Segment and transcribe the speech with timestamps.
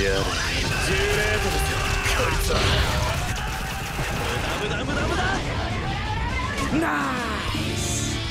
[0.00, 0.14] やれ。
[0.14, 1.76] 10レートですよ
[2.16, 2.56] こいつは
[4.62, 5.16] 無駄無駄無駄無
[6.80, 7.12] 駄ナ
[7.54, 8.21] イス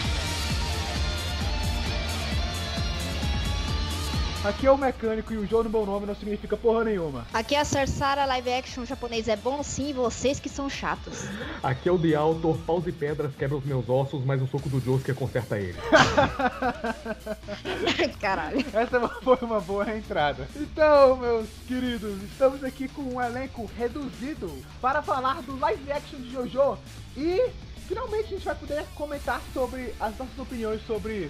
[4.44, 7.28] Aqui é o mecânico e o João no meu nome não significa porra nenhuma.
[7.32, 11.26] Aqui é a Sarsara, live action japonês é bom sim, vocês que são chatos.
[11.62, 14.68] Aqui é o The Autor, paus e pedras quebram os meus ossos, mas o soco
[14.68, 15.78] do Josuke conserta ele.
[18.20, 18.66] Caralho.
[18.74, 20.48] Essa foi uma boa entrada.
[20.56, 24.52] Então, meus queridos, estamos aqui com um elenco reduzido
[24.82, 26.80] para falar do live action de JoJo
[27.16, 27.48] e
[27.88, 31.30] finalmente a gente vai poder comentar sobre as nossas opiniões sobre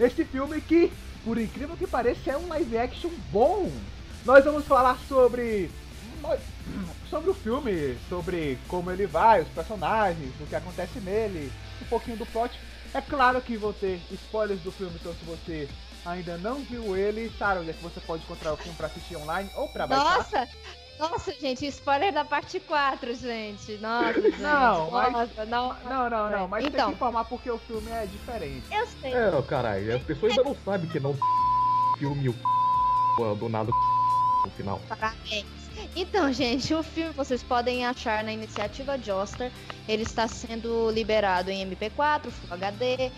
[0.00, 0.90] este filme que
[1.26, 3.68] por incrível que pareça, é um live action bom.
[4.24, 5.68] Nós vamos falar sobre
[7.10, 12.16] sobre o filme, sobre como ele vai, os personagens, o que acontece nele, um pouquinho
[12.16, 12.56] do plot.
[12.94, 15.68] É claro que vou ter spoilers do filme, então se você
[16.04, 19.16] ainda não viu ele, sabe onde é que você pode encontrar o filme para assistir
[19.16, 20.18] online ou para baixar.
[20.18, 20.48] Nossa!
[20.98, 23.76] Nossa, gente, spoiler da parte 4, gente.
[23.78, 24.40] Nossa, gente.
[24.40, 25.12] Não, mas...
[25.12, 28.64] Nossa, não, não, não, não, mas então, tem que informar porque o filme é diferente.
[28.70, 29.12] Eu sei.
[29.12, 31.16] É, caralho, as pessoas ainda não sabem que não
[31.98, 32.34] filme o
[33.36, 33.70] do nada
[34.44, 34.80] no final.
[34.88, 35.46] Parabéns.
[35.94, 39.52] Então, gente, o filme vocês podem achar na iniciativa Joster.
[39.86, 43.12] Ele está sendo liberado em MP4, Full HD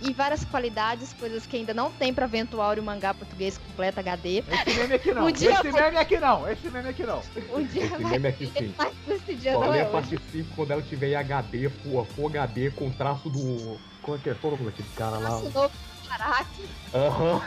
[0.00, 4.38] e várias qualidades, coisas que ainda não tem para Ventuário mangá português completo HD.
[4.38, 5.28] Esse meme aqui não.
[5.30, 5.82] esse vai...
[5.82, 6.50] meme aqui não.
[6.50, 7.22] Esse meme aqui não.
[7.52, 8.74] O dia esse meme aqui sim.
[9.08, 12.70] Esse dia Só não é parte 5 quando ela tiver em HD, Full, Full HD
[12.70, 13.78] com traço do.
[14.02, 15.40] Qual é que é o nome daquele cara lá?
[15.40, 15.70] Traço do
[16.08, 16.68] Karate.
[16.94, 17.42] Aham.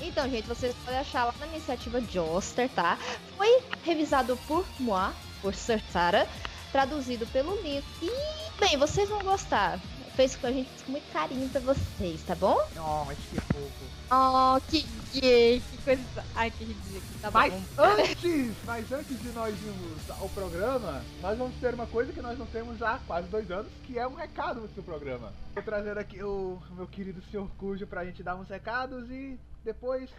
[0.00, 2.98] Então, gente, vocês podem achar lá na iniciativa Joster, tá?
[3.36, 6.28] Foi revisado por moi, por Sartara,
[6.72, 7.88] traduzido pelo livro.
[8.02, 8.10] E,
[8.58, 9.78] bem, vocês vão gostar.
[10.14, 12.58] Fez com a gente com muito carinho pra vocês, tá bom?
[12.76, 13.84] Oh, mas que fofo.
[14.10, 16.02] Oh, que gay, que coisa.
[16.34, 17.02] Ai, que ridículo.
[17.22, 17.82] Tá mas bom.
[17.82, 22.38] antes, mas antes de nós irmos ao programa, nós vamos ter uma coisa que nós
[22.38, 25.32] não temos há quase dois anos, que é um recado no programa.
[25.54, 30.10] Vou trazer aqui o meu querido senhor Cujo pra gente dar uns recados e depois,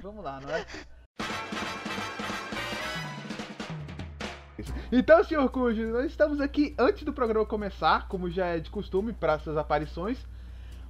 [0.00, 0.64] vamos lá, não é?
[4.90, 9.12] Então, senhor Cujo, nós estamos aqui antes do programa começar, como já é de costume
[9.12, 10.18] para essas aparições,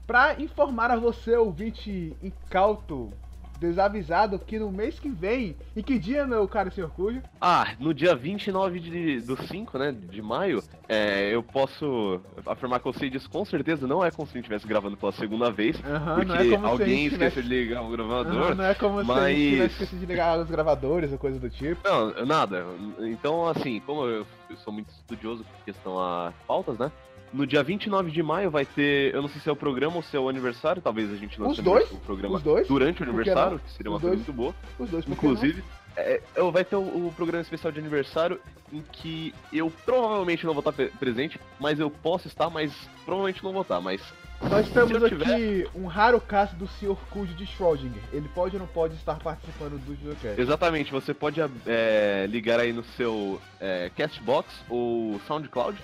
[0.07, 3.13] para informar a você, ouvinte incauto,
[3.59, 7.23] desavisado que no mês que vem, em que dia, meu caro senhor Cujo?
[7.41, 12.87] Ah, no dia 29 de, do 5, né, de maio, é, eu posso afirmar que
[12.89, 15.51] eu sei disso com certeza, não é como se a gente estivesse gravando pela segunda
[15.51, 17.39] vez, Uhum, porque não é alguém gente tivesse...
[17.39, 18.55] esqueceu de ligar o gravador.
[18.55, 21.39] Não é como se a mas- gente tivesse esquecido de ligar os gravadores ou coisa
[21.39, 21.81] do tipo.
[21.89, 22.65] Não, nada.
[23.01, 26.91] Então, assim, como eu, eu sou muito estudioso com questão a pautas, né?
[27.35, 30.03] No dia 29 de maio vai ter, eu não sei se é o programa ou
[30.03, 33.03] se é o aniversário, talvez a gente lance Os dois, o programa os dois, durante
[33.03, 34.27] o que aniversário, que seria uma Os coisa dois.
[34.29, 34.55] muito boa.
[34.79, 35.05] Os dois?
[35.09, 35.65] Inclusive,
[35.97, 38.41] é, é, vai ter o, o programa especial de aniversário
[38.73, 42.73] em que eu provavelmente não vou estar pre- presente, mas eu posso estar, mas
[43.05, 44.01] provavelmente não vou estar, mas
[44.41, 46.97] Nós temos eu aqui tiver- um raro caso do Sr.
[47.11, 48.03] Cujo de Schrödinger.
[48.13, 50.41] Ele pode ou não pode estar participando do JoJoCast?
[50.41, 55.77] Exatamente, você pode é, ligar aí no seu é, Castbox ou SoundCloud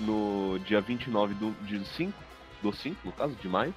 [0.00, 2.12] no dia 29 do, de 5,
[2.62, 3.74] do 5, no caso, de maio.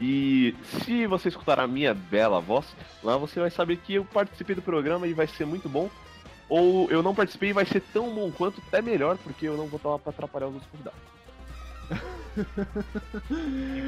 [0.00, 0.54] E
[0.84, 2.66] se você escutar a minha bela voz,
[3.02, 5.88] lá você vai saber que eu participei do programa e vai ser muito bom.
[6.48, 9.66] Ou eu não participei e vai ser tão bom quanto, até melhor, porque eu não
[9.66, 11.00] vou estar lá pra atrapalhar os outros convidados.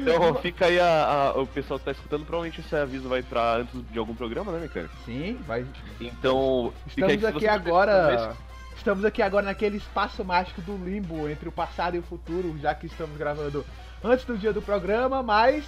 [0.01, 1.03] Então fica aí a,
[1.35, 4.51] a- o pessoal que tá escutando, provavelmente esse aviso vai entrar antes de algum programa,
[4.51, 4.93] né, mecânico?
[5.05, 5.65] Sim, vai.
[5.99, 8.35] Então, fica aí Estamos aqui agora.
[8.79, 12.73] Estamos aqui agora naquele espaço mágico do limbo entre o passado e o futuro, já
[12.73, 13.65] que estamos gravando
[14.01, 15.65] antes do dia do programa, mas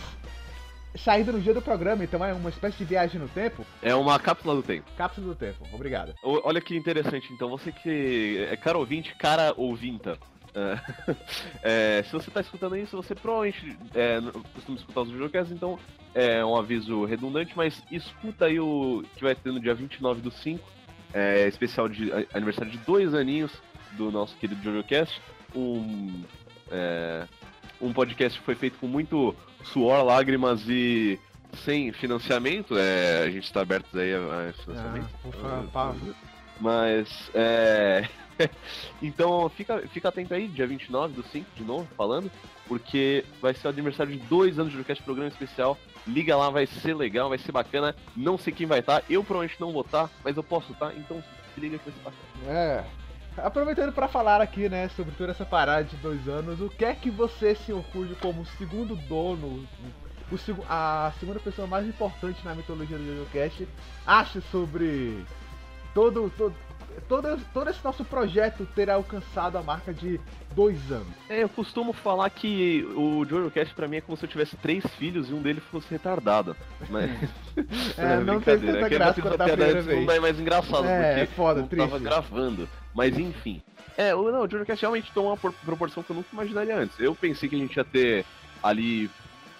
[0.98, 3.66] saindo no dia do programa, então é uma espécie de viagem no tempo.
[3.82, 4.90] É uma cápsula do tempo.
[4.98, 6.14] Cápsula do tempo, obrigado.
[6.24, 10.18] O- Olha que interessante, então, você que é cara ouvinte, cara ouvinta.
[10.56, 10.80] é,
[12.00, 14.20] é, se você tá escutando isso, você provavelmente é,
[14.56, 15.78] costuma escutar os videocasts, então
[16.16, 20.32] é um aviso redundante, mas escuta aí o que vai ter no dia 29 do
[20.32, 20.66] 5,
[21.14, 23.52] é, especial de aniversário de dois aninhos
[23.94, 25.22] do nosso querido JojoCast.
[25.56, 26.24] Um,
[26.70, 27.26] é,
[27.82, 31.20] um podcast que foi feito com muito suor, lágrimas e
[31.54, 32.78] sem financiamento.
[32.78, 35.10] É, a gente está aberto aí a, a financiamento.
[35.14, 36.16] Ah, por favor.
[36.60, 38.08] Mas, é.
[39.02, 42.32] então, fica, fica atento aí, dia 29 do 5, de novo, falando,
[42.68, 45.78] porque vai ser o aniversário de dois anos de Jocast Programa Especial.
[46.08, 47.96] Liga lá, vai ser legal, vai ser bacana.
[48.16, 51.24] Não sei quem vai estar, eu provavelmente não vou estar, mas eu posso estar, então
[51.54, 52.60] se liga que vai ser bacana.
[52.60, 52.84] É.
[53.38, 56.94] Aproveitando para falar aqui, né, sobre toda essa parada de dois anos, o que é
[56.94, 59.66] que você, senhor Cujo, como segundo dono,
[60.30, 60.38] o,
[60.68, 63.68] a segunda pessoa mais importante na mitologia do JoJoCast,
[64.06, 65.24] acha sobre
[65.94, 66.54] todo, todo,
[67.08, 70.20] todo, todo esse nosso projeto terá alcançado a marca de
[70.56, 71.08] dois anos.
[71.30, 74.86] É, eu costumo falar que o JoJoCast pra mim é como se eu tivesse três
[74.98, 76.56] filhos e um deles fosse retardado.
[76.90, 77.10] Mas...
[77.98, 78.74] É, não teve brincadeira.
[78.74, 80.06] tanta graça é quanto da piada primeira vez.
[80.06, 82.04] Não é mais engraçado, É, porque é foda, não tava triste.
[82.04, 82.70] gravando.
[82.94, 83.62] Mas enfim.
[83.98, 87.00] É, o, não, o JoJoCast realmente tomou uma por- proporção que eu nunca imaginaria antes.
[87.00, 88.26] Eu pensei que a gente ia ter
[88.64, 89.10] ali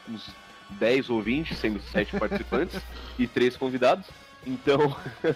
[0.10, 0.30] uns
[0.72, 2.82] 10 ou 20, sendo 7 participantes
[3.20, 4.08] e 3 convidados.
[4.46, 4.96] Então,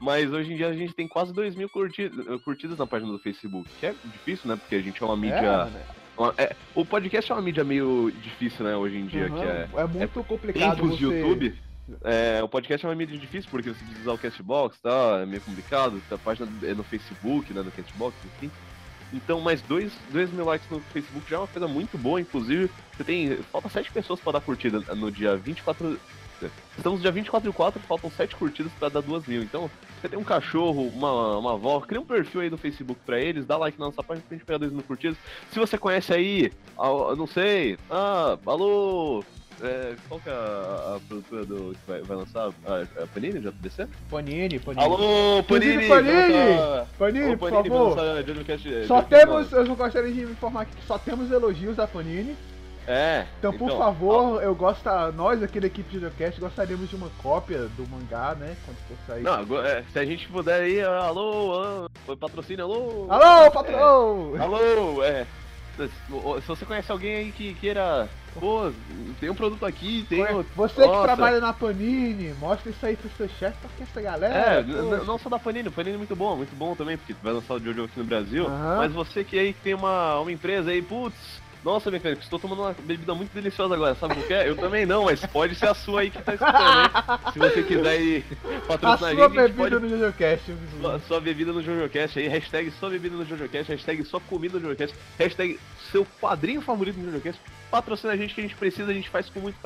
[0.00, 2.10] mas hoje em dia a gente tem quase 2 mil curti-
[2.44, 4.56] curtidas na página do Facebook, que é difícil, né?
[4.56, 5.36] Porque a gente é uma mídia.
[5.36, 5.82] É, né?
[6.16, 9.38] uma- é, o podcast é uma mídia meio difícil, né, hoje em dia, Uhum.
[9.38, 9.68] que é.
[9.76, 10.96] é muito complicado Tempos você...
[10.96, 11.54] de YouTube.
[12.02, 15.20] é, o podcast é uma mídia difícil porque você precisa usar o Castbox, tá?
[15.22, 16.02] É meio complicado.
[16.10, 17.62] A página é no Facebook, né?
[17.62, 18.50] No Castbox, enfim.
[19.12, 22.20] Então, mais dois, dois mil likes no Facebook já é uma coisa muito boa.
[22.20, 23.36] Inclusive, você tem.
[23.52, 25.96] Falta sete pessoas pra dar curtida no dia 24.
[26.76, 29.42] Estamos no dia 24 e 4, faltam sete curtidas pra dar duas mil.
[29.42, 33.18] Então, você tem um cachorro, uma, uma avó, cria um perfil aí no Facebook pra
[33.18, 35.16] eles, dá like na nossa página pra gente pegar dois mil curtidas.
[35.50, 39.24] Se você conhece aí, ah, eu não sei, ah, alô,
[39.62, 42.50] é, qual que é a, a produtora do, que vai, vai lançar?
[42.66, 43.88] A, a Panini, JBC?
[44.10, 44.84] Panini, Panini.
[44.84, 45.88] Alô, Panini!
[45.88, 46.12] Panini!
[46.12, 47.88] lançar- Panini, Ô, por Panini, vai favor.
[47.96, 48.18] lançar
[48.86, 52.36] Só temos, eu gostaria de me informar aqui que só temos elogios da Panini.
[52.86, 53.26] É.
[53.38, 57.66] Então, por favor, eu gosto, nós aqui da equipe de Videocast gostaríamos de uma cópia
[57.76, 58.56] do mangá, né?
[58.64, 59.22] Quando for sair.
[59.22, 61.52] Não, é, se a gente puder aí, alô,
[62.06, 63.06] alô, patrocínio, alô.
[63.10, 64.34] Alô, patrão!
[64.40, 65.26] Alô, é.
[65.76, 68.08] Se você conhece alguém aí que queira.
[68.38, 68.70] Pô,
[69.18, 70.22] tem um produto aqui, tem.
[70.24, 71.04] um- Você que Nossa.
[71.04, 74.34] trabalha na Panini, mostra isso aí pro seu chefe, porque essa galera.
[74.34, 74.62] É,
[75.04, 77.58] não só da Panini, Panini é muito bom, muito bom também, porque vai lançar o
[77.60, 78.46] Jojo aqui no Brasil.
[78.48, 82.72] Mas você que aí tem uma, uma empresa aí, putz, nossa, mecânico, estou tomando uma
[82.84, 84.34] bebida muito deliciosa agora, sabe por quê?
[84.46, 87.32] Eu também não, mas pode ser a sua aí que tá escutando, hein?
[87.32, 90.54] Se você quiser A patrocinar sua a gente, a gente bebida pode no JoJoCast.
[90.80, 94.60] sua, sua bebida no JoJoCast aí, hashtag sua bebida no JoJoCast, hashtag sua comida no
[94.60, 95.58] JoJoCast, hashtag
[95.90, 97.40] seu quadrinho favorito no JoJoCast.
[97.70, 99.56] Patrocina a gente que a gente precisa, a gente faz com muito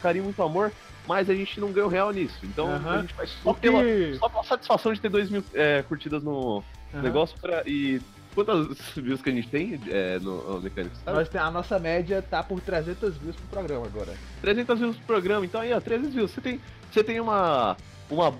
[0.00, 0.72] carinho, muito amor,
[1.06, 2.38] mas a gente não ganha o real nisso.
[2.42, 5.44] Então a gente faz só O pela, que- só pela satisfação de ter 2 mil
[5.52, 6.64] é, curtidas no
[6.94, 8.00] negócio pra, e
[8.34, 11.38] quantas views que a gente tem é, no, no Mecânico, sabe?
[11.38, 14.12] A nossa média tá por 300 views pro programa agora.
[14.42, 16.30] 300 views pro programa, então aí, ó, 300 views.
[16.30, 16.60] Você tem,
[16.90, 17.76] você tem uma.
[18.10, 18.34] uma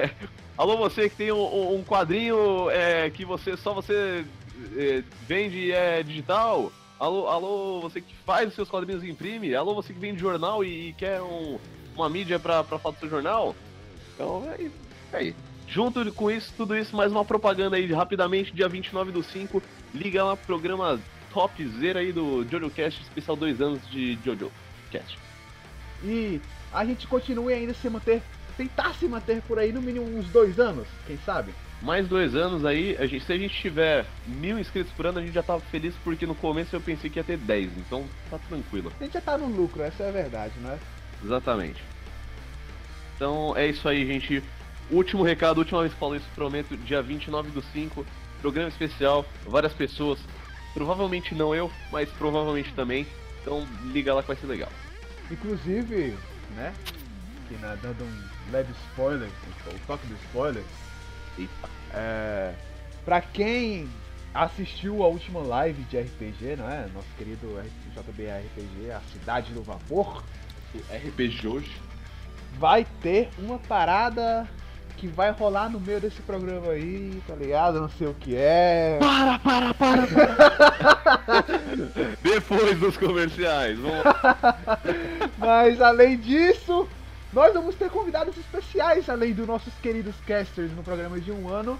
[0.56, 4.24] Alô, você que tem um, um quadrinho é, que você só você
[4.76, 6.70] é, vende é digital.
[7.00, 9.54] Alô, alô, você que faz os seus quadrinhos e imprime.
[9.54, 11.58] Alô, você que vende jornal e, e quer um-
[11.96, 13.56] uma mídia pra, pra falar do seu jornal.
[14.14, 14.64] Então, é.
[15.12, 15.34] É aí.
[15.72, 19.62] Junto com isso, tudo isso, mais uma propaganda aí rapidamente, dia 29 do 5.
[19.94, 21.00] Liga lá pro programa
[21.32, 24.52] topzera aí do JoJoCast, especial 2 anos de JoJo
[24.90, 25.18] Cast.
[26.04, 26.42] E
[26.74, 28.20] a gente continue ainda se manter,
[28.54, 31.54] tentar se manter por aí no mínimo uns dois anos, quem sabe?
[31.80, 35.22] Mais dois anos aí, a gente, se a gente tiver mil inscritos por ano, a
[35.22, 38.38] gente já tava feliz porque no começo eu pensei que ia ter 10, então tá
[38.46, 38.92] tranquilo.
[39.00, 40.78] A gente já tá no lucro, essa é a verdade, né?
[41.24, 41.82] Exatamente.
[43.16, 44.42] Então é isso aí, gente.
[44.92, 48.04] Último recado, última vez que falo isso, prometo, dia 29 do 5,
[48.42, 50.18] programa especial, várias pessoas,
[50.74, 53.06] provavelmente não eu, mas provavelmente também.
[53.40, 54.68] Então liga lá que vai ser legal.
[55.30, 56.14] Inclusive,
[56.54, 56.74] né?
[57.48, 59.30] Que né, dando um leve spoiler,
[59.66, 60.62] o toque do spoiler.
[61.38, 61.70] Eita.
[61.94, 62.54] É,
[63.02, 63.88] pra quem
[64.34, 66.86] assistiu a última live de RPG, não é?
[66.92, 67.48] Nosso querido
[67.94, 70.22] JB RPG, a Cidade do Vapor,
[70.90, 71.80] RPG hoje.
[72.58, 74.46] vai ter uma parada
[75.02, 77.80] que vai rolar no meio desse programa aí, tá ligado?
[77.80, 78.98] Não sei o que é.
[79.00, 81.44] Para, para, para, para!
[82.22, 84.04] Depois dos comerciais, vamos
[85.38, 86.88] Mas além disso,
[87.32, 91.76] nós vamos ter convidados especiais, além dos nossos queridos casters no programa de um ano.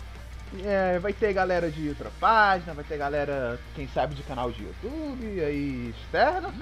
[0.64, 4.64] É, vai ter galera de outra página, vai ter galera, quem sabe, de canal de
[4.64, 6.52] YouTube aí externo.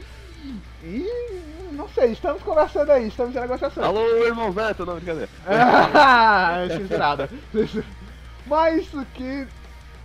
[0.82, 1.06] E
[1.72, 3.84] não sei, estamos conversando aí, estamos em negociação.
[3.84, 5.28] Alô, irmão Neto, não, brincadeira.
[5.46, 7.30] Ah, censurada.
[8.46, 9.46] Mas o que.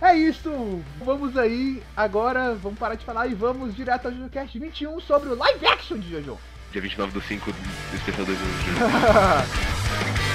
[0.00, 0.82] É isso!
[1.02, 5.34] Vamos aí, agora vamos parar de falar e vamos direto ao JoJoCast 21 sobre o
[5.34, 6.38] live action de Jojo.
[6.70, 7.54] Dia 29 do 5,
[7.94, 10.25] especial 2 anos.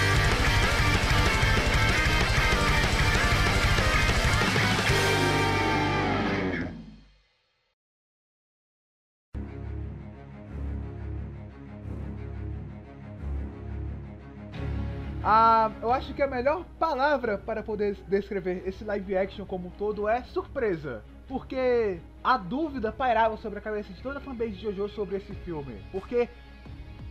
[15.33, 19.71] Ah, eu acho que a melhor palavra para poder descrever esse live action como um
[19.71, 21.05] todo é surpresa.
[21.25, 25.33] Porque a dúvida pairava sobre a cabeça de toda a fanbase de JoJo sobre esse
[25.33, 25.81] filme.
[25.89, 26.27] Porque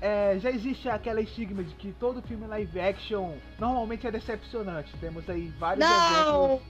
[0.02, 4.90] é, já existe aquela estigma de que todo filme live action normalmente é decepcionante.
[4.98, 6.26] Temos aí vários exemplos.
[6.26, 6.60] Não,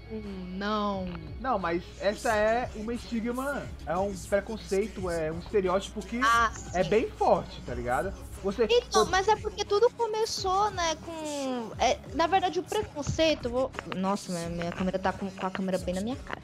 [0.56, 1.06] não.
[1.40, 6.84] Não, mas essa é uma estigma, é um preconceito, é um estereótipo que Ah, é
[6.84, 8.12] bem forte, tá ligado?
[8.42, 8.66] Você.
[8.70, 11.70] Então, mas é porque tudo começou, né, com...
[11.78, 13.50] é, na verdade, o preconceito...
[13.50, 16.40] vou- Nossa, minha, minha câmera tá com, com a câmera bem na minha cara.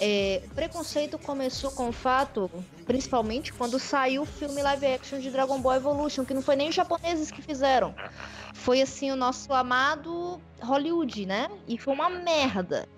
[0.00, 2.50] É, o preconceito começou com o fato,
[2.84, 6.68] principalmente, quando saiu o filme live action de Dragon Ball Evolution, que não foi nem
[6.68, 7.94] os japoneses que fizeram.
[8.52, 11.48] Foi, assim, o nosso amado Hollywood, né?
[11.68, 12.88] E foi uma merda.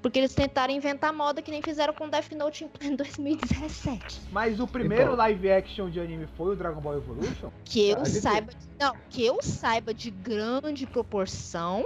[0.00, 4.20] Porque eles tentaram inventar moda que nem fizeram com Death Note em pleno 2017.
[4.30, 5.16] Mas o primeiro Então.
[5.16, 7.50] live action de anime foi o Dragon Ball Evolution?
[7.64, 8.52] Que eu Ah, saiba.
[8.80, 11.84] Não, que eu saiba de grande proporção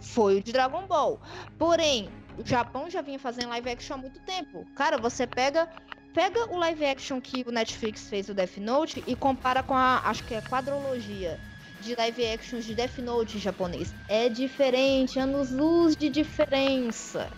[0.00, 1.20] foi o de Dragon Ball.
[1.58, 4.66] Porém, o Japão já vinha fazendo live action há muito tempo.
[4.74, 5.68] Cara, você pega.
[6.12, 10.00] Pega o live action que o Netflix fez do Death Note e compara com a.
[10.04, 11.38] Acho que é quadrologia
[11.86, 13.94] de live actions de Death Note em japonês.
[14.08, 17.30] É diferente, anos luz de diferença.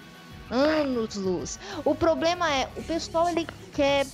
[0.51, 1.59] Anos luz.
[1.85, 4.07] O problema é, o pessoal ele quer.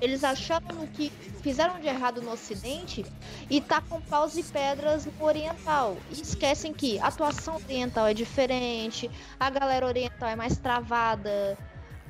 [0.00, 1.10] Eles acharam que
[1.42, 3.04] fizeram de errado no ocidente
[3.48, 5.96] e tá com paus e pedras no oriental.
[6.10, 11.56] E esquecem que a atuação oriental é diferente, a galera oriental é mais travada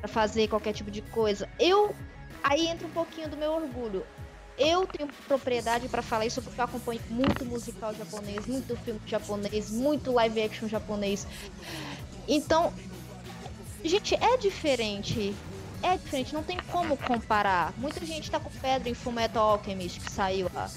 [0.00, 1.46] pra fazer qualquer tipo de coisa.
[1.58, 1.94] Eu
[2.42, 4.06] aí entra um pouquinho do meu orgulho.
[4.64, 9.70] Eu tenho propriedade pra falar isso porque eu acompanho muito musical japonês, muito filme japonês,
[9.70, 11.26] muito live action japonês.
[12.28, 12.72] Então,
[13.84, 15.34] gente, é diferente.
[15.82, 17.72] É diferente, não tem como comparar.
[17.76, 20.70] Muita gente tá com pedra em Fullmetal Alchemist, que saiu a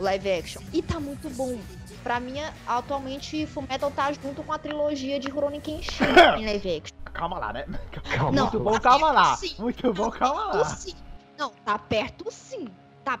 [0.00, 0.60] live action.
[0.72, 1.56] E tá muito bom.
[2.02, 2.34] Pra mim,
[2.66, 6.02] atualmente, Fullmetal tá junto com a trilogia de Rurouni Kenshin
[6.38, 6.96] em live action.
[7.12, 7.64] Calma lá, né?
[8.16, 8.32] Calma.
[8.32, 9.36] Não, Muito bom, calma lá.
[9.36, 9.54] sim.
[9.56, 10.64] Muito bom, calma lá.
[10.64, 10.94] sim.
[11.38, 12.66] Não, tá perto sim.
[13.04, 13.20] Tá...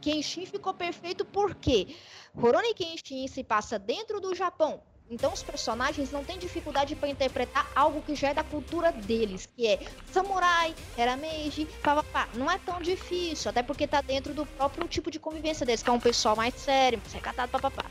[0.00, 1.96] Kenshin ficou perfeito porque
[2.34, 4.80] Rurouni Kenshin se passa dentro do Japão.
[5.10, 9.48] Então os personagens não têm dificuldade para interpretar algo que já é da cultura deles,
[9.56, 9.78] que é
[10.12, 12.28] samurai, era meiji, papapá.
[12.34, 15.88] Não é tão difícil, até porque tá dentro do próprio tipo de convivência deles, que
[15.88, 17.86] é um pessoal mais sério, mais recatado, papapá.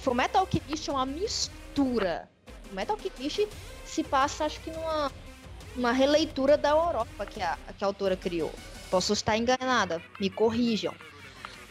[0.00, 2.28] Fullmetal Alchemist é uma mistura.
[2.64, 3.48] Fullmetal Alchemist
[3.84, 5.12] se passa, acho que numa
[5.76, 8.52] uma releitura da Europa que a, que a autora criou.
[8.90, 10.94] Posso estar enganada, me corrijam.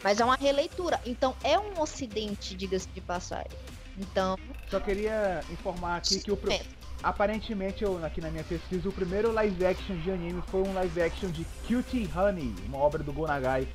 [0.02, 1.00] Mas é uma releitura.
[1.04, 3.50] Então é um ocidente, diga-se de passagem.
[3.98, 4.38] Então,
[4.70, 6.36] Só queria informar aqui que o.
[6.36, 6.60] pro- é,
[7.02, 11.02] Aparentemente, eu, aqui na minha pesquisa, o primeiro live action de anime foi um live
[11.02, 13.68] action de Cutie Honey, uma obra do Gonagai,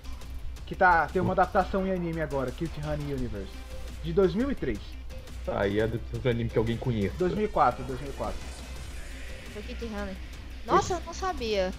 [0.65, 3.51] que tá, tem uma adaptação em anime agora, Cutie Honey Universe,
[4.03, 4.79] de 2003.
[5.47, 7.15] Aí é do anime que alguém conhece.
[7.17, 8.35] 2004, 2004.
[9.53, 10.15] foi Kitty Hunter.
[10.65, 11.71] Nossa, eu não sabia.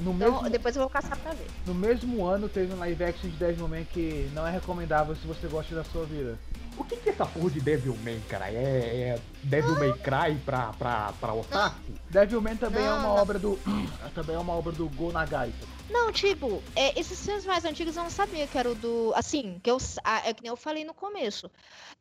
[0.00, 1.46] No Então, mesmo, depois eu vou caçar pra ver.
[1.66, 5.46] no mesmo ano teve um live action de Devilman que não é recomendável se você
[5.48, 6.38] gosta da sua vida.
[6.76, 8.48] O que que é essa porra de Devilman, cara?
[8.48, 11.76] É, é Devil May Cry pra, pra, pra otaku?
[12.08, 13.16] Devilman também é Não, uma não.
[13.16, 13.58] obra do.
[14.14, 15.52] também é uma obra do Gonagai.
[15.90, 19.12] Não, tipo, é, esses filmes mais antigos eu não sabia que era o do.
[19.14, 21.50] Assim, que eu, ah, é que nem eu falei no começo.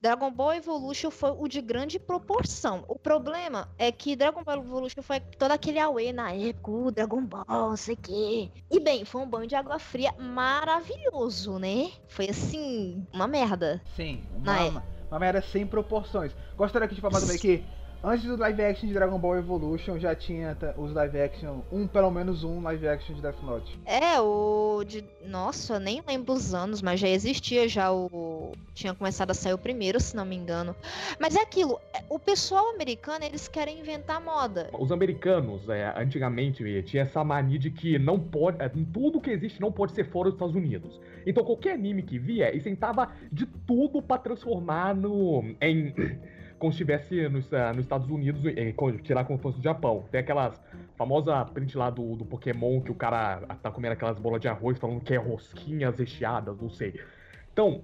[0.02, 2.84] Dragon Ball Evolution foi o de grande proporção.
[2.88, 7.24] O problema é que Dragon Ball Evolution foi todo aquele auê na época, o Dragon
[7.26, 8.52] Ball, não sei o quê.
[8.70, 11.92] E bem, foi um banho de água fria maravilhoso, né?
[12.08, 13.82] Foi assim, uma merda.
[13.96, 14.84] Sim, Na uma, época.
[15.10, 16.36] uma merda sem proporções.
[16.56, 17.64] Gostaria aqui de falar também que
[18.04, 22.10] antes do live action de Dragon Ball Evolution já tinha os live action, um pelo
[22.12, 23.80] menos um live action de Death Note.
[23.86, 25.04] É, o de.
[25.26, 28.52] Nossa, eu nem lembro os anos, mas já existia já o.
[28.74, 30.76] Tinha começado a sair o primeiro, se não me engano.
[31.20, 34.70] Mas é aquilo, é, o pessoal americano, eles querem inventar moda.
[34.78, 38.62] Os americanos, é, antigamente, tinha essa mania de que não pode.
[38.62, 41.00] eh, Tudo que existe não pode ser fora dos Estados Unidos.
[41.26, 45.44] Então qualquer anime que via, eles tentava de tudo pra transformar no.
[45.60, 45.94] em.
[46.60, 48.74] Como se estivesse nos, ah, nos Estados Unidos, eh,
[49.04, 50.06] tirar como fosse do Japão.
[50.12, 50.60] Tem aquelas
[50.96, 54.80] famosa print lá do, do Pokémon que o cara tá comendo aquelas bolas de arroz
[54.80, 57.00] falando que é rosquinhas recheadas, não sei.
[57.54, 57.82] Então,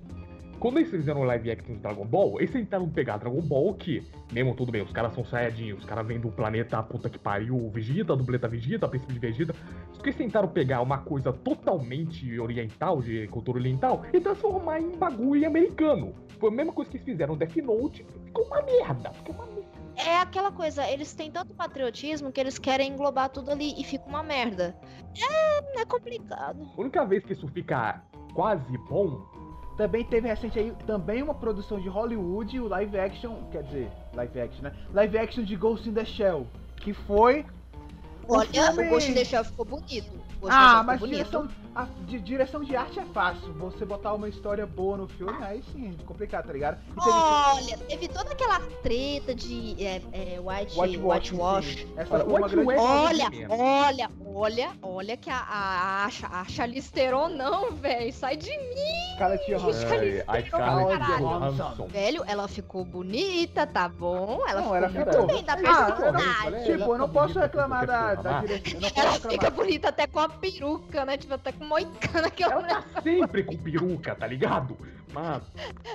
[0.64, 4.02] quando eles fizeram o live action de Dragon Ball, eles tentaram pegar Dragon Ball, que,
[4.32, 7.70] mesmo tudo bem, os caras são saiyajinhos, os caras vêm do planeta puta que pariu,
[7.70, 9.54] Vegeta, do planeta Vegeta, príncipe de Vegeta.
[9.92, 14.92] Só que eles tentaram pegar uma coisa totalmente oriental, de cultura oriental, e transformar em
[14.92, 16.14] bagulho americano.
[16.40, 19.46] Foi a mesma coisa que eles fizeram no Death Note, ficou uma merda, ficou uma
[19.48, 19.68] merda.
[19.98, 24.06] É aquela coisa, eles têm tanto patriotismo que eles querem englobar tudo ali e fica
[24.06, 24.74] uma merda.
[25.30, 26.66] É, é complicado.
[26.78, 28.02] A única vez que isso fica
[28.34, 29.33] quase bom
[29.78, 34.40] Também teve recente aí também uma produção de Hollywood, o live action, quer dizer, live
[34.40, 34.72] action, né?
[34.94, 36.46] Live action de Ghost in the Shell,
[36.78, 37.44] que foi
[38.28, 40.14] Olha, filme- o Ghost in the Shell ficou bonito.
[40.38, 41.50] O Ghost Ah, mas bonito.
[41.76, 43.52] A de direção de arte é fácil.
[43.54, 46.78] Você botar uma história boa no filme, aí sim, é complicado, tá ligado?
[46.92, 51.66] E teve- Olha, teve toda aquela treta de é, é, white, Whitewash, whitewash.
[51.78, 51.94] sim.
[51.98, 52.70] Essa Olha, foi uma grande...
[52.80, 58.14] Olha, olha, olha, olha que a, a, a, a Charlize Theron não, velho.
[58.14, 59.88] Sai de mim, Scarlett Johansson.
[59.88, 61.28] Charlize a Theron, Scarlett caralho.
[61.28, 61.88] Johansson.
[61.88, 64.42] Velho, ela ficou bonita, tá bom?
[64.48, 65.28] Ela Não, ficou ela muito ficou.
[65.28, 66.64] bem da Ah, personagem.
[66.78, 68.80] Tipo, eu não posso reclamar da, da direção.
[68.96, 71.18] Ela fica bonita até com a peruca, né?
[71.18, 74.78] Tipo, até com moicana que ela Ela tá sempre com peruca, tá ligado?
[75.14, 75.44] Mas,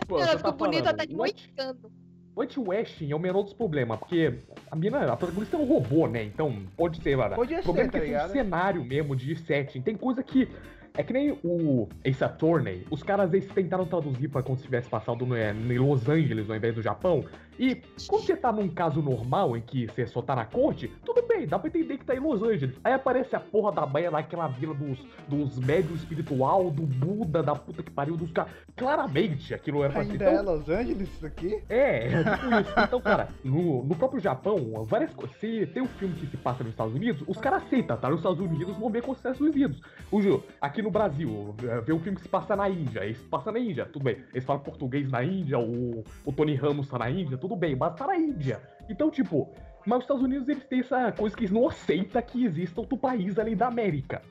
[0.07, 1.93] pô, Ela ficou tá bonita falando, até com White- moicano.
[2.37, 4.33] Whitewashing é o menor dos problemas, porque
[4.71, 6.23] a mina, a protagonista é um robô, né?
[6.23, 7.35] Então, pode ser, mano.
[7.35, 9.81] Podia O problema ser, é tá que tem um cenário mesmo de setting.
[9.83, 10.49] Tem coisa que.
[10.97, 12.85] É que nem o Ace Attorney.
[12.91, 16.49] Os caras eles tentaram traduzir pra como se tivesse passado no, é, em Los Angeles
[16.51, 17.25] ao invés do Japão.
[17.59, 21.23] E quando você tá num caso normal em que você só tá na corte, tudo
[21.27, 22.77] bem, dá pra entender que tá em Los Angeles.
[22.85, 24.99] Aí aparece a porra da baia naquela vila dos,
[25.29, 28.53] dos médios espiritual, do Buda, da puta que pariu, dos caras.
[28.77, 30.03] Claramente aquilo era pra.
[30.03, 31.63] Ainda Então, é Los Angeles isso aqui?
[31.69, 32.75] é, é tipo isso.
[32.79, 35.37] Então, cara, no, no próprio Japão, várias coisas.
[35.39, 38.09] Se tem um filme que se passa nos Estados Unidos, os caras aceitam, tá?
[38.09, 39.81] Nos Estados Unidos vão ver com os Estados Unidos.
[40.11, 43.21] O Ju, aqui no Brasil, é, vê um filme que se passa na Índia, esse
[43.21, 44.19] se passa na Índia, tudo bem.
[44.33, 47.95] Eles falam português na Índia, o, o Tony Ramos tá na Índia, tudo bem, mas
[47.95, 48.61] tá na Índia.
[48.89, 49.53] Então, tipo,
[49.87, 52.97] mas os Estados Unidos eles têm essa coisa que eles não aceitam que exista outro
[52.97, 54.23] país além da América.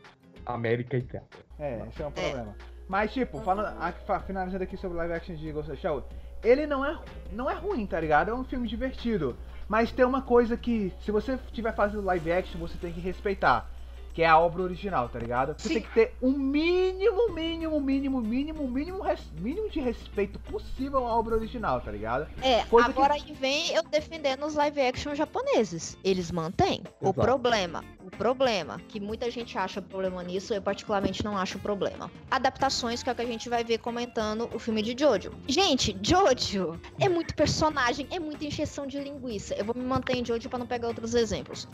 [0.45, 1.21] América, etc.
[1.59, 2.55] É, esse é um problema.
[2.87, 6.03] Mas, tipo, falando, a- finalizando aqui sobre o live action de Ghost of the Shell,
[6.43, 6.97] ele não é,
[7.33, 8.31] não é ruim, tá ligado?
[8.31, 9.35] É um filme divertido.
[9.67, 13.69] Mas tem uma coisa que, se você estiver fazendo live action, você tem que respeitar.
[14.17, 15.53] Que é a obra original, tá ligado?
[15.55, 15.73] Você Sim.
[15.75, 21.15] tem que ter um mínimo, mínimo, mínimo, mínimo, mínimo, res- mínimo de respeito possível à
[21.15, 22.27] obra original, tá ligado?
[22.41, 25.95] É, Coisa que- agora aí vem eu defendendo os live action japoneses.
[26.03, 26.81] Eles mantêm.
[26.99, 27.21] O Exato.
[27.21, 32.09] problema, o problema, que muita gente acha problema nisso, eu particularmente não acho problema.
[32.31, 35.31] Adaptações, que é o que a gente vai ver comentando o filme de Jojo.
[35.45, 39.53] Gente, Jojo é muito personagem, é muita encheção de linguiça.
[39.55, 41.67] Eu vou me manter em Jojo pra não pegar outros exemplos.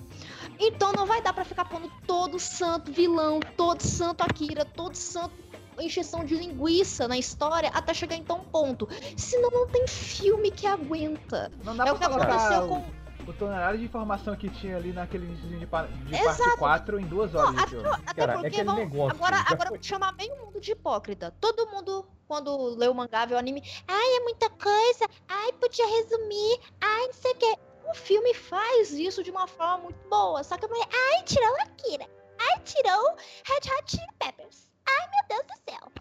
[0.60, 5.36] Então não vai dar pra ficar pondo todo santo vilão, todo santo Akira, todo santo
[5.80, 8.88] encheção de linguiça na história até chegar em tão ponto.
[9.17, 11.52] Senão não tem filme que aguenta.
[11.63, 13.03] Não dá É o que pra colocar aconteceu com.
[13.28, 16.38] O tonelada de informação que tinha ali naquele início de, pa- de Exato.
[16.38, 17.78] parte 4 em duas horas Não, de.
[18.06, 18.76] Até Cara, é porque aquele vão.
[18.76, 21.34] negócio, agora, agora foi- vou chamar meio mundo de hipócrita.
[21.40, 23.62] Todo mundo, quando lê o mangá, vê o anime.
[23.88, 25.06] Ai, é muita coisa.
[25.28, 26.60] Ai, podia resumir.
[26.82, 27.56] Ai, não sei o quê.
[27.90, 30.44] O filme faz isso de uma forma muito boa.
[30.44, 30.88] Só que a mulher.
[31.14, 32.06] Ai, tirou a Akira.
[32.40, 34.70] Ai, tirou Red Hot Chili Peppers.
[34.88, 35.92] Ai, meu Deus do céu.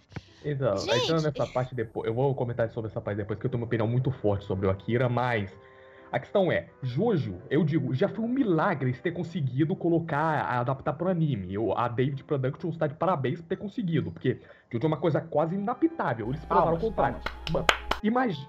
[0.45, 1.05] Então, Gente.
[1.05, 3.67] entrando nessa parte depois, eu vou comentar sobre essa parte depois, que eu tenho uma
[3.67, 5.53] opinião muito forte sobre o Akira, mas
[6.13, 10.93] a questão é, Jojo, eu digo, já foi um milagre eles ter conseguido colocar, adaptar
[10.93, 11.55] pro anime.
[11.55, 14.39] Eu, a David Productions está de parabéns por ter conseguido, porque
[14.71, 17.19] Jojo é uma coisa quase inadaptável, eles provaram o contrário.
[18.03, 18.49] Imagina.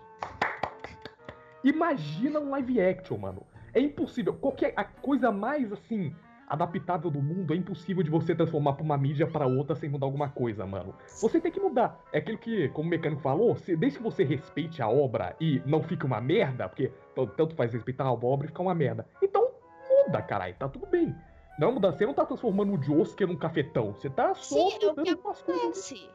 [1.63, 3.43] Imagina um live action, mano.
[3.73, 4.33] É impossível.
[4.33, 6.13] Qualquer a coisa mais assim
[6.47, 10.05] adaptável do mundo é impossível de você transformar pra uma mídia pra outra sem mudar
[10.05, 10.93] alguma coisa, mano.
[11.21, 11.99] Você tem que mudar.
[12.11, 15.61] É aquilo que, como o mecânico falou, se, desde que você respeite a obra e
[15.65, 16.91] não fique uma merda, porque
[17.37, 19.07] tanto faz respeitar a obra e ficar uma merda.
[19.21, 19.51] Então
[19.89, 21.15] muda, caralho, tá tudo bem.
[21.57, 23.93] Não muda, você não tá transformando o Josuke num cafetão.
[23.93, 26.09] Você tá só Sim, é mudando umas coisas.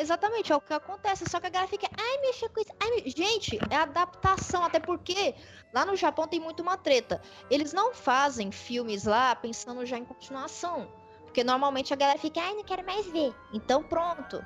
[0.00, 1.24] Exatamente, é o que acontece.
[1.28, 2.70] Só que a galera fica, ai, mexa com isso.
[2.80, 5.34] Ai, me-" Gente, é adaptação, até porque
[5.72, 7.20] lá no Japão tem muito uma treta.
[7.50, 10.88] Eles não fazem filmes lá pensando já em continuação.
[11.24, 13.32] Porque normalmente a galera fica, ai, não quero mais ver.
[13.52, 14.44] Então pronto.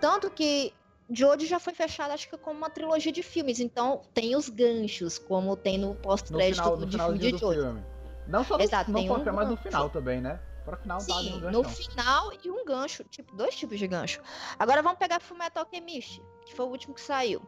[0.00, 0.72] Tanto que
[1.10, 3.60] Jojo já foi fechado, acho que como uma trilogia de filmes.
[3.60, 6.86] Então tem os ganchos, como tem no pós-crédito final, no
[7.18, 7.84] de do filme.
[8.26, 10.40] Não só no, Exato, só, um- mas no final também, né?
[10.64, 11.64] Para final Sim, um no ganchão.
[11.70, 14.20] final e um gancho, tipo, dois tipos de gancho.
[14.58, 17.42] Agora vamos pegar Fullmetal Alchemist, que foi o último que saiu.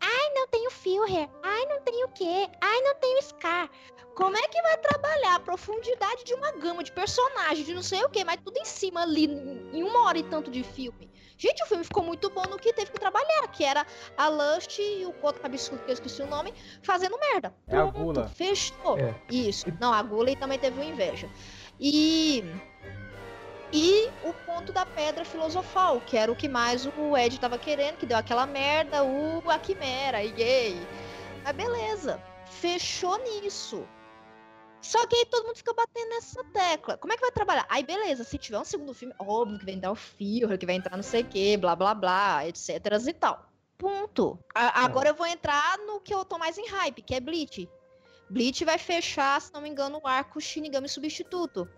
[0.00, 1.30] Ai, não tem o Führer.
[1.42, 2.48] Ai, não tem o quê?
[2.60, 3.70] Ai, não tem o Scar.
[4.14, 8.04] Como é que vai trabalhar a profundidade de uma gama de personagens, de não sei
[8.04, 11.10] o quê, mas tudo em cima ali, em uma hora e tanto de filme?
[11.36, 13.84] Gente, o filme ficou muito bom no que teve que trabalhar, que era
[14.16, 17.52] a Lust e o outro absurdo que eu esqueci o nome, fazendo merda.
[17.66, 18.28] É a Pronto, Gula.
[18.28, 18.98] Fechou.
[18.98, 19.14] É.
[19.28, 19.66] Isso.
[19.80, 21.28] Não, a Gula e também teve o inveja.
[21.80, 22.44] E.
[23.72, 27.96] E o ponto da pedra filosofal, que era o que mais o Ed tava querendo,
[27.96, 30.76] que deu aquela merda, o a quimera, e gay.
[31.42, 33.84] Mas beleza, fechou nisso.
[34.80, 36.96] Só que aí todo mundo fica batendo nessa tecla.
[36.98, 37.66] Como é que vai trabalhar?
[37.68, 40.74] Aí beleza, se tiver um segundo filme, óbvio que vai entrar o Führer, que vai
[40.76, 42.70] entrar não sei o que, blá blá blá, etc
[43.08, 43.46] e tal.
[43.78, 44.38] Ponto.
[44.54, 47.68] A- agora eu vou entrar no que eu tô mais em hype, que é Bleach.
[48.28, 51.68] Bleach vai fechar, se não me engano, o arco Shinigami Substituto.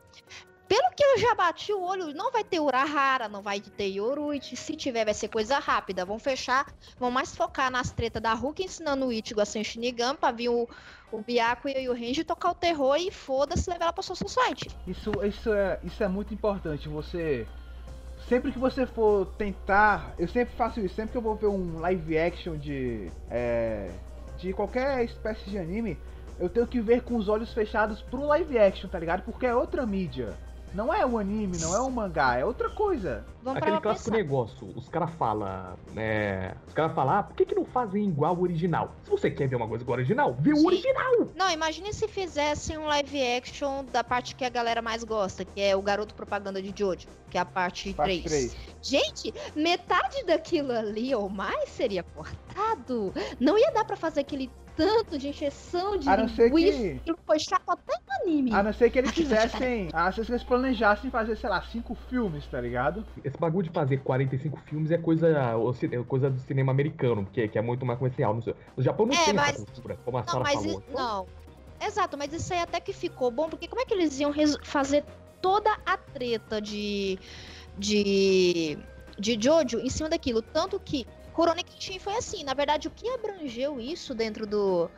[0.68, 4.56] Pelo que eu já bati o olho, não vai ter Urahara, não vai ter Yoruichi.
[4.56, 6.04] Se tiver, vai ser coisa rápida.
[6.04, 6.66] Vão fechar,
[6.98, 10.32] vão mais focar nas tretas da Hulk ensinando o Ichigo a ser um Shinigami pra
[10.32, 10.68] vir o,
[11.12, 14.68] o Byaku e o Renji tocar o terror e foda-se levar ela pra sua society.
[14.88, 16.88] Isso, isso, é, isso é muito importante.
[16.88, 17.46] Você.
[18.28, 20.16] Sempre que você for tentar.
[20.18, 20.96] Eu sempre faço isso.
[20.96, 23.08] Sempre que eu vou ver um live action de.
[23.30, 23.88] É,
[24.36, 25.96] de qualquer espécie de anime,
[26.38, 29.22] eu tenho que ver com os olhos fechados pro live action, tá ligado?
[29.22, 30.34] Porque é outra mídia.
[30.74, 33.24] Não é o anime, não é o mangá, é outra coisa.
[33.42, 34.22] Vamos Aquele clássico pensar.
[34.22, 36.54] negócio, os caras falam, né?
[36.68, 38.94] Os caras falam, ah, por que, que não fazem igual o original?
[39.04, 41.28] Se você quer ver uma coisa igual ao original, vê o original!
[41.34, 45.62] Não, imagine se fizessem um live action da parte que a galera mais gosta, que
[45.62, 48.52] é o garoto propaganda de Jojo, que é a parte, Parte 3.
[48.52, 48.56] 3.
[48.82, 53.14] Gente, metade daquilo ali ou mais seria cortado.
[53.40, 56.98] Não ia dar pra fazer aquele tanto de encheção de A não ser que.
[57.00, 58.52] Aquilo foi chato até no anime.
[58.54, 59.88] A não ser que eles Aquilo fizessem.
[59.92, 63.04] A não ser que eles planejassem fazer, sei lá, cinco filmes, tá ligado?
[63.24, 67.58] Esse bagulho de fazer 45 filmes é coisa, é coisa do cinema americano, que, que
[67.58, 68.34] é muito mais comercial.
[68.34, 68.42] No,
[68.76, 70.82] no Japão não É, tem mas- essa cultura, como a Não, Sarah mas falou.
[70.88, 71.26] i- não.
[71.84, 75.04] Exato, mas isso aí até que ficou bom, porque como é que eles iam fazer
[75.42, 77.18] toda a treta de
[77.78, 78.78] de
[79.18, 81.06] de Jojo em cima daquilo, tanto que
[81.36, 84.90] Korone Kenshin foi assim, na verdade o que abrangeu isso dentro do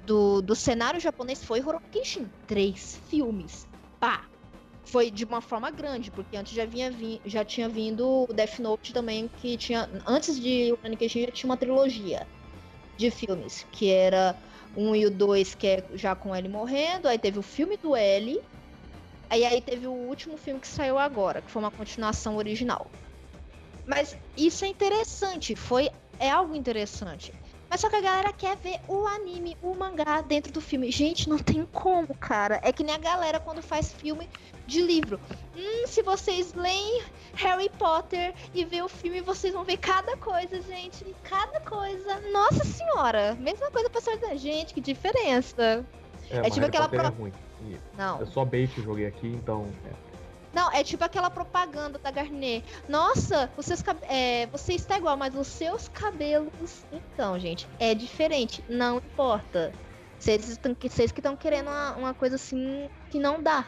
[0.00, 3.66] do, do cenário japonês foi Rurouni Kenshin, três filmes.
[4.00, 4.28] Pá.
[4.86, 8.58] Foi de uma forma grande, porque antes já vinha vi- já tinha vindo o Death
[8.60, 12.28] Note também, que tinha antes de Rurouni Kenshin já tinha uma trilogia
[12.98, 14.36] de filmes, que era
[14.76, 17.96] um e o dois, que é já com ele morrendo, aí teve o filme do
[17.96, 18.38] L,
[19.30, 22.94] aí aí teve o último filme que saiu agora, que foi uma continuação original.
[23.94, 27.32] Mas isso é interessante, foi é algo interessante.
[27.68, 30.90] Mas só que a galera quer ver o anime, o mangá dentro do filme.
[30.92, 32.60] Gente, não tem como, cara.
[32.62, 34.28] É que nem a galera quando faz filme
[34.66, 35.18] de livro.
[35.56, 37.02] Hum, se vocês leem
[37.34, 41.02] Harry Potter e vê o filme, vocês vão ver cada coisa, gente.
[41.24, 42.20] Cada coisa.
[42.30, 43.34] Nossa senhora.
[43.40, 45.84] Mesma coisa pra ser da gente, que diferença.
[46.30, 47.32] É, mas tipo Harry aquela é pro- ruim.
[47.62, 48.20] E Não.
[48.20, 49.66] Eu só bait joguei aqui, então.
[49.86, 50.11] é.
[50.52, 52.62] Não, é tipo aquela propaganda da Garnier.
[52.88, 56.84] Nossa, os seus é, você está igual, mas os seus cabelos.
[56.92, 58.62] Então, gente, é diferente.
[58.68, 59.72] Não importa.
[60.18, 60.56] Vocês,
[61.12, 63.66] que estão querendo uma, uma coisa assim que não dá.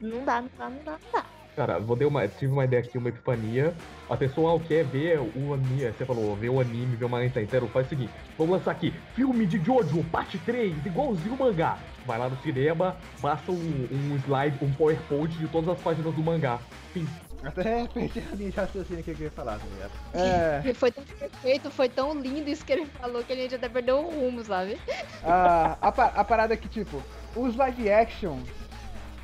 [0.00, 1.24] Não dá, não dá, não dá, não dá.
[1.54, 3.74] Cara, vou dar uma, tive uma ideia aqui, uma epifania.
[4.08, 7.68] A pessoa quer ver o anime, você falou, ver o anime, ver o mangá inteiro,
[7.68, 11.78] faz o seguinte, vamos lançar aqui, filme de Jojo, parte 3, igualzinho o mangá.
[12.04, 16.22] Vai lá no cinema, passa um, um slide, um PowerPoint de todas as páginas do
[16.22, 16.58] mangá.
[16.92, 17.06] Fim.
[17.44, 19.90] Até perdi a linha de raciocínio que eu queria falar, tá ligado?
[20.14, 20.62] É.
[20.64, 23.68] E Foi tão perfeito, foi tão lindo isso que ele falou que a gente até
[23.68, 24.78] perdeu o rumo, sabe?
[25.24, 27.02] a, a, pa- a parada é que, tipo,
[27.34, 28.38] os live action.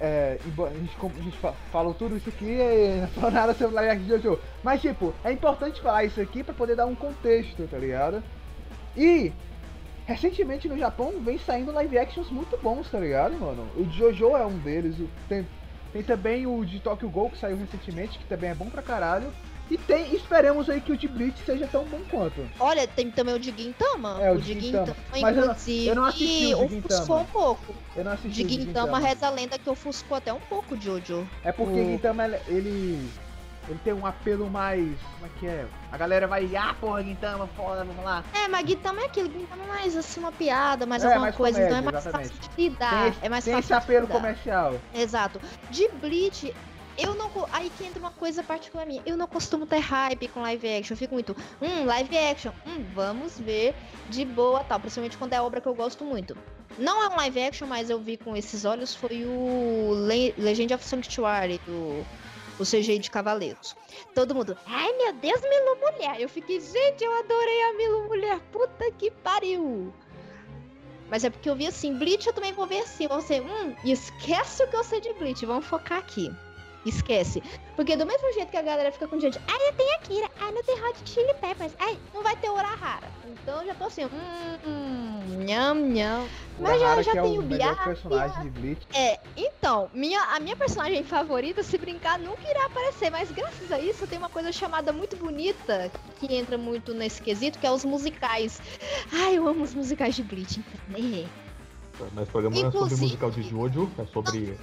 [0.01, 3.75] É, a gente, a gente fa- falou tudo isso aqui e não falou nada sobre
[3.75, 4.41] live action de Jojo.
[4.63, 8.23] Mas, tipo, é importante falar isso aqui pra poder dar um contexto, tá ligado?
[8.97, 9.33] E,
[10.09, 13.69] recentemente no Japão vem saindo live actions muito bons, tá ligado, mano?
[13.77, 14.97] O de Jojo é um deles,
[15.29, 15.47] tem,
[15.93, 19.31] tem também o de Tokyo Ghoul que saiu recentemente, que também é bom pra caralho.
[19.71, 22.49] E tem, esperemos aí que o de Bleach seja tão bom quanto.
[22.59, 24.17] Olha, tem também o de Gintama.
[24.19, 24.87] É, o o de Gintama.
[24.87, 27.17] Gintama, Mas eu não- inclusive, eu não assisti o de ofuscou Gintama.
[27.21, 27.75] um pouco.
[27.95, 30.75] Eu não assisti De o de Gintama reza a lenda que ofuscou até um pouco
[30.75, 31.29] o Jojo.
[31.45, 33.11] É porque O- Gintama ele,
[33.69, 34.99] ele tem um apelo mais.
[35.15, 35.67] Como é que é?
[35.93, 38.25] A galera vai, ah, porra, Gintama, foda, vamos lá.
[38.35, 41.37] É, mas Gintama é aquilo, Gintama é mais assim uma piada, mais É, alguma mais
[41.37, 42.35] coisa, então é comédia, mais exatamente.
[42.37, 43.11] fácil de lidar.
[43.13, 44.75] tem é mais tem fácil esse apelo comercial.
[44.95, 45.41] Exato.
[45.71, 46.55] De Bleach,
[46.99, 47.31] eu não.
[47.53, 49.03] Aí que entra uma coisa particular minha.
[49.07, 50.95] Eu não costumo ter hype com live action.
[50.95, 53.75] Eu fico muito, hum, live action, hum, vamos ver
[54.09, 54.81] de boa tal.
[54.81, 56.37] Principalmente quando é obra que eu gosto muito.
[56.77, 60.75] Não é um live action, mas eu vi com esses olhos foi o Le Legend
[60.75, 62.05] of Sanctuary, do
[62.59, 63.77] o CGI de Cavaleiros.
[64.15, 66.21] Todo mundo, ai meu Deus, Milo Mulher.
[66.21, 68.41] Eu fiquei, gente, eu adorei a Milo Mulher.
[68.53, 69.93] Puta que pariu.
[71.11, 73.07] Mas é porque eu vi assim, Bleach eu também vou ver assim.
[73.09, 76.31] Você, hum, esquece o que eu sei de Bleach, vamos focar aqui.
[76.87, 77.43] Esquece.
[77.77, 80.53] Porque do mesmo jeito que a galera fica com gente, ai, não tem Akira, ai,
[80.53, 83.07] não tem Hot Chili Peppers, ai, não vai ter Urahara.
[83.27, 86.29] Então eu já tô assim, hum, hum nham, nham.
[86.59, 88.87] Mas já, já que é tem o Bleach.
[88.93, 93.79] É, então, minha, a minha personagem favorita, se brincar, nunca irá aparecer, mas graças a
[93.79, 97.85] isso tem uma coisa chamada muito bonita, que entra muito nesse quesito, que é os
[97.85, 98.61] musicais.
[99.13, 101.29] Ai, eu amo os musicais de Bleach, então, né?
[102.15, 104.59] Mas programa não é sobre musical de Jojo, é sobre.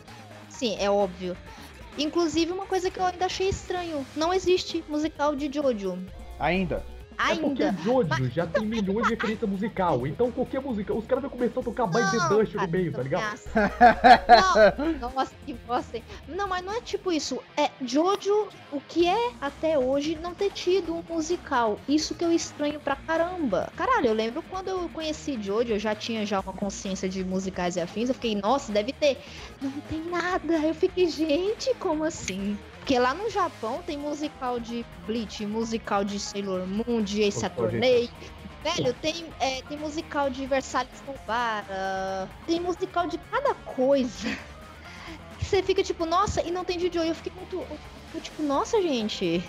[0.50, 1.36] Sim, é óbvio.
[1.98, 5.98] Inclusive, uma coisa que eu ainda achei estranho, não existe musical de Jojo.
[6.40, 6.84] Ainda.
[7.18, 7.82] É porque Ainda.
[7.82, 10.06] Jojo já tem milhões de referência musical.
[10.06, 10.94] Então qualquer música.
[10.94, 13.40] Os caras vão começar a tocar mais The Dust no meio, tá ligado?
[15.00, 16.02] Não, nossa, que bosta.
[16.28, 17.42] Não, mas não é tipo isso.
[17.58, 21.80] É Jojo, o que é até hoje não ter tido um musical.
[21.88, 23.72] Isso que eu estranho pra caramba.
[23.76, 27.76] Caralho, eu lembro quando eu conheci Jojo, eu já tinha já uma consciência de musicais
[27.76, 28.10] e afins.
[28.10, 29.18] Eu fiquei, nossa, deve ter.
[29.62, 30.56] Não tem nada.
[30.58, 32.58] Eu fiquei, gente, como assim?
[32.86, 38.12] Porque lá no Japão tem musical de Bleach, musical de Sailor Moon, de Ace Attorney.
[38.64, 44.38] Velho, tem, é, tem musical de Versalhes Novara, tem musical de cada coisa.
[45.42, 46.96] Você fica tipo, nossa, e não tem de.
[46.96, 47.56] Eu fiquei muito.
[47.56, 47.80] eu
[48.12, 49.44] fico tipo, nossa, gente.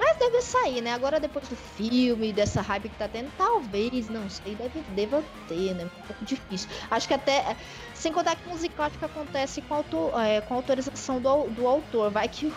[0.00, 0.94] Mas deve sair, né?
[0.94, 5.74] Agora depois do filme, dessa hype que tá tendo, talvez, não sei, deve, deva ter,
[5.74, 5.84] né?
[5.84, 6.70] Um pouco difícil.
[6.90, 7.54] Acho que até.
[7.94, 9.76] Sem contar que musical que acontece com,
[10.18, 12.10] é, com autorização do, do autor.
[12.10, 12.54] Vai que o,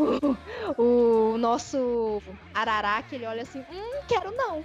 [0.80, 2.22] o, o nosso
[2.54, 4.64] Araraque, ele olha assim, hum, quero não.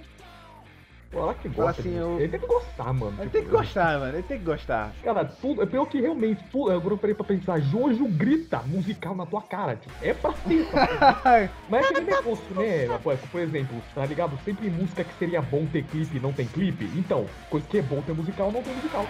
[1.20, 1.80] Fala que gosta.
[1.80, 3.12] assim, eu- Ele tem que gostar, mano.
[3.18, 4.12] Ele tipo, tem que gostar, mano.
[4.14, 4.92] Ele tem que gostar.
[5.02, 5.62] Cara, tudo.
[5.62, 9.42] É pior que realmente, tudo, agora eu parei pra pensar, Jojo grita musical na tua
[9.42, 10.66] cara, tipo, é pra ser.
[10.70, 11.48] tá?
[11.68, 12.98] Mas é aquele negócio, né?
[13.02, 14.38] Por, por exemplo, tá ligado?
[14.44, 16.84] Sempre música que seria bom ter clipe e não tem clipe.
[16.96, 19.06] Então, coisa que é bom ter musical, não tem musical.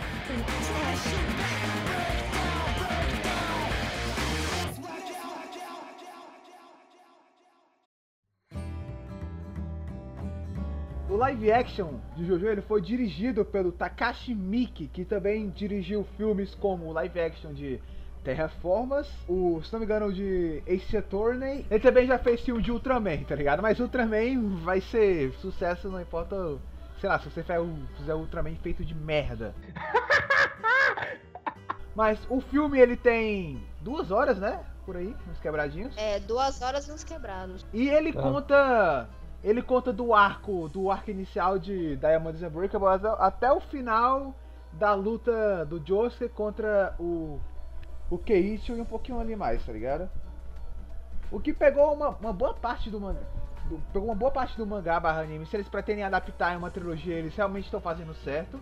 [11.17, 16.55] O live action de Jojo ele foi dirigido pelo Takashi Miki, que também dirigiu filmes
[16.55, 17.81] como o live action de
[18.23, 21.65] Terraformas, o, se não me engano, de Ace Attorney.
[21.71, 23.63] Ele também já fez filme de Ultraman, tá ligado?
[23.63, 26.59] Mas Ultraman vai ser sucesso, não importa,
[27.01, 27.43] sei lá, se você
[27.97, 29.55] fizer Ultraman feito de merda.
[31.97, 34.61] Mas o filme ele tem duas horas, né?
[34.85, 35.97] Por aí, uns quebradinhos.
[35.97, 37.65] É, duas horas nos quebrados.
[37.73, 38.21] E ele Tá.
[38.21, 39.09] conta.
[39.47, 44.35] Ele conta do arco, do arco inicial de Diamonds Unbreakable até- até o final
[44.73, 47.39] da luta do Josuke contra o.
[48.11, 50.11] O Keiichi e um pouquinho ali mais, tá ligado?
[51.31, 53.21] O que pegou uma, uma boa parte do mangá.
[53.69, 55.47] do- pegou uma boa parte do mangá barra anime.
[55.47, 58.61] Se eles pretendem adaptar em uma trilogia, eles realmente estão fazendo certo.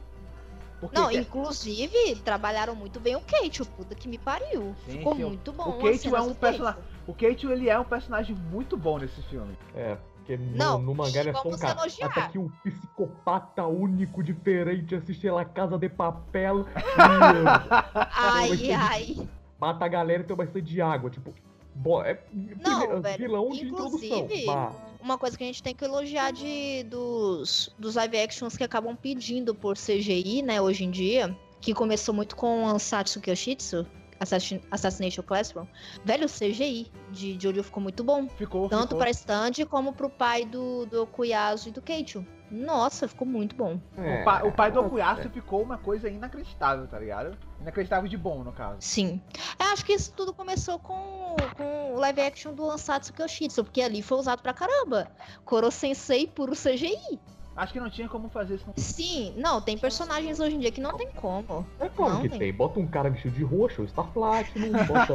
[0.80, 4.74] Porque Não, inclusive, trabalharam muito bem o Kate, o puta que me pariu.
[4.86, 5.68] Sim, Ficou sim, muito bom.
[5.70, 6.82] o Kate é um personagem.
[6.82, 6.94] Kate.
[7.06, 9.56] O Keiichi ele é um personagem muito bom nesse filme.
[9.74, 11.78] É, porque no, Não, no mangá ele é só um cara.
[11.80, 12.06] elogiar.
[12.06, 19.16] Até que um psicopata único, diferente, assiste La Casa de Papel e Ai, ai.
[19.60, 21.10] mata a galera e tem bastante de água.
[21.10, 21.32] Tipo,
[21.74, 24.26] bo- é Não, velho, vilão de introdução.
[24.46, 28.64] Bah, Uma coisa que a gente tem que elogiar de, dos, dos live actions que
[28.64, 33.86] acabam pedindo por CGI, né, hoje em dia, que começou muito com Ansatsu Kyoshitsu,
[34.20, 35.66] Assassin- Assassination Classroom.
[36.04, 38.28] Velho, o CGI de Jojo ficou muito bom.
[38.28, 38.68] Ficou.
[38.68, 38.98] Tanto ficou.
[38.98, 42.24] para stand como pro pai do, do Okuyasu e do Keicho.
[42.50, 43.80] Nossa, ficou muito bom.
[43.96, 44.82] é, O, pai, o pai do é.
[44.86, 47.36] Okuyasu ficou uma coisa inacreditável, tá ligado?
[47.60, 48.76] Inacreditável de bom, no caso.
[48.80, 49.20] Sim.
[49.58, 53.80] Eu acho que isso tudo começou com, com o live action do Ansatsu Kyoshitsu, porque
[53.80, 55.10] ali foi usado pra caramba.
[55.44, 57.18] Koro Sensei puro CGI.
[57.56, 58.66] Acho que não tinha como fazer isso.
[58.76, 61.64] Sim, não, tem personagens hoje em dia que não tem como.
[61.78, 62.38] É claro Não, que tem.
[62.40, 62.52] tem.
[62.52, 65.14] Bota um cara vestido de roxo, o Star Platinum, bota.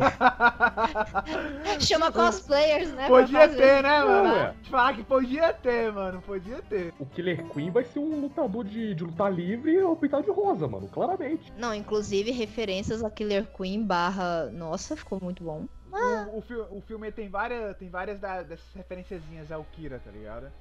[1.81, 3.07] Chama cosplayers, né?
[3.07, 4.33] Podia ter, né, mano?
[4.33, 4.55] ué.
[4.63, 6.21] Te falar que podia ter, mano.
[6.21, 6.93] Podia ter.
[6.99, 10.67] o Killer Queen vai ser um lutador de, de lutar livre ou pintado de rosa,
[10.67, 10.87] mano.
[10.87, 11.51] Claramente.
[11.57, 14.45] Não, inclusive referências a Killer Queen barra.
[14.51, 15.65] Nossa, ficou muito bom.
[15.91, 20.11] O, o, fi- o filme tem várias, tem várias da- dessas referenciazinhas ao Kira, tá
[20.11, 20.51] ligado?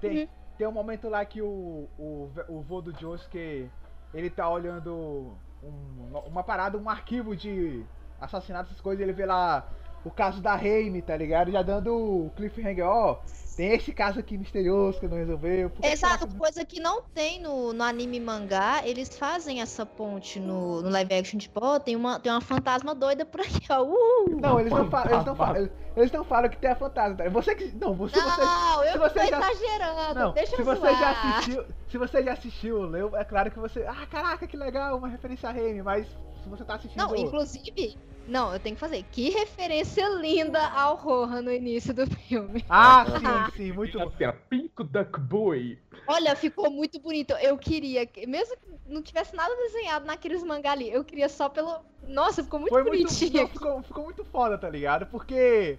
[0.00, 0.28] Tem, Uhum.
[0.60, 3.70] Tem um momento lá que o, o, o vô do Josuke,
[4.12, 7.82] ele tá olhando um- uma parada, um arquivo de
[8.20, 9.66] assassinatos, essas coisas, ele vê lá
[10.04, 11.50] o caso da Reime, tá ligado?
[11.50, 13.18] Já dando o cliffhanger, ó,
[13.56, 15.68] tem esse caso aqui misterioso que não resolveu.
[15.68, 19.84] por que Exato, que- coisa que não tem no, no anime mangá, eles fazem essa
[19.84, 23.66] ponte no, no live action, tipo, ó, tem uma, tem uma fantasma doida por aqui,
[23.70, 23.82] ó.
[23.82, 24.40] Uh!
[24.40, 27.16] Não, eles não, falam, eles, não falam, eles, eles não falam que tem a fantasma.
[27.16, 27.28] tá?
[27.28, 27.64] Você que.
[27.76, 28.18] Não, você.
[28.18, 30.98] você Não, eu se não você tô já- exagerando, Não, deixa se eu você zoar.
[30.98, 34.96] já assistiu, se você já assistiu, leu, é claro que você, ah, caraca, que legal,
[34.96, 36.06] uma referência a Remy, mas
[36.42, 37.98] se você tá assistindo Não, inclusive,
[38.30, 39.02] não, eu tenho que fazer.
[39.10, 42.64] Que referência linda ao Rohan no início do filme.
[42.68, 43.04] Ah,
[43.52, 44.08] sim, sim, muito bom.
[44.08, 45.78] Assim, Pink Duck Boy.
[46.06, 47.32] Olha, ficou muito bonito.
[47.34, 51.48] Eu queria, que- mesmo que não tivesse nada desenhado naqueles mangá ali, eu queria só
[51.48, 51.80] pelo.
[52.06, 53.42] Nossa, ficou muito Foi muito, bonitinho.
[53.42, 55.06] não, ficou, ficou muito foda, tá ligado?
[55.06, 55.78] Porque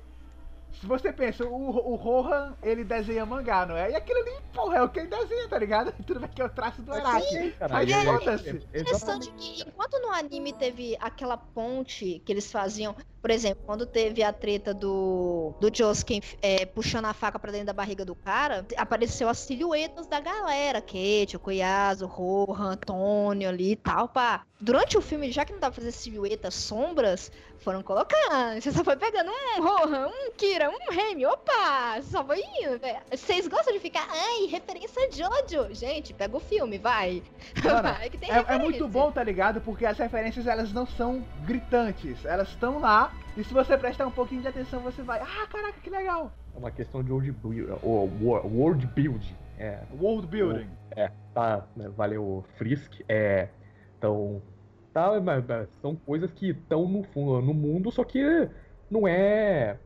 [0.74, 3.92] se você pensa, o, o Rohan, ele desenha mangá, não é?
[3.92, 5.94] E aquilo ali, porra, é o que ele desenha, tá ligado?
[6.06, 7.54] Tudo bem que é o traço do Araki.
[7.70, 8.50] Mas é- foda-se.
[8.50, 9.32] é- questão exatamente.
[9.32, 14.24] de que enquanto no anime teve aquela ponte que eles faziam Por exemplo, quando teve
[14.24, 18.66] a treta do, do Joskin é, puxando a faca pra dentro da barriga do cara,
[18.76, 20.82] apareceu as silhuetas da galera.
[20.82, 24.44] Kate, o Koyasu, o Rohan, Antônio ali e tal, pá.
[24.60, 28.62] Durante o filme, já que não dá pra fazer silhuetas, sombras, foram colocando.
[28.62, 31.26] Você só foi pegando um Rohan, um Kira, um Remy.
[31.26, 31.96] Opa!
[31.96, 33.00] Você só foi indo, velho.
[33.10, 35.74] Vocês gostam de ficar, ai, referência a Jojo.
[35.74, 37.24] Gente, pega o filme, vai.
[37.64, 37.90] Mano,
[38.50, 39.62] É, é muito bom, tá ligado?
[39.62, 43.11] Porque as referências elas não são gritantes, elas estão lá.
[43.38, 46.32] E se você prestar um pouquinho de atenção, você vai, ah, caraca, que legal.
[46.54, 49.36] É uma questão de world build, ou wor- world build.
[49.58, 50.70] É, World building.
[50.96, 53.00] é, tá, né, valeu Frisk.
[53.08, 53.48] É,
[53.98, 54.42] então,
[54.94, 58.50] tá, mas- mas são coisas que estão no fundo, no mundo, só que
[58.90, 59.78] não é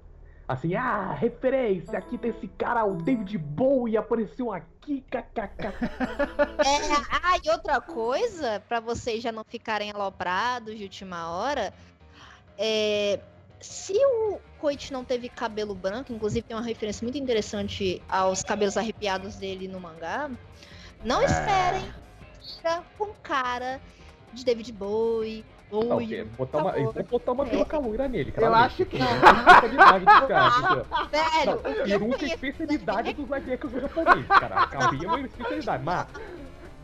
[0.47, 5.73] assim, ah, referência, aqui tem esse cara, o David Bowie apareceu aqui, kkk.
[6.65, 11.73] É, ah, e outra coisa, pra vocês já não ficarem aloprados de última hora,
[12.58, 13.20] é,
[13.60, 18.78] se o Koichi não teve cabelo branco, inclusive tem uma referência muito interessante aos cabelos
[18.78, 20.30] arrepiados dele no mangá,
[21.04, 21.26] não É.
[21.26, 21.94] esperem
[22.41, 23.80] fica com cara
[24.34, 28.34] de David Bowie, Não, Bowie, que- botar uma, vou botar uma peruca loira nele, Eu
[28.36, 28.65] claramente.
[28.82, 30.86] acho que- Não, não tem especialidade dos caras, entendeu?
[31.12, 34.68] Velho, eu peruca é especialidade dos action japoneses, cara.
[34.68, 36.08] Cabelo é especialidade, mas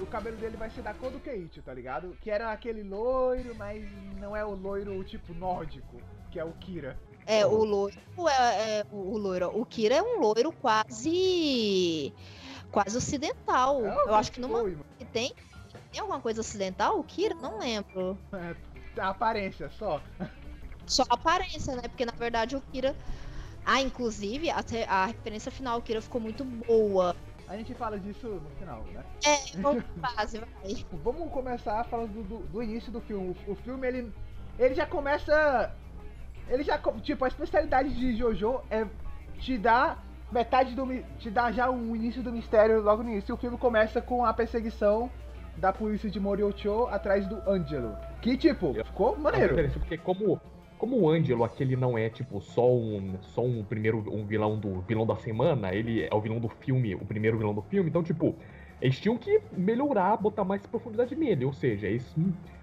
[0.01, 2.17] O cabelo dele vai ser da cor do Keiichi, tá ligado?
[2.21, 3.83] Que era aquele loiro, mas
[4.19, 6.97] não é o loiro tipo nórdico, que é o Kira.
[7.25, 9.51] É, o loiro é, é o loiro.
[9.53, 12.13] O Kira é um loiro quase.
[12.71, 13.85] quase ocidental.
[13.85, 14.77] É, Eu acho que no foi,
[15.13, 15.33] tem.
[15.91, 16.99] Tem alguma coisa ocidental?
[16.99, 17.35] O Kira?
[17.35, 18.17] Não lembro.
[18.31, 18.57] mano.
[18.97, 20.01] A aparência só.
[20.85, 21.83] Só a aparência, né?
[21.83, 22.95] Porque na verdade o Kira.
[23.63, 27.15] Ah, inclusive, a, a referência final, o Kira ficou muito boa.
[27.51, 29.03] A gente fala disso no final, né?
[29.25, 30.85] É, vamos fase, vai.
[31.03, 33.35] Vamos começar falando do, do- do início do filme.
[33.45, 34.13] O, o filme, ele,
[34.57, 35.69] ele já começa...
[36.47, 36.77] Ele já...
[37.01, 38.85] Tipo, a especialidade de Jojo é
[39.37, 40.85] te dar metade do...
[41.19, 43.33] Te dar já um início do mistério logo no início.
[43.33, 45.11] E o filme começa com a perseguição
[45.57, 47.97] da polícia de Moriocho atrás do Angelo.
[48.21, 49.69] Que, tipo, ficou maneiro.
[49.73, 50.39] porque como,
[50.81, 54.81] como o Ângelo, aquele não é tipo só um, só um primeiro um vilão do
[54.81, 58.01] vilão da semana, ele é o vilão do filme, o primeiro vilão do filme, então
[58.01, 58.35] tipo,
[58.81, 62.19] eles tinham que melhorar, botar mais profundidade nele, ou seja, isso,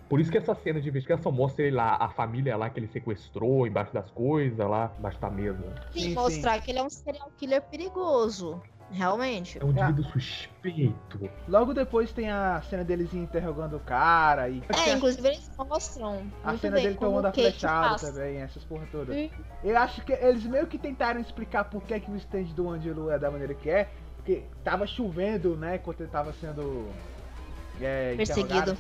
[0.09, 2.89] por isso que essa cena de investigação mostra ele lá, a família lá que ele
[2.89, 5.73] sequestrou, embaixo das coisas, lá embaixo da mesa.
[5.93, 8.61] Sim, Sim, mostrar que ele é um serial killer perigoso.
[8.91, 9.59] Realmente.
[9.59, 11.31] É um indivíduo suspeito.
[11.47, 14.63] Logo depois tem a cena deles interrogando o cara e...
[14.87, 16.23] É, inclusive eles mostram.
[16.43, 19.13] A cena bem dele tomando a flechada também, essas porra toda.
[19.13, 19.31] Sim.
[19.63, 23.11] Eu acho que eles meio que tentaram explicar por que, que o stand do Angelo
[23.11, 23.89] é da maneira que é.
[24.17, 25.77] Porque tava chovendo, né?
[25.77, 26.89] Enquanto ele tava sendo.
[27.81, 28.77] É, Perseguido.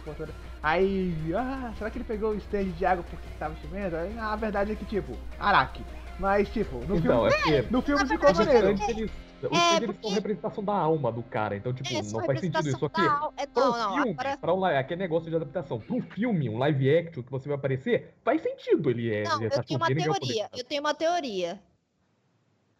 [0.63, 3.97] Aí, ah, será que ele pegou o stand de água porque tava chovendo?
[3.97, 5.85] Aí, a verdade é que, tipo, Araki.
[6.19, 8.69] Mas, tipo, no Então, filme, é no filme ficou verdade, maneiro.
[8.71, 12.03] Antes eles, os É, eles porque- são representação da alma do cara, então tipo, É,
[12.03, 12.91] não faz sentido isso.
[12.93, 16.03] Al- é, Pra um Não, filme, agora pra um, aquele negócio de adaptação, pra um
[16.03, 19.23] filme, um live action que você vai aparecer, faz sentido ele é.
[19.23, 20.13] Não, ele tá eu tenho uma teoria.
[20.19, 21.61] poder- Eu tenho uma teoria.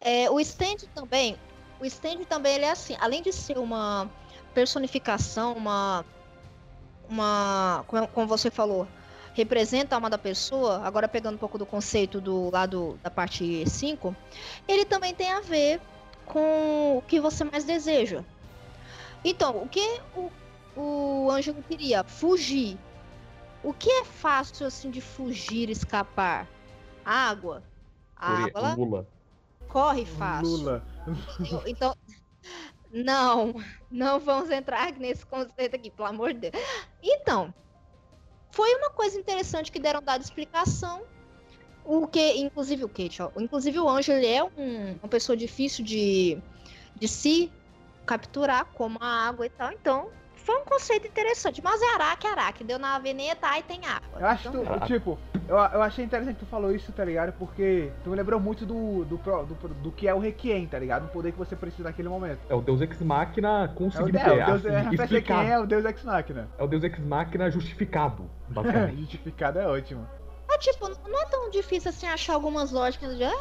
[0.01, 1.37] É, o stand também.
[1.79, 2.97] O stand também ele é assim.
[2.99, 4.09] Além de ser uma
[4.53, 6.03] personificação, uma.
[7.09, 7.83] Uma.
[7.87, 8.85] Como, como você falou.
[9.39, 10.81] Representa a alma da pessoa.
[10.83, 14.13] Agora pegando um pouco do conceito do lado da parte 5.
[14.67, 15.79] Ele também tem a ver
[16.25, 18.21] com o que você mais deseja.
[19.23, 20.29] Então, o que o,
[20.75, 22.03] o Ângelo queria?
[22.03, 22.77] Fugir.
[23.63, 26.45] O que é fácil assim de fugir, escapar?
[27.05, 27.63] Água.
[28.17, 29.07] A água Lula.
[29.69, 30.49] corre fácil.
[30.49, 30.83] Lula.
[31.49, 31.95] Eu- Então,
[32.91, 33.53] não,
[33.89, 36.63] não vamos entrar nesse conceito aqui, pelo amor de Deus.
[37.01, 37.53] Então,
[38.51, 41.01] foi uma coisa interessante que deram dada explicação.
[41.83, 45.83] O que, inclusive o Kate, ó, inclusive o Anjo, ele é um- uma pessoa difícil
[45.83, 46.37] de,
[46.95, 47.51] de se
[48.05, 49.71] capturar, como a água e tal.
[49.71, 50.09] Então,
[50.49, 51.61] foi um conceito interessante.
[51.63, 52.63] Mas é Araki, Araki.
[52.63, 54.19] Deu na veneta, aí tem água.
[54.19, 57.05] Eu acho Então, que, tu- tipo, eu, eu achei interessante que tu falou isso, tá
[57.05, 57.33] ligado?
[57.33, 61.05] Porque tu me lembrou muito do, do, do, do que é o Requiem, tá ligado?
[61.05, 62.39] O poder que você precisa naquele momento.
[62.49, 65.41] É o Deus Ex Machina É o, conseguindo é, o Deus, assim, é, explicar.
[65.43, 66.49] quem é o Deus Ex Machina.
[66.57, 69.01] É o Deus Ex Machina justificado, basicamente.
[69.01, 70.07] Justificado é ótimo.
[70.47, 73.23] Mas, tipo, não é tão difícil assim achar algumas lógicas de.
[73.23, 73.31] "Ah,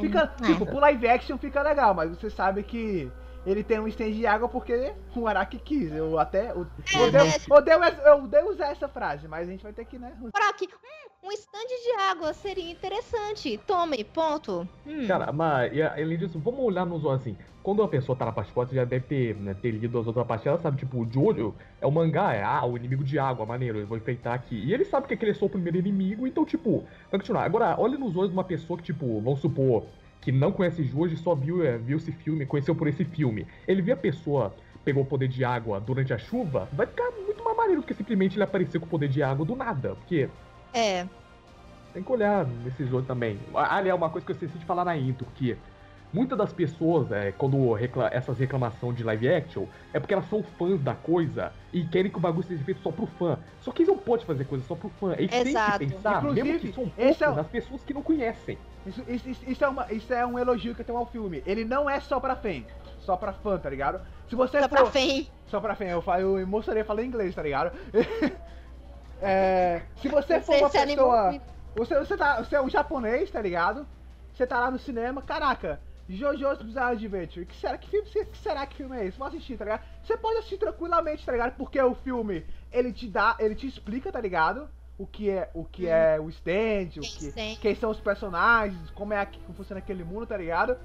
[0.00, 0.46] Fica, É.
[0.46, 3.10] tipo, pro live action fica legal, mas você sabe que
[3.50, 5.90] ele tem um stand de água porque o Araki quis.
[5.92, 6.50] Eu até.
[6.50, 7.34] Eu, É, odeio, né?
[7.50, 10.12] odeio, eu odeio usar essa frase, mas a gente vai ter que, né?
[10.20, 13.58] Brock, hum, um stand de água seria interessante.
[13.66, 14.68] Tome, ponto.
[14.86, 15.06] Hum.
[15.06, 17.36] Cara, mas e, além disso, vamos olhar nos olhos assim.
[17.62, 20.26] Quando a pessoa tá na parte forte, já deve ter, né, ter lido as outras
[20.26, 23.44] partes, ela sabe, tipo, o Jojo é o mangá, é ah, o inimigo de água,
[23.44, 24.54] maneiro, eu vou enfrentar aqui.
[24.56, 27.44] E ele sabe que aquele é só o primeiro inimigo, então, tipo, vai continuar.
[27.44, 29.84] Agora, olha nos olhos de uma pessoa que, tipo, vamos supor,
[30.20, 33.46] que não conhece Jojo e só viu, é, viu esse filme, conheceu por esse filme.
[33.66, 34.54] Ele vê a pessoa
[34.84, 37.92] pegou o poder de água durante a chuva, vai ficar muito mais maneiro do que
[37.92, 39.94] simplesmente ele aparecer com o poder de água do nada.
[39.94, 40.30] Porque
[40.72, 41.06] É.
[41.92, 43.38] tem que olhar nesses outros também.
[43.54, 45.58] Aliás, uma coisa que eu esqueci de falar na intro, que
[46.10, 50.42] muitas das pessoas, é, quando recla essas reclamações de live action, é porque elas são
[50.42, 53.38] fãs da coisa e querem que o bagulho seja feito só pro fã.
[53.60, 55.12] Só que eles não podem fazer coisa só pro fã.
[55.18, 55.78] Eles Exato.
[55.80, 58.02] têm que pensar, mesmo Inclusive, que são esse poucas, é o- as pessoas que não
[58.02, 58.56] conhecem.
[58.88, 61.42] Isso, isso, isso- isso é uma, isso é um elogio que eu tenho ao filme.
[61.46, 62.62] Ele não é só pra fã,
[63.00, 64.00] só pra fã, tá ligado?
[64.28, 64.76] Se você Só for.
[64.76, 65.28] pra fém.
[65.46, 67.72] Só pra fã, eu, eu emocionei falando inglês, tá ligado?
[69.20, 71.40] É, se você for uma pessoa.
[71.76, 73.86] Você, você, tá, você é um japonês, tá ligado?
[74.32, 77.44] Você tá lá no cinema, caraca, JoJo's Bizarre Adventure.
[77.44, 79.18] Que será que filme, que será que filme é esse?
[79.18, 79.82] Vou assistir, tá ligado?
[80.04, 81.56] Você pode assistir tranquilamente, tá ligado?
[81.56, 84.68] Porque o filme, ele te dá, ele te explica, tá ligado?
[84.98, 87.56] O que é o, que é o stand, o que, Sim.
[87.60, 90.76] quem são os personagens, como é que funciona aquele mundo, tá ligado?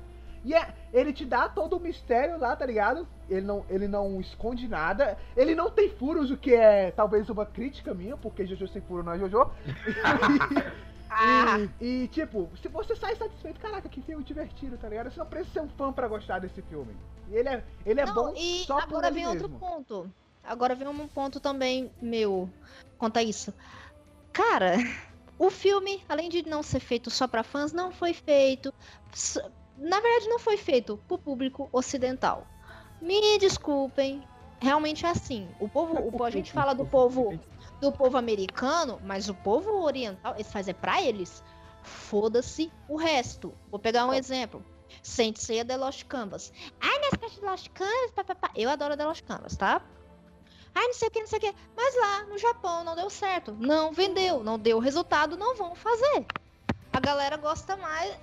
[0.46, 3.08] E é, ele te dá todo o mistério lá, tá ligado?
[3.30, 5.18] Ele não, ele não esconde nada.
[5.36, 9.04] Ele não tem furos, o que é talvez uma crítica minha, porque Jojo sem furo
[9.04, 9.50] não é Jojo.
[11.16, 15.12] Ah, E, e, tipo, se você sai satisfeito, caraca, que filme divertido, tá ligado?
[15.12, 16.96] Você não precisa ser um fã pra gostar desse filme.
[17.30, 20.12] E ele é, ele é não, bom e só por agora vem outro ponto.
[20.44, 22.50] Agora vem um ponto também meu.
[22.98, 23.54] Conta isso.
[24.34, 24.78] Cara,
[25.38, 28.74] o filme, além de não ser feito só pra fãs, não foi feito.
[29.78, 32.48] Na verdade, não foi feito pro público ocidental.
[33.02, 34.24] Me desculpem.
[34.60, 35.48] Realmente é assim.
[35.60, 37.38] O povo, o, a gente fala do povo
[37.82, 41.44] do povo americano, mas o povo oriental, eles fazem pra eles.
[41.84, 43.54] Foda-se o resto.
[43.70, 44.64] Vou pegar um exemplo.
[45.02, 46.54] Saint Seiya The Lost Canvas.
[46.80, 48.52] Ai, nas caixas de Lost Canvas, papapá.
[48.56, 49.82] Eu adoro The Lost Canvas, tá?
[50.76, 51.54] Ai, não sei o que, não sei o que.
[51.76, 53.56] Mas lá no Japão não deu certo.
[53.60, 56.26] Não vendeu, não deu resultado, não vão fazer.
[56.92, 58.16] A galera gosta mais.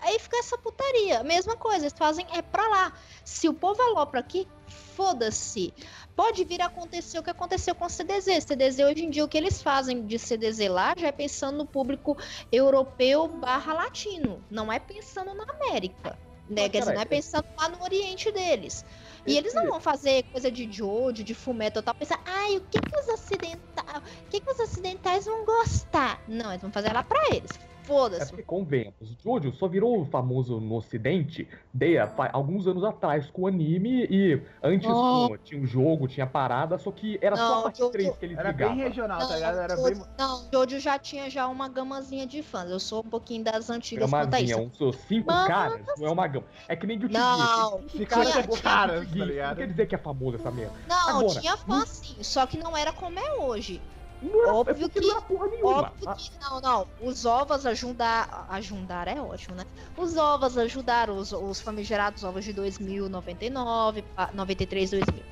[0.00, 1.22] Aí fica essa putaria.
[1.22, 2.92] Mesma coisa, eles fazem é pra lá.
[3.24, 4.46] Se o povo alopra aqui,
[4.94, 5.72] foda-se.
[6.14, 8.44] Pode vir a acontecer o que aconteceu com o CDZ.
[8.44, 11.66] CDZ hoje em dia o que eles fazem de CDZ lá já é pensando no
[11.66, 12.16] público
[12.52, 14.42] europeu barra latino.
[14.50, 16.18] Não é pensando na América.
[16.48, 16.62] Né?
[16.62, 18.84] Mas, Quer dizer, não é- pensando lá no Oriente deles.
[19.26, 22.80] E eles não vão fazer coisa de Jojo, de Fumeto tal, pensar, ai, o que
[22.80, 26.22] que os ocidentais, o que que os ocidentais vão gostar?
[26.28, 27.50] Não, eles vão fazer lá pra eles.
[27.86, 28.26] É Foda-se.
[28.30, 33.46] porque, convenhamos, Jojo só virou famoso no ocidente de, fa- alguns anos atrás com o
[33.46, 35.28] anime e antes Oh.
[35.28, 38.16] com- tinha um jogo, tinha parada, só que era só Não, a parte Jojo- 3
[38.16, 39.58] que eles Era bem regional, tá Não, ligado?
[39.58, 40.04] Era Jojo, bem.
[40.18, 42.68] não, Jojo já tinha já uma gamazinha de fãs.
[42.70, 44.92] Eu sou um pouquinho das antigas quanto a isso.
[45.06, 46.46] cinco Mas- caras, não é uma gama.
[46.68, 49.48] É que nem Guilty Não, Cinquenta cara de caras, Guilty tá ligado?
[49.50, 50.72] Não quer dizer que é famoso essa merda.
[50.88, 53.80] não, Agora, tinha fã sim, só que não era como é hoje.
[54.22, 55.70] Não era, Óbvio é porque que- não era porra nenhuma.
[55.78, 56.88] Óbvio que não, não.
[57.02, 59.64] Os ovos ajudar, ajudar é ótimo, né?
[59.96, 65.22] Os ovos ajudaram os, os famigerados ovos de 2000, 99, pa- 93, 2000.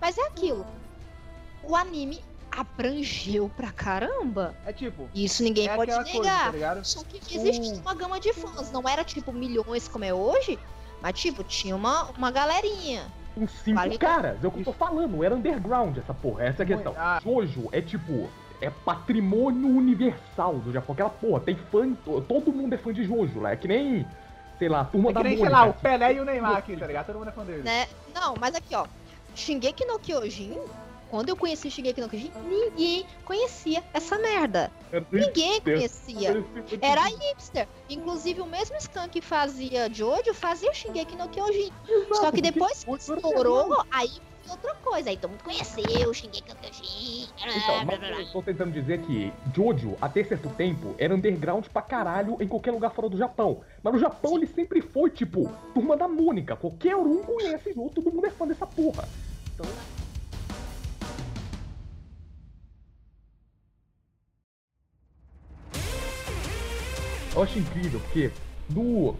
[0.00, 0.66] Mas é aquilo.
[1.62, 4.56] O anime abrangeu pra caramba.
[4.64, 5.08] É tipo.
[5.14, 6.50] Isso ninguém é pode negar.
[6.50, 6.84] coisa, tá?
[6.84, 8.70] Só que existia Um- uma gama de fãs.
[8.72, 10.58] Não era tipo milhões como é hoje,
[11.02, 13.06] mas tipo, tinha uma, uma galerinha.
[13.36, 16.62] Uns cinco Vale- caras, é o que eu tô falando, era underground essa porra, essa
[16.62, 16.94] é a questão.
[16.96, 17.20] Ah.
[17.22, 18.30] Jojo é tipo,
[18.62, 23.04] é patrimônio universal do Japão, aquela porra, tem fã, to- todo mundo é fã de
[23.04, 24.06] Jojo lá, é que nem,
[24.58, 26.24] sei lá, a turma É da que nem, sei Mônica, lá, o Pelé e o
[26.24, 27.06] Neymar aqui, tá ligado?
[27.06, 27.62] Todo mundo é fã dele.
[27.62, 27.86] Né?
[28.14, 28.86] Não, mas aqui, ó.
[29.34, 30.58] Shingeki no Kyojin,
[31.10, 34.70] quando eu conheci Shingeki no Kyojin, ninguém conhecia essa merda.
[35.12, 36.44] Ninguém conhecia.
[36.80, 37.68] Era hipster.
[37.88, 41.70] Inclusive, o mesmo Scan que fazia Jojo fazia o Shingeki no Kyojin.
[42.12, 44.10] Só que depois que estourou, aí
[44.42, 45.10] foi outra coisa.
[45.10, 47.28] Aí todo mundo conheceu o Shingeki no Kyojin.
[47.38, 52.36] Então, mas eu tô tentando dizer que Jojo, até certo tempo, era underground pra caralho
[52.40, 53.60] em qualquer lugar fora do Japão.
[53.82, 56.56] Mas no Japão ele sempre foi, tipo, turma da Mônica.
[56.56, 59.08] Qualquer um conhece Jojo, todo mundo é fã dessa porra.
[59.54, 59.66] Então.
[67.36, 68.30] Eu acho incrível, porque
[68.70, 69.14] do.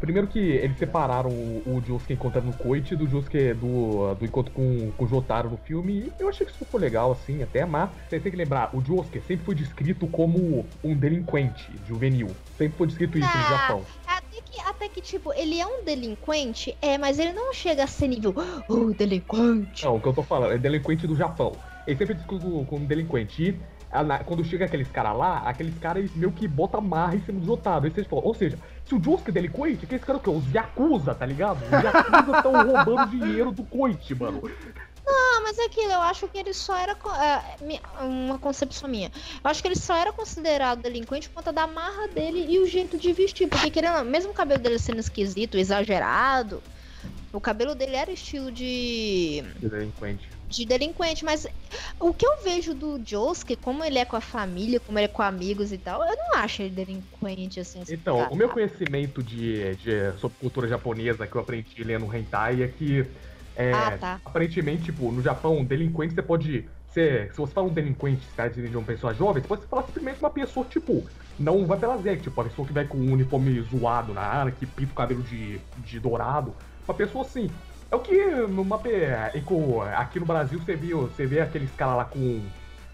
[0.00, 4.52] Primeiro que eles separaram o, o Josuke encontrando no Koichi do Josuke do, do encontro
[4.52, 6.12] com, com o Jotaro no filme.
[6.18, 8.84] E eu achei que isso ficou legal, assim, até, mas você tem que lembrar, o
[8.84, 12.28] Josuke sempre foi descrito como um delinquente juvenil.
[12.58, 13.84] Sempre foi descrito isso no Ah, Japão.
[14.06, 17.86] Até que, até que, tipo, ele é um delinquente, é, mas ele não chega a
[17.86, 18.34] ser nível,
[18.68, 19.84] oh, delinquente.
[19.84, 21.52] Não, o que eu tô falando é delinquente do Japão.
[21.86, 23.42] Ele sempre diz com, com delinquente.
[23.42, 23.60] E
[24.26, 27.84] quando chega aqueles caras lá, aqueles caras meio que botam marra em cima dos otários.
[27.84, 30.30] Aí vocês falam, ou seja, se o Josuke é delinquente, aqueles caras o quê?
[30.30, 31.62] Os Yakuza, tá ligado?
[31.64, 34.42] Os Yakuza estão roubando dinheiro do Koichi, mano.
[35.06, 36.96] Ah, mas é aquilo, eu acho que ele só era.
[37.20, 39.12] é, uma concepção minha.
[39.42, 42.66] Eu acho que ele só era considerado delinquente por conta da marra dele e o
[42.66, 43.48] jeito de vestir.
[43.48, 46.62] Porque, querendo, não, mesmo o cabelo dele sendo esquisito, exagerado,
[47.32, 49.44] o cabelo dele era estilo de.
[49.60, 50.33] Delinquente.
[50.54, 51.46] De delinquente, mas
[52.00, 55.08] o que eu vejo do Josuke, como ele é com a família, como ele é
[55.08, 57.82] com amigos e tal, eu não acho ele delinquente assim.
[57.86, 58.32] Então, sabe?
[58.32, 63.12] o meu conhecimento de, de- sobre cultura japonesa que eu aprendi lendo hentai é que
[63.54, 64.20] é, Ah, tá.
[64.24, 67.30] aparentemente, tipo, no Japão, delinquente você pode ser.
[67.32, 70.18] Se você fala um delinquente, se tá de uma pessoa jovem, você pode falar simplesmente
[70.20, 73.60] uma pessoa, tipo, não vai pela Zé, tipo, a pessoa que vai com um uniforme
[73.62, 76.56] zoado na área, que pinta o cabelo de, de dourado.
[76.88, 77.60] Uma pessoa assim.
[77.94, 81.70] É o que numa, pe- e com- aqui no Brasil você viu, você vê aqueles
[81.76, 82.42] caras lá com.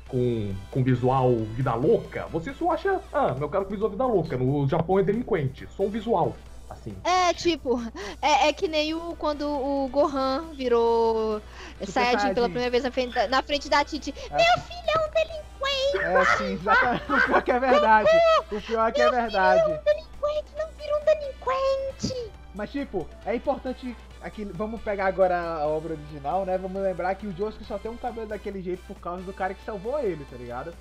[0.08, 4.36] Com, com visual vida louca, você só acha, ah, meu cara com visual vida louca.
[4.36, 6.36] No Japão é delinquente, só o visual,
[6.68, 6.96] assim.
[7.04, 7.80] É, tipo,
[8.20, 11.40] é, é que nem o quando o Gohan virou
[11.86, 14.12] Saiyajin pela primeira vez na frente da, na frente da Titi.
[14.32, 17.12] Meu filho é um delinquente, É sim, exatamente.
[17.12, 18.10] O pior que é verdade.
[18.50, 19.62] O pior é que é verdade.
[19.84, 22.32] delinquente, não vira um delinquente.
[22.52, 23.96] Mas tipo, é importante.
[24.22, 26.58] Aqui, vamos pegar agora a obra original, né?
[26.58, 29.54] Vamos lembrar que o Josuke só tem um cabelo daquele jeito por causa do cara
[29.54, 30.74] que salvou ele, tá ligado?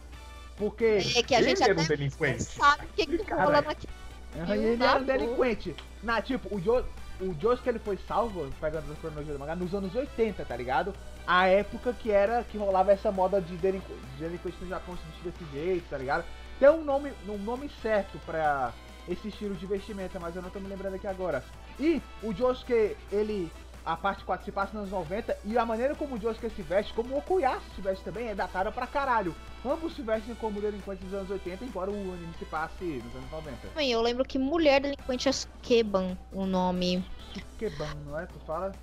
[0.58, 2.44] Porque É que a gente Ele era um até delinquente.
[2.44, 3.94] sabe o que, que rola naquele.
[4.36, 5.76] E ele era um delinquente.
[6.04, 6.84] Na, tipo, o, jo,
[7.22, 10.94] o Josuke ele foi salvo, pegando a cronologia do mangá, nos anos 80, tá ligado?
[11.26, 13.88] A época que era que rolava essa moda de delinqu-
[14.18, 16.26] de delinquente no Japão se vestir desse jeito, tá ligado?
[16.60, 18.74] Tem um nome, um nome certo pra
[19.08, 21.42] esse estilo de vestimenta, mas eu não tô me lembrando aqui agora.
[21.80, 23.52] E o Josuke, ele.
[23.86, 26.62] A parte 4 se passa nos anos 90 e a maneira como o Josuke se
[26.62, 29.34] veste, como o Okuyasu se veste também, é datada pra caralho.
[29.66, 33.32] Ambos se vestem como delinquentes dos anos 80, embora o anime se passe nos anos
[33.32, 33.58] 90.
[33.76, 37.04] Bem, Eu lembro que mulher delinquente é Sukeban, o nome.
[37.34, 38.28] Sukeban, não é?
[38.28, 38.74] Tu fala?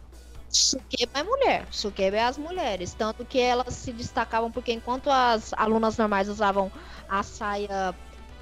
[0.48, 2.94] Sukeba é mulher, Sukeba é as mulheres.
[2.94, 6.70] Tanto que elas se destacavam porque enquanto as alunas normais usavam
[7.08, 7.94] a saia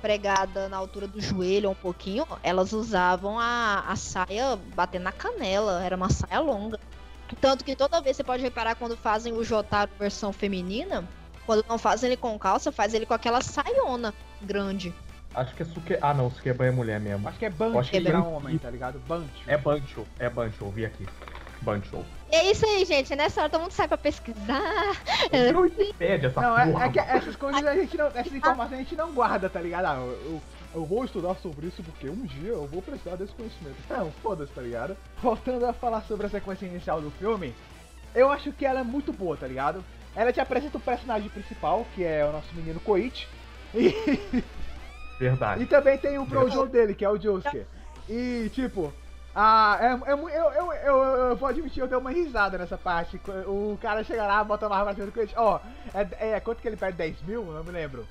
[0.05, 5.83] pregada na altura do joelho um pouquinho, elas usavam a, a saia batendo na canela,
[5.83, 6.79] era uma saia longa.
[7.41, 11.09] Tanto que toda vez você pode reparar quando fazem o Jotaro versão feminina,
[11.47, 14.93] quando não fazem ele com calça, faz ele com aquela saiona grande.
[15.35, 15.97] Acho que é Suke.
[16.03, 17.27] Ah, não, Sukeba é mulher mesmo.
[17.27, 18.99] Acho que é Bancho acho que pra é homem, tá ligado?
[19.09, 19.31] Bancho.
[19.47, 21.07] É Bancho, é Bancho, vi aqui.
[22.31, 23.15] É isso aí, gente.
[23.15, 24.61] Nessa hora todo mundo sai pra pesquisar.
[25.31, 26.85] Virou Wikipedia essa Não, porra.
[26.85, 28.07] é, é que essas coisas a gente não.
[28.07, 29.87] Essas informações a gente não guarda, tá ligado?
[29.87, 30.43] Ah, eu, eu,
[30.75, 33.77] eu vou estudar sobre isso porque um dia eu vou precisar desse conhecimento.
[33.89, 34.97] Não, foda-se, tá ligado?
[35.23, 37.55] Voltando a falar sobre a sequência inicial do filme,
[38.15, 39.85] eu acho que ela é muito boa, tá ligado?
[40.17, 43.27] Ela te apresenta o personagem principal, que é o nosso menino Koichi.
[43.75, 44.43] E,
[45.19, 45.63] Verdade.
[45.63, 47.65] e também tem o Brojo dele, que é o Josuke.
[48.09, 48.93] E, tipo,
[49.35, 53.21] ah, é, é eu, eu, eu, eu vou admitir, eu dei uma risada nessa parte.
[53.47, 55.35] O cara chega lá, bota uma arma pra cima do Koichi.
[55.37, 55.59] Ó,
[55.93, 56.97] é, é, quanto que ele pede?
[56.97, 57.45] 10 mil?
[57.45, 58.07] Não me lembro.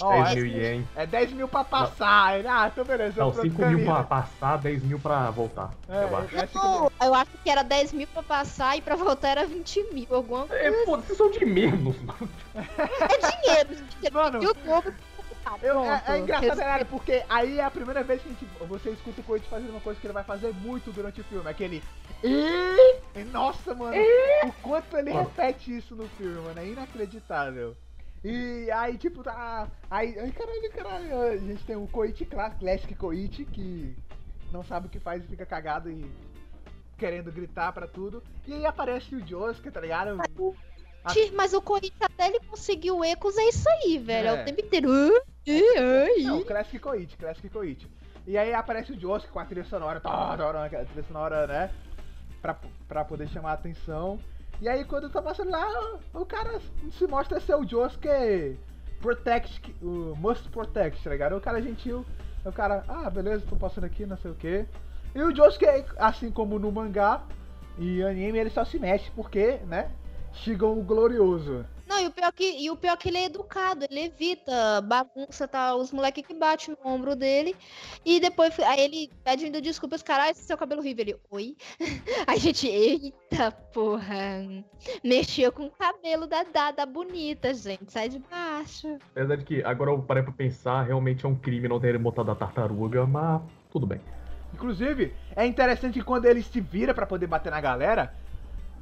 [0.00, 0.88] Ó, 10 é, mil ien.
[0.96, 2.38] é 10 mil pra passar.
[2.38, 3.20] Ele, ah, então beleza.
[3.20, 3.76] Não, eu 5 trocaria.
[3.76, 5.70] mil pra passar, 10 mil pra voltar.
[5.88, 6.36] É, eu acho.
[6.36, 6.92] é Não, mil.
[7.02, 10.06] eu acho que era 10 mil pra passar e pra voltar era 20 mil.
[10.10, 10.62] Alguma coisa.
[10.62, 12.28] É, pô, vocês são de menos, mano.
[12.54, 14.12] É dinheiro, gente.
[14.12, 14.94] Mano, o dobro.
[15.62, 18.90] Eu, é, é engraçado, né, porque aí é a primeira vez que a gente, você
[18.90, 21.82] escuta o Koichi fazendo uma coisa que ele vai fazer muito durante o filme, aquele
[22.24, 23.96] e Nossa, mano,
[24.44, 25.28] o quanto ele Mano.
[25.28, 27.76] repete isso no filme, mano, é inacreditável.
[28.24, 29.68] E aí, tipo, tá.
[29.90, 33.94] Aí, ai, caralho, caralho, a gente tem o Cla- Classic Koichi, que
[34.50, 36.04] não sabe o que faz e fica cagado e
[36.98, 38.22] querendo gritar pra tudo.
[38.46, 40.16] E aí aparece o Josuke, tá ligado?
[41.34, 44.28] Mas o Corinthians até ele conseguiu ecos, é isso aí, velho.
[44.28, 44.42] É, É.
[44.42, 44.88] o tempo inteiro.
[44.90, 46.44] Ai, ai, Não, ai.
[46.44, 47.88] Classic Koichi, Classic Koichi.
[48.26, 51.46] E aí aparece o Josuke com a trilha sonora, tá, tá, tá, aquela trilha sonora,
[51.46, 51.70] né?
[52.42, 52.56] Pra,
[52.88, 54.18] pra poder chamar a atenção.
[54.60, 58.58] E aí quando tá passando lá, o cara se mostra ser o Josuke
[59.00, 61.36] Protect, o Must Protect, tá ligado?
[61.36, 62.04] O cara gentil,
[62.44, 64.66] o cara, ah, beleza, tô passando aqui, não sei o que.
[65.14, 65.66] E o Josuke,
[65.98, 67.22] assim como no mangá
[67.78, 69.90] e anime, ele só se mexe porque, né?
[70.32, 71.64] Shigon o Glorioso.
[71.86, 75.46] Não, e o, pior que, e o pior que ele é educado, ele evita bagunça,
[75.46, 75.74] tá?
[75.74, 77.54] Os moleques que batem no ombro dele.
[78.04, 81.04] E depois, aí ele pede ainda desculpas, caralho, esse seu cabelo horrível.
[81.04, 81.56] Ele, oi?
[82.26, 84.64] Aí a gente, eita porra.
[85.04, 87.92] Mexeu com o cabelo da Dada bonita, gente.
[87.92, 88.98] Sai de baixo.
[89.12, 92.30] Apesar de que agora eu parei pra pensar, realmente é um crime não terem botado
[92.30, 94.00] a tartaruga, mas tudo bem.
[94.54, 98.14] Inclusive, é interessante que quando ele se vira pra poder bater na galera,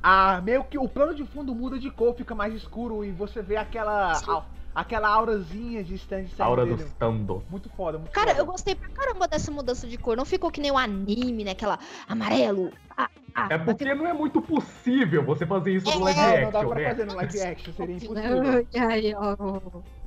[0.06, 3.40] a, meio que o plano de fundo muda de cor, fica mais escuro e você
[3.40, 4.44] vê aquela a-
[4.74, 6.88] aquela aurazinha de stand saindo Aura do dele.
[6.90, 7.42] Stando.
[7.48, 8.40] Muito foda, muito Cara, foda.
[8.42, 10.14] eu gostei pra caramba dessa mudança de cor.
[10.14, 11.52] Não ficou que nem o anime, né?
[11.52, 12.70] Aquela amarelo.
[12.94, 16.26] Ah, ah, É porque não é muito possível você fazer isso no É, live Não,
[16.42, 16.88] não dá action, pra né?
[16.90, 19.44] fazer no live action, seria impossível.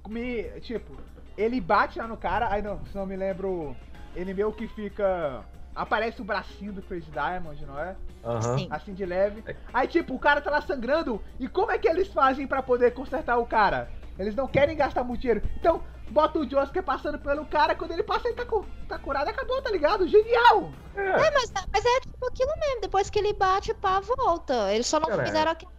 [0.08, 0.94] Me, tipo,
[1.36, 3.76] ele bate lá no cara, aí não, se não me lembro,
[4.16, 5.44] ele meio que fica.
[5.78, 7.96] Aparece o bracinho do Crazy Diamond, não é?
[8.42, 8.68] Sim.
[8.72, 9.44] Assim de leve.
[9.48, 9.56] É.
[9.74, 11.22] Aí, tipo, o cara tá lá sangrando.
[11.40, 13.90] E como é que eles fazem pra poder consertar o cara?
[14.18, 15.42] Eles não querem gastar muito dinheiro.
[15.60, 17.76] Então, bota o Josuke passando pelo cara.
[17.76, 19.30] Quando ele passa, ele tá, cu- tá curado.
[19.30, 20.08] Acabou, tá ligado?
[20.08, 20.72] Genial!
[20.96, 22.82] É, mas, mas é tipo aquilo mesmo.
[22.82, 24.74] Depois que ele bate, pá, volta.
[24.74, 25.72] Eles só não Cara, fizeram aquela,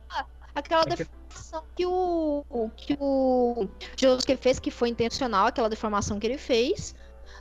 [0.54, 5.68] aquela é que- deformação que o, o- que o Josuke fez, que foi intencional, aquela
[5.68, 6.94] deformação que ele fez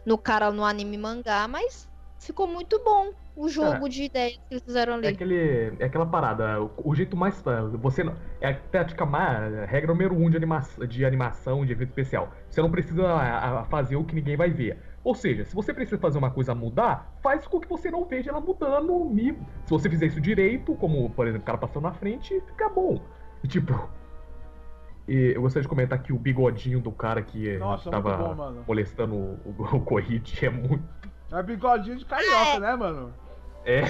[0.06, 1.88] no cara no anime mangá, mas
[2.28, 5.08] ficou muito bom o jogo Cara, de ideias que eles fizeram É, ali.
[5.08, 7.44] aquele, é aquela parada, o, o jeito mais.
[7.82, 9.70] Você não, é a tática mais.
[9.70, 12.32] Regra número um de, anima, de animação, de evento especial.
[12.50, 14.80] Você não precisa a- a fazer o que ninguém vai ver.
[15.04, 18.30] Ou seja, se você precisa fazer uma coisa mudar, faz com que você não veja
[18.32, 19.12] ela mudando.
[19.66, 23.00] Se você fizer isso direito, como por exemplo o cara passando na frente, fica bom.
[23.44, 23.74] E tipo.
[25.08, 29.16] E eu gostaria de comentar que o bigodinho do cara que Nossa, tava bom, molestando
[29.16, 30.84] o, o, o Corrite é muito.
[31.32, 33.14] É bigodinho de carioca, né, mano?
[33.66, 33.82] É.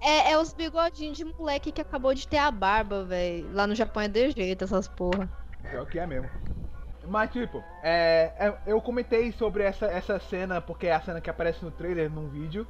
[0.00, 3.52] É, é os bigodinhos de moleque que acabou de ter a barba, velho.
[3.52, 5.28] Lá no Japão é de jeito, essas porra.
[5.70, 6.30] Pior que é mesmo.
[7.08, 11.30] Mas, tipo, é, é- eu comentei sobre essa, essa cena, porque é a cena que
[11.30, 12.66] aparece no trailer, num vídeo.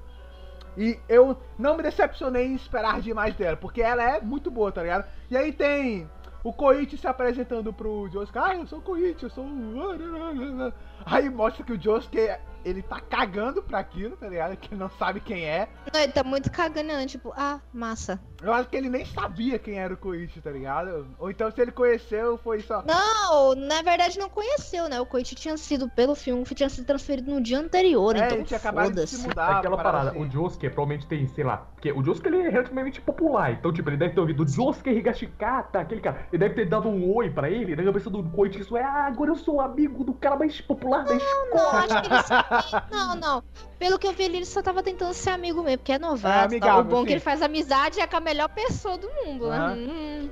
[0.76, 4.82] E eu não me decepcionei em esperar demais dela, porque ela é muito boa, tá
[4.82, 5.06] ligado?
[5.30, 6.08] E aí tem
[6.44, 8.38] o Koichi se apresentando pro Josuke.
[8.38, 10.72] Ah, eu sou o Koichi, eu sou o...
[11.06, 12.18] Aí mostra que o Josuke,
[12.66, 14.56] ele tá cagando pra aquilo, tá ligado?
[14.56, 15.68] Que ele não sabe quem é.
[15.94, 17.06] Não, ele tá muito cagando, né?
[17.06, 18.20] Tipo, ah, massa.
[18.42, 21.06] Eu acho que ele nem sabia quem era o Koichi, tá ligado?
[21.18, 22.82] Ou então se ele conheceu, foi só...
[22.84, 25.00] Não, na verdade não conheceu, né?
[25.00, 28.44] O Koichi tinha sido, pelo filme, tinha sido transferido no dia anterior, É, então ele
[28.44, 29.58] tinha acabado de se mudar.
[29.58, 30.20] Aquela parada, assim.
[30.20, 33.88] o Josuke provavelmente tem, sei lá, porque o Josuke ele é relativamente popular, então tipo,
[33.88, 37.48] ele deve ter ouvido Josuke Higashikata, aquele cara, ele deve ter dado um oi pra
[37.48, 40.60] ele, na cabeça do Koichi isso é, ah, agora eu sou amigo do cara mais
[40.60, 41.78] popular da Não, escola.
[41.78, 42.55] acho que ele.
[42.90, 43.42] Não, não.
[43.78, 46.26] Pelo que eu vi, ele só tava tentando ser amigo mesmo, porque é novato.
[46.26, 46.44] É, tá?
[46.44, 47.06] amigável, O bom é sim.
[47.06, 49.56] que ele faz amizade é com a melhor pessoa do mundo, né?
[49.58, 49.74] Aham.
[49.74, 50.30] Hum.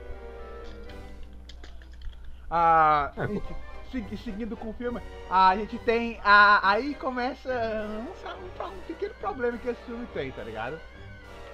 [2.51, 3.43] Ah, gente,
[3.91, 6.21] segui- seguindo com o filme, a gente tem.
[6.23, 10.79] A, aí começa um, um, um pequeno problema que esse filme tem, tá ligado?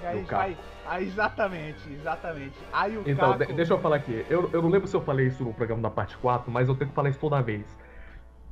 [0.02, 0.56] E aí vai.
[0.86, 2.54] Ah, exatamente, exatamente.
[2.72, 5.00] Aí o Então, Caco, de- deixa eu falar aqui, eu, eu não lembro se eu
[5.02, 7.66] falei isso no programa da parte 4, mas eu tenho que falar isso toda vez.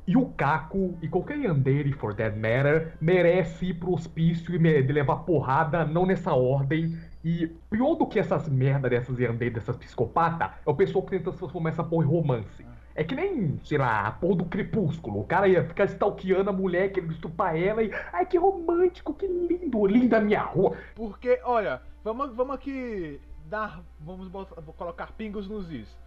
[0.09, 5.17] E o Caco, e qualquer Yandere, for that matter, merece ir pro hospício e levar
[5.17, 6.97] porrada, não nessa ordem.
[7.23, 11.31] E pior do que essas merda dessas Yandere, dessas psicopatas, é o pessoal que tenta
[11.31, 12.65] transformar essa porra em romance.
[12.95, 15.19] É que nem, sei lá, a porra do crepúsculo.
[15.19, 17.91] O cara ia ficar stalkeando a mulher, querendo estupar ela e.
[18.11, 20.75] Ai, que romântico, que lindo, linda minha rua.
[20.95, 23.83] Porque, olha, vamos, vamos aqui dar.
[23.99, 24.27] Vamos
[24.75, 25.98] colocar pingos nos is.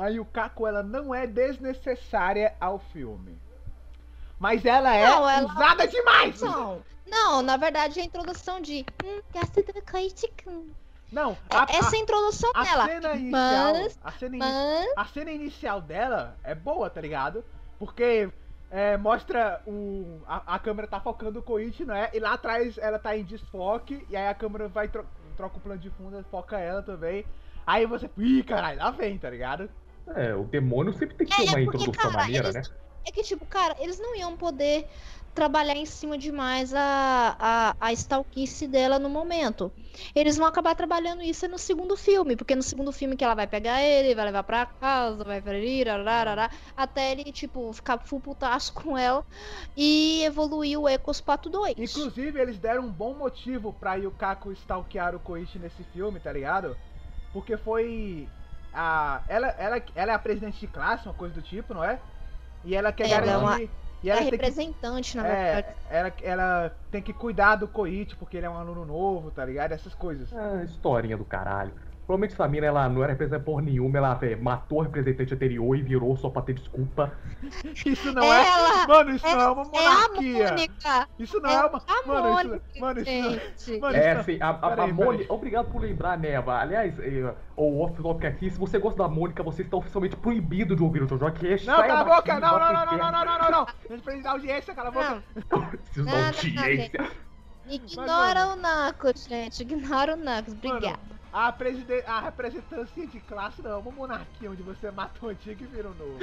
[0.00, 3.38] Aí o Caco, ela não é desnecessária ao filme.
[4.38, 6.40] Mas ela é Não, ela- usada demais!
[6.40, 8.86] Não, não, na verdade é a introdução de.
[9.04, 9.20] Hum.
[11.12, 12.86] Não, a, Essa é a, a introdução a dela.
[12.86, 13.72] cena inicial.
[13.74, 14.92] Mas, a cena ini- mas.
[14.96, 17.44] a cena inicial dela é boa, tá ligado?
[17.78, 18.30] Porque
[18.70, 20.20] é, mostra o.
[20.26, 22.10] A, a câmera tá focando o Koichi, não é?
[22.14, 25.04] E lá atrás ela tá em desfoque, e aí a câmera vai tro
[25.36, 27.26] troca o plano de fundo, foca ela também.
[27.66, 28.08] Aí você.
[28.16, 29.68] Ih, caralho, lá vem, tá ligado?
[30.16, 32.56] É, o demônio sempre tem que ter É, uma é porque, introdução cara, maneira, eles-
[32.56, 32.62] né?
[33.06, 34.86] É que, tipo, cara, eles não iam poder
[35.32, 39.72] trabalhar em cima demais a, a, a stalkice dela no momento.
[40.14, 43.46] Eles vão acabar trabalhando isso no segundo filme, porque no segundo filme que ela vai
[43.46, 48.72] pegar ele, vai levar pra casa, vai ferir, ararará, até ele, tipo, ficar full putaço
[48.74, 49.24] com ela
[49.74, 51.74] e evoluir o Ecos Pato 2.
[51.76, 56.78] Inclusive, eles deram um bom motivo pra Yukako stalkear o Koichi nesse filme, tá ligado?
[57.32, 58.34] Porque foi.
[58.72, 61.98] A, ela, ela, ela é a presidente de classe, uma coisa do tipo, não é?
[62.64, 63.44] E ela quer Ela é garantir.
[63.44, 65.66] uma- e É ela que representante, na verdade.
[65.90, 69.44] É, ela, ela tem que cuidar do Koichi porque ele é um aluno novo, tá
[69.44, 69.72] ligado?
[69.72, 70.32] Essas coisas.
[70.32, 71.72] Ah, historinha do caralho.
[72.10, 75.76] Provavelmente essa mina, ela não era representante por nenhuma, ela é, matou a representante anterior
[75.76, 77.12] e virou só pra ter desculpa.
[77.86, 78.44] Isso não é.
[78.44, 80.48] Ela Mano, isso é- não é uma é a monarquia.
[80.50, 81.08] Mônica!
[81.20, 81.78] isso não é é uma.
[81.86, 83.10] a Mano, isso, Mônica, mano, isso
[83.70, 83.80] não.
[83.80, 85.32] Mano, É, isso não- assim, a, a, a Peraí, Mônica.
[85.32, 86.58] Obrigado por lembrar, Neva.
[86.58, 86.96] Aliás,
[87.56, 91.04] o off topic aqui, se você gosta da Mônica, você está oficialmente proibido de ouvir
[91.04, 91.64] o Jojo Cast.
[91.64, 92.40] Não, cala a boca!
[92.40, 93.62] Não, não, não, não, não, não, não, não, não!
[93.62, 95.22] A gente precisa dar audiência, cala a boca!
[95.48, 97.10] Não, Preciso da audiência.
[97.68, 99.62] Ignora o Knuckles, gente.
[99.62, 100.54] Ignora o Knuckles.
[100.54, 101.19] Obrigada.
[101.32, 102.02] A, preside...
[102.06, 105.88] a representância de classe não é uma monarquia onde você mata o antigo e vira
[105.88, 106.18] o novo.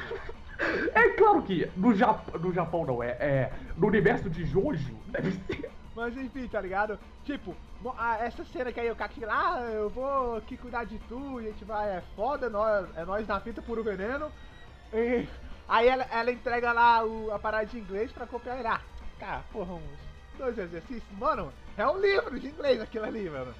[0.93, 3.53] É claro que no, Jap no Japão não, é, é.
[3.77, 5.71] No universo de Jojo, deve ser.
[5.95, 6.99] Mas enfim, tá ligado?
[7.23, 7.55] Tipo,
[8.19, 11.47] essa cena que aí o Kaki lá, ah, eu vou aqui cuidar de tu, e
[11.47, 14.31] a gente vai, é foda, nós, é nós na fita puro veneno.
[14.93, 15.27] E
[15.67, 18.67] aí ela, ela entrega lá o, a parada de inglês pra copiar ele.
[18.67, 18.81] Ah,
[19.19, 21.17] cara, porra, uns dois exercícios.
[21.17, 23.53] Mano, é um livro de inglês aquilo ali, mano.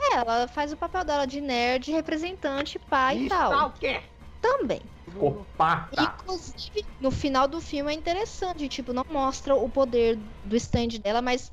[0.00, 3.50] É, ela faz o papel dela de nerd, representante, pai e Isso tal.
[3.50, 4.02] tá o quê?
[4.40, 4.80] Também.
[5.06, 6.02] Psicopata.
[6.02, 11.22] Inclusive, no final do filme é interessante, tipo, não mostra o poder do stand dela,
[11.22, 11.50] mas,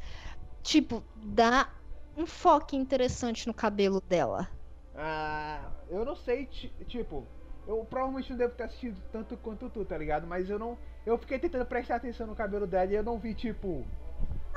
[0.64, 1.74] tipo, dá
[2.16, 4.50] um foco interessante no cabelo dela.
[4.94, 7.28] Ah, eu não sei, ti- tipo,
[7.66, 10.28] eu provavelmente não devo ter assistido tanto quanto tu, tá ligado?
[10.28, 10.78] Mas eu não.
[11.06, 13.90] Eu fiquei tentando prestar atenção no cabelo dela e eu não vi, tipo.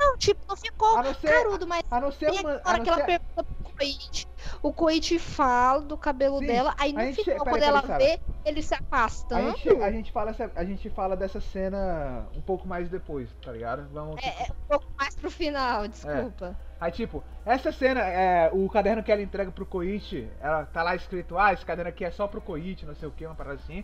[0.05, 1.27] Não, tipo, não ficou A não ser.
[1.31, 2.61] carudo, mas A não ser uma.
[2.63, 4.27] A hora não que ela ser, pergunta pro Koichi,
[4.61, 7.81] o Koichi fala do cabelo Sim, dela, aí a no gente- final, peraí, quando ela
[7.81, 7.97] Sara.
[7.99, 12.27] vê ele se a afastando, gente, a, gente fala essa, a gente fala dessa cena
[12.35, 13.87] um pouco mais depois, tá ligado?
[13.91, 14.21] Vamos.
[14.23, 16.55] é, é um pouco mais pro final, desculpa.
[16.79, 20.95] Aí, tipo, essa cena, é, o caderno que ela entrega pro Koichi, ela tá lá
[20.95, 23.55] escrito, ah, esse caderno aqui é só pro Koichi, não sei o que, uma parada
[23.55, 23.83] assim.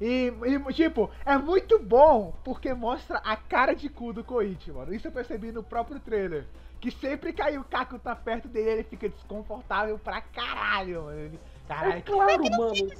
[0.00, 4.94] E, e, tipo, é muito bom porque mostra a cara de cu do Koichi, mano.
[4.94, 6.46] Isso eu percebi no próprio trailer.
[6.80, 11.18] Que sempre que o Kaku tá perto dele, ele fica desconfortável pra caralho, mano.
[11.18, 12.72] Ele, caralho, É que claro, mano.
[12.72, 12.92] ele,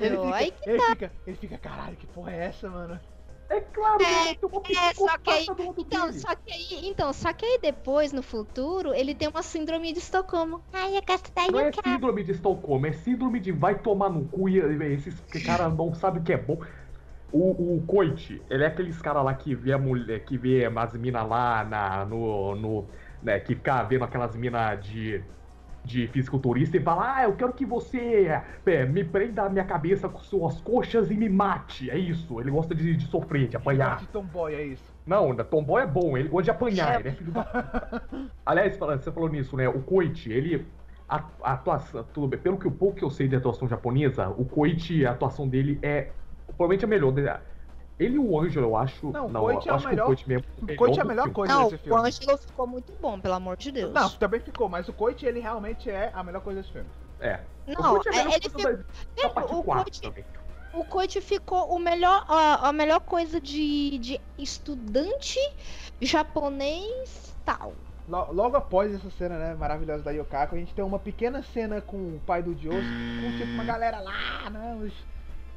[0.00, 0.16] ele,
[0.50, 3.00] fica, que ele, fica, ele fica, caralho, que porra é essa, mano?
[3.48, 5.46] É claro, É, uma É, só que aí,
[5.78, 6.18] então, dele.
[6.18, 9.98] só que aí, então, só que aí depois, no futuro, ele tem uma síndrome de
[9.98, 10.64] Estocolmo.
[10.72, 14.28] Ai, eu gosto da Não é síndrome de Estocolmo, é síndrome de vai tomar no
[14.28, 16.58] cu e e esses caras não sabem o que é bom.
[17.32, 20.94] O, o Coit, ele é aqueles caras lá que vê a mulher, que vê as
[20.96, 22.90] minas lá na, no, no.
[23.22, 25.24] né, que fica vendo aquelas minas de.
[25.84, 28.30] De fisiculturista e fala, ah, eu quero que você
[28.66, 31.90] é, me prenda a minha cabeça com suas coxas e me mate.
[31.90, 33.98] É isso, ele gosta de, de sofrer, de apanhar.
[33.98, 34.94] De tomboy, é isso.
[35.06, 38.02] Não, Tomboy é bom, ele gosta de apanhar, ele é filho da.
[38.46, 39.68] Aliás, você falou nisso, né?
[39.68, 40.66] O Koichi, ele.
[41.06, 42.02] A, a atuação.
[42.14, 45.10] Tudo bem, pelo que o pouco que eu sei de atuação japonesa, o Koichi, a
[45.10, 46.08] atuação dele é.
[46.46, 47.12] Provavelmente a melhor.
[47.98, 49.10] Ele e o Ângelo, eu acho.
[49.12, 50.44] Não, o eu Koichi é o acho melhor- que o mesmo.
[50.62, 50.66] O
[50.98, 51.34] é a melhor filme.
[51.34, 52.00] coisa Não, desse o filme.
[52.00, 53.92] Ângelo ficou muito bom, pelo amor de Deus.
[53.92, 56.88] Não, também ficou, mas o Koichi, ele realmente é a melhor coisa desse filme.
[57.20, 57.40] É.
[57.68, 59.16] O Não, Koichi é a é- melhor ele coisa ficou.
[59.16, 60.24] da, da parte o 4 Koichi- também.
[60.72, 65.38] O Coit ficou o melhor, a, a melhor coisa de, de estudante
[66.00, 67.72] japonês tal.
[68.08, 71.80] Lo- Logo após essa cena, né, maravilhosa da Yokako, a gente tem uma pequena cena
[71.80, 72.74] com o pai do Josuke,
[73.22, 74.92] com tipo uma galera lá, né, os,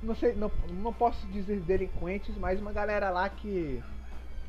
[0.01, 3.81] não sei, não, não posso dizer delinquentes, mas uma galera lá que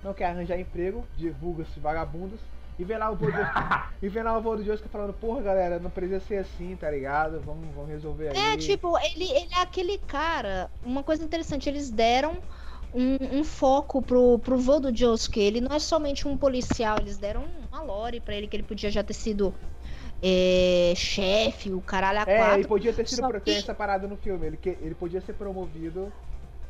[0.03, 2.41] não quer arranjar emprego, divulga-se vagabundos,
[2.79, 3.33] e vem lá o vô do,
[4.01, 6.91] e vem lá o vô do Josuke falando, porra galera, não precisa ser assim, tá
[6.91, 7.41] ligado?
[7.41, 8.37] Vamos, vamos resolver aí.
[8.37, 10.71] É, tipo, ele, ele é aquele cara.
[10.85, 12.39] Uma coisa interessante, eles deram
[12.95, 15.41] um, um foco pro, pro vô do Josuke.
[15.41, 18.91] Ele não é somente um policial, eles deram uma lore pra ele que ele podia
[18.91, 19.53] já ter sido
[20.23, 22.61] é, chefe, o caralho a É, quatro.
[22.61, 24.47] e podia ter sido pro- que- essa parada no filme.
[24.47, 26.13] Ele, que, ele podia ser promovido,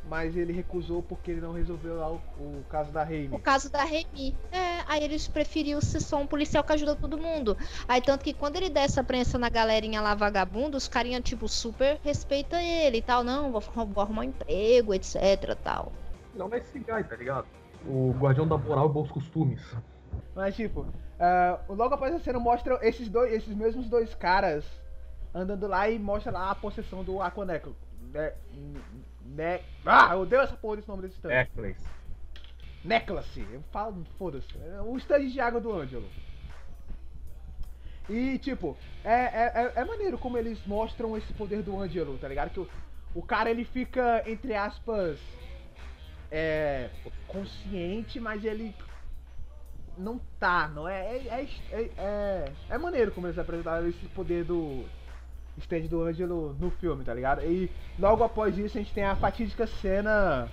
[0.07, 3.39] mas ele recusou porque ele não resolveu lá o, o caso da O Reine.
[3.39, 4.35] caso da Remy.
[4.51, 7.57] É, aí eles preferiu ser só um policial que ajuda todo mundo.
[7.87, 11.47] Aí tanto que quando ele der essa prensa na galerinha lá vagabundo, os carinha, tipo,
[11.47, 13.23] super respeita ele e tal.
[13.23, 15.91] Não, vou, vou arrumar um emprego, etc tal.
[16.33, 17.47] Não é esse guy, tá ligado?
[17.85, 19.61] O guardião da moral e bons costumes.
[20.35, 20.85] Mas tipo,
[21.19, 24.65] ah, logo após a cena mostra esses dois, esses mesmos dois caras
[25.33, 27.75] andando lá e mostra lá a possessão do Aquaneco.
[28.13, 28.33] Ne,
[29.25, 31.45] ne, ah, eu odeio essa porra desse nome desse stand.
[31.53, 31.77] Cleis.
[32.83, 33.45] Necklace.
[33.51, 34.47] Eu falo, foda-se.
[34.57, 36.09] É o stand de água do Ângelo.
[38.09, 42.27] E, tipo, é, é, é, é maneiro como eles mostram esse poder do Ângelo, tá
[42.27, 42.49] ligado?
[42.49, 42.67] Que o,
[43.13, 45.19] o cara, ele fica, entre aspas,
[46.31, 46.89] é,
[47.27, 48.73] consciente, mas ele
[49.99, 51.17] não tá, não é?
[51.17, 54.85] É, é, é, é, é maneiro como eles apresentaram esse poder do
[55.57, 57.43] stand do Ângelo no filme, tá ligado?
[57.43, 57.69] E
[57.99, 60.49] logo após isso a gente tem a fatídica cena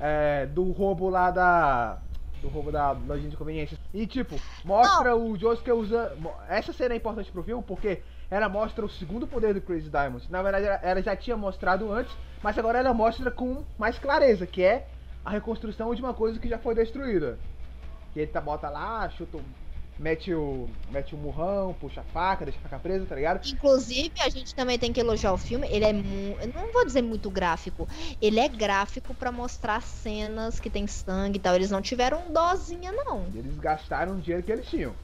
[0.00, 1.98] é, do roubo lá da.
[2.42, 3.78] Do roubo da lojinha de conveniência.
[3.94, 6.14] E tipo, mostra o Josuke usa.
[6.18, 9.88] mo- Essa cena é importante pro filme porque ela mostra o segundo poder do Crazy
[9.88, 10.26] Diamond.
[10.30, 14.62] Na verdade, ela já tinha mostrado antes, mas agora ela mostra com mais clareza, que
[14.62, 14.86] é
[15.24, 17.38] a reconstrução de uma coisa que já foi destruída.
[18.14, 19.44] Que ele tá, bota lá, chuta, o-
[19.98, 23.46] mete o, mete o murrão, puxa a faca, deixa a faca presa, tá ligado?
[23.46, 25.66] Inclusive, a gente também tem que elogiar o filme.
[25.68, 25.90] Ele é.
[25.90, 27.86] Eu não vou dizer muito gráfico.
[28.22, 31.54] Ele é gráfico pra mostrar cenas que tem sangue e tal.
[31.54, 33.26] Eles não tiveram dozinha, não.
[33.34, 34.94] Eles gastaram o dinheiro que eles tinham.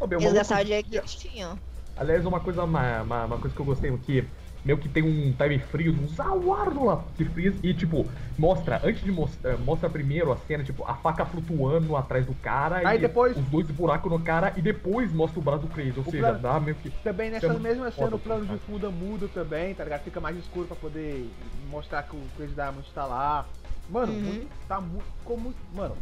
[0.00, 1.58] Eles gastaram o dinheiro que eles tinham.
[1.96, 4.28] Aliás, uma coisa, uma, uma, uma coisa que eu gostei aqui,
[4.64, 8.06] meio que tem um time freeze, um zawardo lá de freeze, e tipo,
[8.38, 12.76] mostra, antes de mostrar, mostra primeiro a cena, tipo, a faca flutuando atrás do cara,
[12.88, 15.92] Aí e depois- os dois buracos no cara, e depois mostra o braço do Crazy,
[15.98, 16.88] ou O seja, plano- dá meio que...
[16.90, 20.02] Também nessa é mesma cena foda, o plano de fundo muda também, tá ligado?
[20.02, 21.28] Fica mais escuro pra poder
[21.70, 23.46] mostrar que o Crazy Diamond tá lá.
[23.90, 24.20] Mano, Uhum.
[24.22, 25.04] muito, tá muito.
[25.24, 25.52] Como.
[25.74, 25.94] Mano,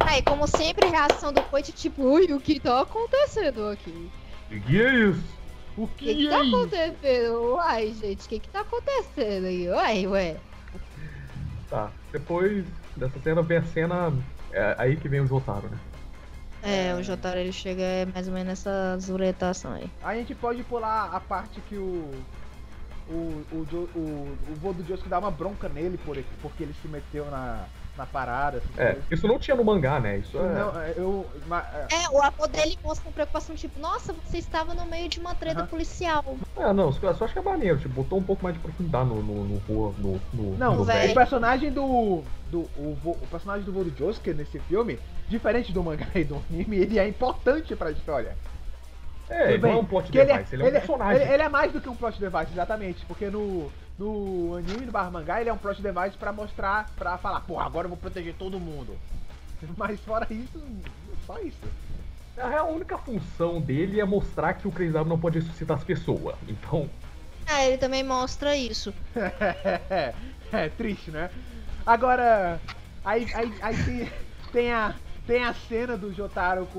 [0.00, 4.10] Aí, como sempre, a reação do Coit, tipo, ui, o que tá acontecendo aqui?
[4.66, 5.37] Que é isso?
[5.78, 6.56] O O que, que, que é tá isso?
[6.56, 7.54] acontecendo?
[7.54, 9.68] Uai, gente, o que que tá acontecendo aí?
[9.68, 10.36] Uai, ué.
[11.68, 12.64] Tá, depois
[12.96, 14.12] dessa cena vem a cena,
[14.52, 15.78] é aí que vem o Jotaro, né?
[16.62, 19.88] É, o Jotaro ele chega é mais ou menos nessa zuretação aí.
[20.02, 22.10] A gente pode pular a parte que o.
[23.10, 26.74] O, o, Jo- o, o vô do Josuke dá uma bronca nele por, porque ele
[26.74, 27.64] se meteu na,
[27.98, 28.62] na parada.
[28.78, 30.18] É, isso não tinha no mangá, né?
[30.18, 30.54] Isso é...
[30.54, 31.26] Não, é, eu.
[31.90, 35.18] é, É, o avô dele mostra uma preocupação, tipo, nossa, você estava no meio de
[35.18, 36.22] uma treta policial.
[36.56, 39.08] Ah, não, só só acho que é maneiro, tipo, botou um pouco mais de profundidade
[39.08, 42.22] no, no, no, no, no, Não, no o personagem do.
[42.50, 46.36] do o, o personagem do vô do Josuke nesse filme, diferente do mangá e do
[46.48, 48.36] anime, ele é importante pra história.
[49.28, 51.22] É, Tudo ele não é bem, um plot que ele, device, ele é um personagem.
[51.22, 53.04] ele- ele é mais do que um plot device, exatamente.
[53.06, 57.18] Porque no, no anime do barra mangá ele é um plot device pra mostrar, pra
[57.18, 58.96] falar, porra, agora eu vou proteger todo mundo.
[59.76, 60.62] Mas fora isso,
[61.26, 61.58] só isso.
[62.36, 65.76] A real, a única função dele é mostrar que o Crazy Diamond não pode ressuscitar
[65.76, 66.36] as pessoas.
[66.46, 66.88] Então,
[67.48, 68.94] É, ele também mostra isso.
[69.16, 70.14] é,
[70.52, 71.30] é triste, né?
[71.84, 72.60] Agora,
[73.04, 74.12] aí, aí, aí tem,
[74.52, 74.94] tem, a,
[75.26, 76.78] tem a cena do Jotaro com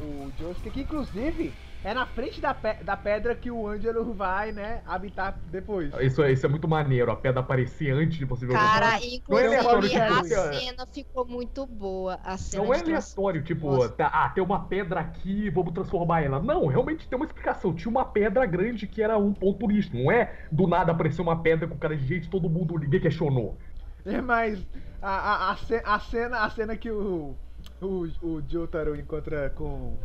[0.00, 1.52] o Josuke, que inclusive
[1.84, 5.92] é na frente da, pe- da pedra que o Ângelo vai, né, habitar depois.
[6.00, 8.98] isso, é- isso é muito maneiro, a pedra aparecer antes de você ver o Cara,
[8.98, 9.00] Jotaro.
[9.28, 9.54] Não é inclusive,
[9.96, 12.18] a tipo, assim, cena ficou muito boa.
[12.22, 16.40] A cena Não é aleatório, tipo, tá, ah, tem uma pedra aqui, vamos transformar ela.
[16.40, 17.74] Não, realmente tem uma explicação.
[17.74, 19.96] Tinha uma pedra grande que era um ponto turístico.
[19.96, 23.56] Não é do nada aparecer uma pedra com cara de gente, todo mundo, ninguém questionou.
[24.04, 24.66] É, mas
[25.00, 27.34] a, a, a, ce- a cena, a cena que o,
[27.80, 29.96] o, o Jotaro encontra com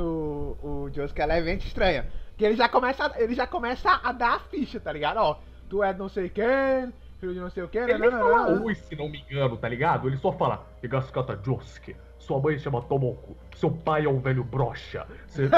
[0.00, 2.06] o, o Josuke é levemente estranha.
[2.36, 5.16] Que ele já começa, ele já começa a dar a ficha, tá ligado?
[5.18, 5.38] Ó,
[5.68, 8.62] tu é não sei quem, filho de não sei o quem, Ele nem fala nananana.
[8.64, 10.06] oi, se não me engano, tá ligado?
[10.08, 15.06] Ele só fala, Higasukata Josuke, sua mãe chama Tomoko, seu pai é um velho brocha.
[15.26, 15.48] Você-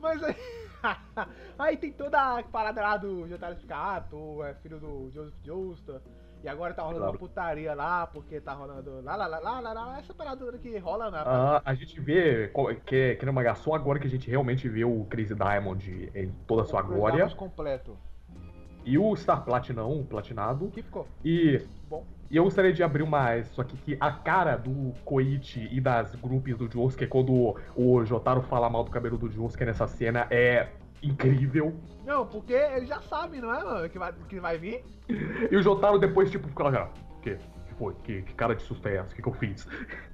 [0.00, 0.36] Mas aí,
[1.58, 5.34] aí tem toda a parada lá do Jotaro ficar, ah, tu é filho do Joseph
[5.44, 6.00] Joestar.
[6.42, 7.12] E agora tá rolando Claro.
[7.12, 10.78] uma putaria lá, porque tá rolando lá, lá, lá, lá, lá, lá, essa parada que
[10.78, 11.20] rola na.
[11.22, 12.50] Ah, a gente vê
[12.86, 16.62] que, que mangá só agora que a gente realmente vê o Crazy Diamond em toda
[16.62, 17.18] a sua glória.
[17.18, 17.96] Cruzamos completo.
[18.84, 20.64] E o Star Platinum, o platinado.
[20.64, 21.06] O que ficou?
[21.22, 22.02] E, Bom.
[22.30, 23.36] e eu gostaria de abrir uma.
[23.36, 28.40] Isso aqui, que a cara do Koichi e das grupos do Josuke, quando o Jotaro
[28.40, 30.68] fala mal do cabelo do Josuke nessa cena, é
[31.02, 31.74] incrível.
[32.04, 34.84] Não, porque ele já sabe, não é, mano, que vai, que vai vir.
[35.50, 37.38] E o Jotaro depois, tipo, fica lá, cara, o quê?
[37.56, 37.94] O que foi?
[38.02, 39.12] Que, que cara de susto essa?
[39.12, 39.66] O que, que eu fiz?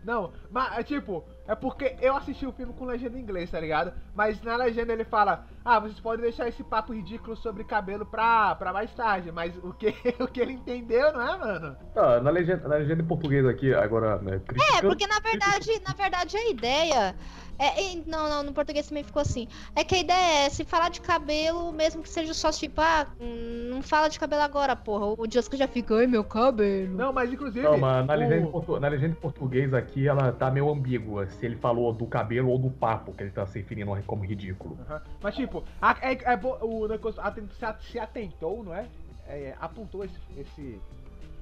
[0.06, 3.58] Não, mas é tipo, é porque eu assisti o filme com legenda em inglês, tá
[3.58, 3.92] ligado?
[4.14, 8.54] Mas na legenda ele fala, ah, vocês podem deixar esse papo ridículo sobre cabelo pra,
[8.54, 9.88] pra mais tarde, mas o que,
[10.20, 11.76] o que ele entendeu, não é, mano?
[11.92, 14.40] Tá, na legenda, na legenda em português aqui, agora, né,
[14.78, 17.16] É, porque na verdade, na verdade a ideia.
[17.58, 19.48] É, e- não, não, no português também ficou assim.
[19.74, 23.06] É que a ideia é se falar de cabelo, mesmo que seja só tipo, ah,
[23.18, 25.06] não fala de cabelo agora, porra.
[25.16, 26.94] O Jessica já fica, ai meu cabelo.
[26.94, 27.62] Não, mas inclusive.
[27.66, 30.68] Não, mas na legenda, em o- portu- na legenda em português aqui, ela tá meio
[30.68, 31.26] ambígua.
[31.28, 34.76] Se ele falou do cabelo ou do papo, que ele tá se referindo como ridículo.
[34.88, 35.00] Aham.
[35.22, 37.48] Mas tipo, a- é, é bo- o negócio aten-
[37.80, 38.86] se, atentou, não é?
[39.28, 40.80] É, apontou esse, esse-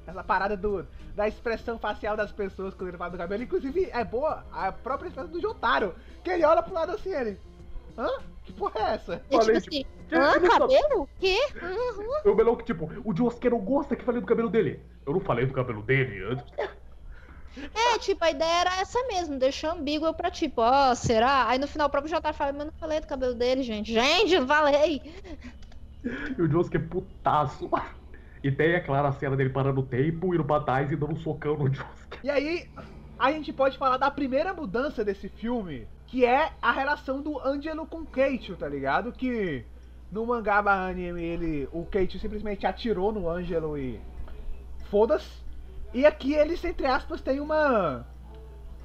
[0.07, 0.86] essa parada do,
[1.16, 3.42] da expressão facial das pessoas quando ele fala do cabelo.
[3.42, 7.38] Inclusive, é boa a própria expressão do Jotaro, que ele olha pro lado assim, ele.
[7.96, 8.09] Hã?
[8.44, 9.14] Que porra é essa?
[9.14, 11.09] É tipo Falei, assim, Que- ah, ele só- cabelo?
[11.18, 11.38] Quê?
[12.24, 14.80] Eu melhor que, tipo, o Josuke não gosta que falei do cabelo dele.
[15.07, 16.44] Eu não falei do cabelo dele antes.
[17.74, 21.48] É, tipo, a ideia era essa mesmo, deixar ambíguo pra tipo, ó, será?
[21.48, 23.92] Aí no final o próprio Jotaro fala, mas eu não falei do cabelo dele, gente.
[23.92, 25.02] Gente, não falei.
[26.36, 27.70] E o Josuke é putaço.
[28.42, 31.14] E tem, é claro, a cena dele parando o tempo, indo pra trás e dando
[31.14, 32.18] um socão no Josuke.
[32.22, 32.68] E aí,
[33.18, 37.86] a gente pode falar da primeira mudança desse filme, que é a relação do Angelo
[37.86, 39.12] com Keiichi, tá ligado?
[39.12, 39.64] Que
[40.11, 44.00] no mangá barra anime, ele, o Keiichi simplesmente atirou no Angelo e
[44.90, 45.43] foda-se.
[45.95, 48.05] E aqui eles, entre aspas, têm uma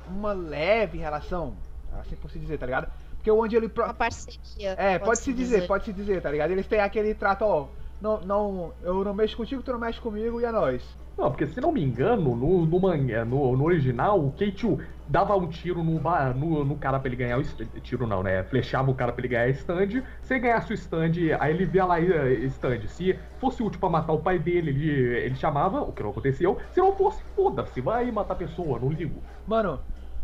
[0.07, 1.55] uma leve relação,
[1.99, 2.91] assim por se dizer, tá ligado?
[3.15, 3.83] Porque o Angelo e Pro...
[3.83, 4.75] Uma parceria.
[4.77, 6.51] É, pode, se dizer, pode se dizer, tá ligado?
[6.51, 7.67] Eles têm aquele trato, ó,
[8.01, 10.83] não, não, eu não mexo contigo, tu não mexe comigo e é nóis.
[11.19, 15.35] Não, porque se não me engano, no, no, manga, no, no original, o Keichu dava
[15.35, 15.99] um tiro no,
[16.33, 17.67] no, no cara pra ele ganhar o stand.
[17.83, 18.41] Tiro não, né?
[18.43, 20.01] Flechava o cara pra ele ganhar stand.
[20.21, 22.87] Se ele ganhasse o stand, aí ele via lá eh, stand.
[22.87, 26.57] Se fosse útil pra matar o pai dele, ele, ele chamava, o que não aconteceu.
[26.71, 29.21] Se não fosse, foda-se, vai matar a pessoa, não ligo.
[29.45, 29.77] Mano,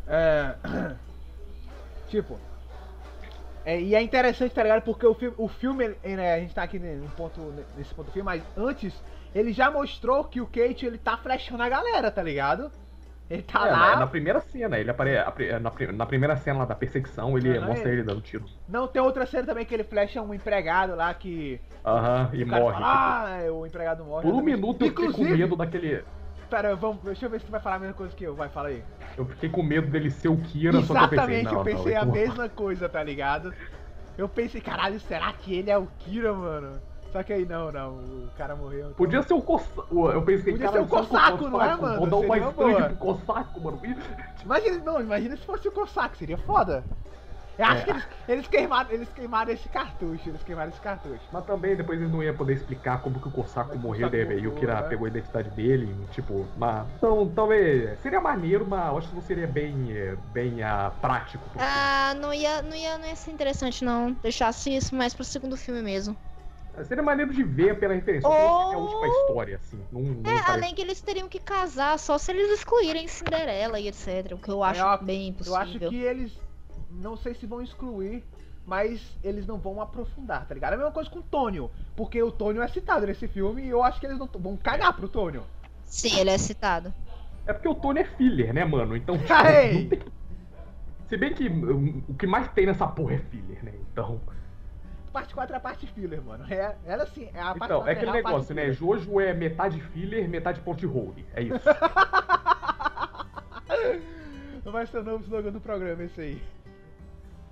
[0.07, 0.55] é.
[2.07, 2.39] tipo.
[3.65, 4.83] É, e é interessante, tá ligado?
[4.83, 6.79] Porque o filme, o filme né, a gente tá aqui
[7.17, 8.93] ponto, nesse ponto do filme, mas antes
[9.35, 12.71] ele já mostrou que o Kate ele tá flechando a galera, tá ligado?
[13.29, 16.59] Ele tá É, lá, na, na primeira cena, ele apare, apre- na, na primeira cena
[16.59, 18.45] lá da perseguição, ele Aham, mostra ele- ele dando tiro.
[18.69, 21.59] Não, tem outra cena também que ele flecha um empregado lá que.
[21.83, 22.73] Aham, e o cara morre.
[22.79, 24.21] fala, ah, é, o empregado tipo, morre.
[24.21, 24.55] por um exatamente.
[24.55, 26.03] minuto eu fiquei com Inclusive- medo daquele.
[26.49, 28.35] Pera, vamos, deixa eu ver se tu vai falar a mesma coisa que eu.
[28.35, 28.83] Vai, fala aí.
[29.17, 31.57] Eu fiquei com medo dele ser o Kira, só que eu pensei, Exatamente, não, eu
[31.57, 33.51] não, pensei ele a não- mesma coisa, tá ligado?
[34.15, 36.79] Eu pensei, caralho, será que ele é o Kira, mano?
[37.15, 38.79] Só que aí não, não, o cara morreu.
[38.87, 40.09] então- Podia ser o Cossaco.
[40.09, 41.97] Eu pensei, Podia cara, ser o Cossaco, não é, mano?
[41.99, 42.83] Vou dar uma boa.
[42.89, 43.79] pro Cossaco, mano.
[44.43, 46.83] Imagina, não, imagina se fosse o Cossack, seria foda.
[47.57, 47.85] Eu acho É.
[47.85, 51.21] que eles, eles, queimaram, eles queimaram esse cartucho, eles queimaram esse cartucho.
[51.31, 54.27] Mas também depois eles não iam poder explicar como que o Cossaco Mas morreu, Cossaco
[54.27, 54.89] daí, e o Kira né?
[54.89, 56.85] pegou a identidade dele, tipo, mas.
[56.97, 57.97] Então, talvez.
[58.01, 61.45] Seria maneiro, mas eu acho que não seria bem, eh, bem ah, prático.
[61.51, 61.65] filme.
[61.65, 64.11] Ah, não ia, não, ia, não ia ser interessante não.
[64.21, 66.17] Deixasse isso mais pro segundo filme mesmo.
[66.83, 68.27] Seria maneiro de ver pela referência.
[68.27, 69.79] Ou- é a última história, assim.
[69.91, 73.79] Não, não É, parece- além que eles teriam que casar só se eles excluírem Cinderela
[73.79, 74.33] e etc.
[74.33, 75.59] O que eu acho eu- bem Eu impossível.
[75.59, 76.37] acho que eles,
[76.89, 78.23] não sei se vão excluir,
[78.65, 80.71] mas eles não vão aprofundar, tá ligado?
[80.71, 83.69] É a mesma coisa com o Tônio, porque o Tônio é citado nesse filme e
[83.69, 85.43] eu acho que eles não vão cagar pro Tônio.
[85.85, 86.93] Sim, ele é citado.
[87.45, 88.97] É porque o Tony é filler, né, mano?
[88.97, 90.01] Então, tipo, tem...
[91.07, 93.71] Se bem que hum, o que mais tem nessa porra é filler, né?
[93.91, 94.19] Então.
[95.15, 96.43] Parte 4 é a parte filler, mano.
[96.53, 98.63] É, ela sim, é a parte Então, 4 é aquele negócio, né?
[98.63, 98.75] filler.
[98.75, 101.25] Jojo é metade filler, metade plot hole.
[101.33, 101.55] É isso.
[104.69, 106.43] Vai ser o novo slogan do programa esse aí.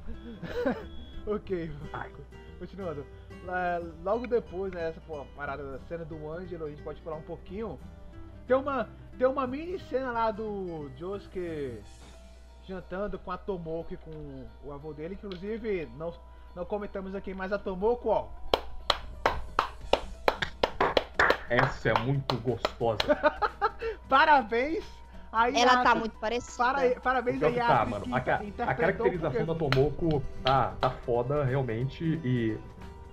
[1.26, 2.12] ok, Ai.
[2.60, 3.06] continuando.
[3.46, 7.16] Lá- Logo depois, né, essa pô, parada da cena do Ângelo, a gente pode falar
[7.16, 7.80] um pouquinho.
[8.46, 11.80] Tem uma, tem uma mini cena lá do Josuke
[12.68, 16.14] jantando com a Tomoko e com o avô dele, que inclusive não,
[16.56, 18.26] não comentamos aqui, mas a Tomoko, ó,
[21.50, 23.04] Essa é muito gostosa.
[24.10, 24.84] parabéns!
[25.32, 26.56] Aí Ela a- tá muito parecida.
[26.74, 28.06] para, parabéns aí tá, mano.
[28.06, 32.04] que A, a caracterização porque- da Tomoko tá, tá foda, realmente.
[32.24, 32.58] E.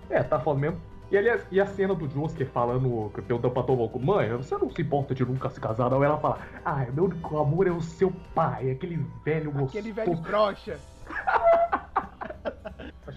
[0.09, 0.79] É, tá foda mesmo.
[1.09, 4.81] E, aliás, e a cena do Josuke falando, perguntando pra Tomoko, mãe, você não se
[4.81, 6.01] importa de nunca se casar, não?
[6.03, 9.77] Ela fala, ah, meu único amor é o seu pai, aquele velho gostoso.
[9.77, 10.79] Aquele velho brocha.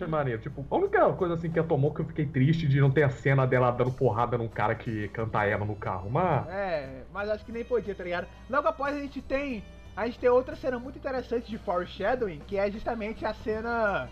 [0.04, 0.40] Achei maneiro.
[0.40, 3.02] Tipo, a única coisa assim que ela tomou que eu fiquei triste de não ter
[3.02, 6.10] a cena dela dando porrada num cara que canta ela no carro.
[6.10, 6.48] Mas.
[6.48, 8.26] É, mas acho que nem podia, tá ligado?
[8.48, 9.62] Logo após a gente tem.
[9.96, 14.08] A gente tem outra cena muito interessante de foreshadowing, que é justamente a cena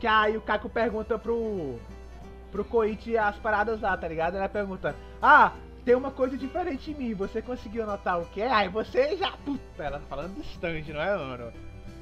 [0.00, 1.78] que aí o Kako pergunta pro.
[2.50, 4.36] pro Koichi as paradas lá, tá ligado?
[4.36, 5.52] Ela pergunta, ah,
[5.84, 8.50] tem uma coisa diferente em mim, você conseguiu notar o que é?
[8.50, 9.32] Aí você já.
[9.32, 11.52] Puta, ela tá falando do stand, não é, mano?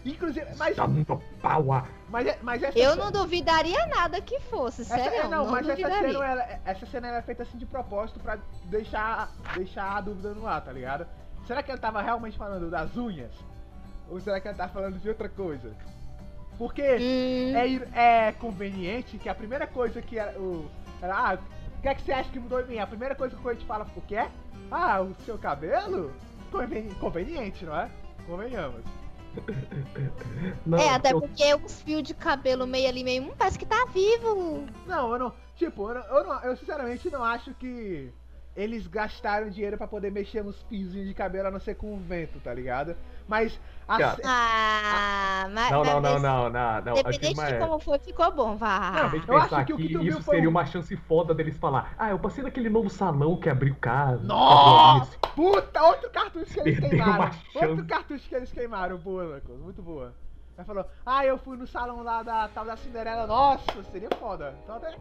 [0.05, 0.77] Inclusive, mas.
[0.77, 1.05] Dando
[1.43, 1.65] pau.
[2.09, 5.19] Mas, mas essa Eu cena- não duvidaria nada que fosse, Essa, sério.
[5.21, 6.13] é, não, não, mas essa duvidaria.
[6.13, 10.33] cena, ela, essa cena ela é feita assim de propósito pra deixar, deixar a dúvida
[10.35, 11.07] no ar, tá ligado?
[11.47, 13.33] Será que ela tava realmente falando das unhas?
[14.11, 15.71] Ou será que ela tá falando de outra coisa?
[16.57, 20.69] Porque Hum, é, é conveniente que a primeira coisa que ela, o,
[21.01, 21.39] ela, ah,
[21.79, 22.79] o que é que você acha que mudou em mim?
[22.79, 24.29] A primeira coisa que o Coit fala, o que é?
[24.71, 26.13] Ah, o seu cabelo?
[26.51, 27.89] Conveni- conveniente, não é?
[28.27, 28.83] Convenhamos.
[30.67, 33.23] Não, é, até eu- porque os fios de cabelo meio ali, meio.
[33.25, 34.67] Hum, parece que tá vivo.
[34.87, 35.33] Não, eu não.
[35.57, 38.11] Tipo, eu, não, eu, não- eu sinceramente não acho que
[38.57, 41.99] eles gastaram dinheiro pra poder mexer nos fiozinhos de cabelo a não ser com o
[41.99, 42.97] vento, tá ligado?
[43.27, 43.59] Mas.
[43.89, 45.71] Ah, mas.
[45.71, 46.99] Não, não, não, não, não, não.
[46.99, 48.89] Independente de como foi, ficou bom, vá.
[48.89, 50.67] Acabei de Eu acho pensar que o que tu viu isso foi seria um- uma
[50.67, 51.95] chance foda deles falar.
[51.99, 54.23] Ah, eu passei naquele novo salão que abriu casa.
[54.25, 55.17] Nossa!
[55.35, 57.31] Puta, outro cartucho que eles queimaram.
[57.55, 60.13] Outro cartucho que eles queimaram, boa, Lucas, muito boa.
[60.57, 63.27] Ela falou, ah, eu fui no salão lá da tal da Cinderela.
[63.27, 64.55] Nossa, seria foda.
[64.65, 64.95] Então até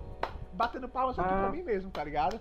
[0.53, 1.37] batendo palmas aqui Ah.
[1.41, 2.39] pra mim mesmo, tá ligado?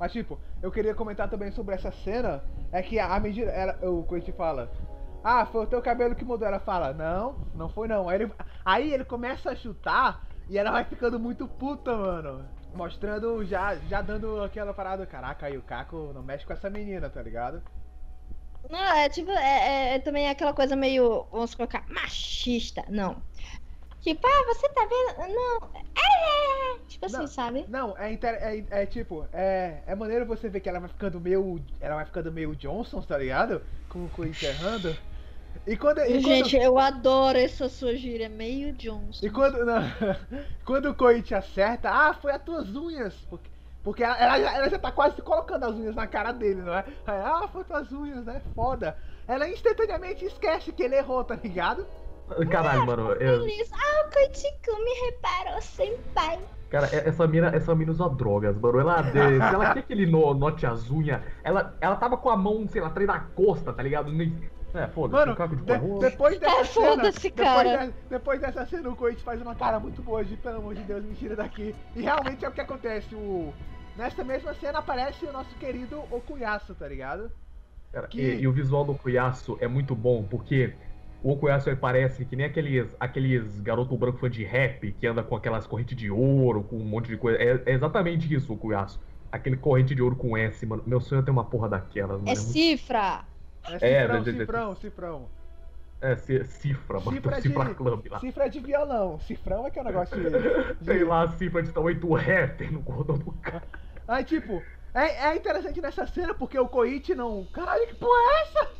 [0.00, 2.42] Mas tipo, eu queria comentar também sobre essa cena.
[2.72, 3.78] É que a medida.
[3.82, 4.72] O Coit fala.
[5.22, 6.48] Ah, foi o teu cabelo que mudou.
[6.48, 8.08] Ela fala, não, não foi não.
[8.08, 8.32] Aí ele,
[8.64, 12.48] aí ele começa a chutar e ela vai ficando muito puta, mano.
[12.74, 15.04] Mostrando, já, já dando aquela parada.
[15.04, 17.62] Caraca, aí o Caco não mexe com essa menina, tá ligado?
[18.70, 19.34] Não, é tipo, é,
[19.92, 22.84] é- é também aquela coisa meio, vamos colocar, machista.
[22.88, 23.22] Não.
[24.00, 25.34] Tipo, ah, você tá vendo?
[25.34, 25.70] Não.
[25.74, 27.26] É, tipo assim, Não.
[27.26, 27.64] sabe?
[27.68, 31.20] Não, é, inter- é, é tipo, é, é maneiro você ver que ela vai ficando
[31.20, 31.60] meio.
[31.80, 33.60] Ela vai ficando meio Johnson, tá ligado?
[33.90, 34.96] Com, com encerrando.
[35.66, 35.98] E quando.
[36.00, 39.26] E quando Gente, eu adoro essa sua gíria, meio Johnson.
[39.26, 39.82] E quando, não,
[40.64, 43.14] quando o Koichi acerta, ah, foi as tuas unhas.
[43.28, 43.50] Porque,
[43.82, 46.72] porque ela, ela já, ela já tá quase colocando as unhas na cara dele, não
[46.72, 46.84] é?
[47.06, 48.40] Aí, ah, foi tuas unhas, né?
[48.54, 48.96] Foda.
[49.28, 51.86] Ela instantaneamente esquece que ele errou, tá ligado?
[52.50, 53.12] Caralho, mano.
[53.12, 53.46] eu-.
[53.72, 56.38] Ah, o Koichiku me reparou sem pai.
[56.70, 58.78] Cara, essa mina, essa mina usa drogas, mano.
[58.78, 62.30] Ela, de- se ela quer que ele no, note as unhas, ela, ela tava com
[62.30, 64.12] a mão, sei lá, atrás da costa, tá ligado?
[64.12, 65.62] Nem- É, foda-se, Mano, caco de
[65.98, 67.10] depois dessa É, cena.
[67.10, 67.86] depois, cara.
[67.88, 70.82] de- depois dessa cena, o Koichi faz uma cara muito boa de, pelo amor de
[70.84, 71.74] Deus, me tira daqui.
[71.96, 73.12] E realmente é o que acontece.
[73.16, 73.52] O,
[73.96, 77.32] nessa mesma cena aparece o nosso querido Okuyasu, tá ligado?
[77.92, 80.76] Cara, que- e, e o visual do Okuyasu é muito bom, porque
[81.22, 85.22] o Okuyasu ele parece que nem aqueles, aqueles garoto branco fã de rap que anda
[85.22, 87.38] com aquelas correntes de ouro, com um monte de coisa.
[87.38, 88.98] É, é exatamente isso, o Okuyasu.
[89.30, 90.82] Aquele corrente de ouro com S, mano.
[90.86, 92.32] Meu sonho é ter uma porra daquelas, mano.
[92.32, 93.24] É cifra.
[93.68, 95.30] É É, cifrão, de- cifrão, cifrão.
[96.00, 97.10] É, ci- cifra, mano.
[97.12, 98.18] Cifra Cifra, de- Club lá.
[98.18, 99.18] Cifra de violão.
[99.20, 100.16] Cifrão é que é um negócio
[100.80, 100.84] de.
[100.84, 103.62] Sei lá, cifra de tamanho do rapper no cordão do cara.
[104.08, 104.62] Aí, tipo,
[104.94, 107.44] é, é interessante nessa cena porque o Koichi não.
[107.52, 108.79] Caralho, que porra é essa?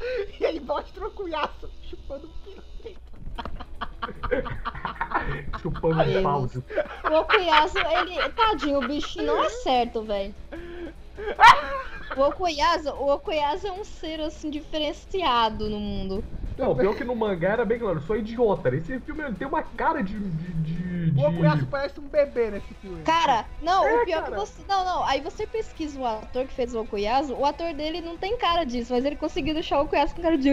[0.00, 3.00] E ele mostra o Kuyasu chupando o peito.
[5.60, 6.46] Chupando um pau.
[6.46, 8.28] de- O Okuyasu, ele.
[8.30, 10.34] Tadinho, o bichinho não é certo, velho.
[12.16, 16.24] O Okuyasu, o Okuyasu é um ser assim diferenciado no mundo.
[16.56, 18.68] Não, pior que no mangá era bem claro, eu sou idiota.
[18.74, 20.18] Esse filme ele tem uma cara de.
[20.18, 23.02] de, de, de- O Okuyasu parece um bebê nesse filme.
[23.04, 24.32] Cara, não, É, o pior cara.
[24.32, 24.62] que você.
[24.68, 25.04] Não, não.
[25.04, 28.64] Aí você pesquisa o ator que fez o Okuyasu, o ator dele não tem cara
[28.64, 30.50] disso, mas ele conseguiu deixar o Okuyasu com cara de.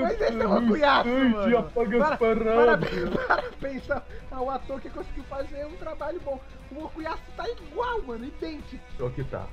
[0.00, 1.58] Mas esse é o Okuyasu, mano.
[1.58, 2.78] apaga Para, para,
[3.26, 6.40] para pensar, ah, o ator que conseguiu fazer um trabalho bom.
[6.76, 8.82] O Okuyasu tá igual, mano, idêntico.
[8.96, 9.46] Pior que tá.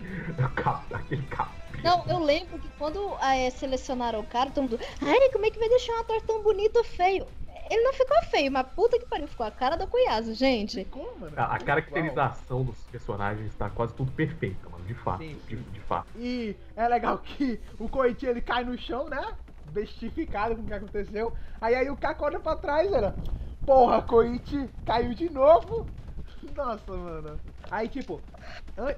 [0.38, 1.50] O cap- Aquele cap.
[1.84, 4.78] Não, eu lembro que quando eh, selecionaram o cara, todo mundo.
[5.02, 7.26] Ai, como é que vai deixar um ator tão bonito feio?
[7.70, 10.74] Ele não ficou feio, mas puta que pariu, ficou a cara do Okuyasu, gente.
[10.84, 11.34] Ficou, mano.
[11.36, 14.84] A, a caracterização dos personagens tá quase tudo perfeita, mano.
[14.84, 15.18] De fato.
[15.22, 15.62] Sim, De, sim.
[15.70, 16.08] de fato.
[16.16, 19.22] E é legal que o Koichi ele cai no chão, né?
[19.66, 21.32] Bestificado com o que aconteceu.
[21.60, 23.14] Aí aí o Kako olha pra trás, era.
[23.66, 25.86] Porra, Koichi caiu de novo.
[26.56, 27.40] Nossa, mano.
[27.70, 28.20] Aí tipo,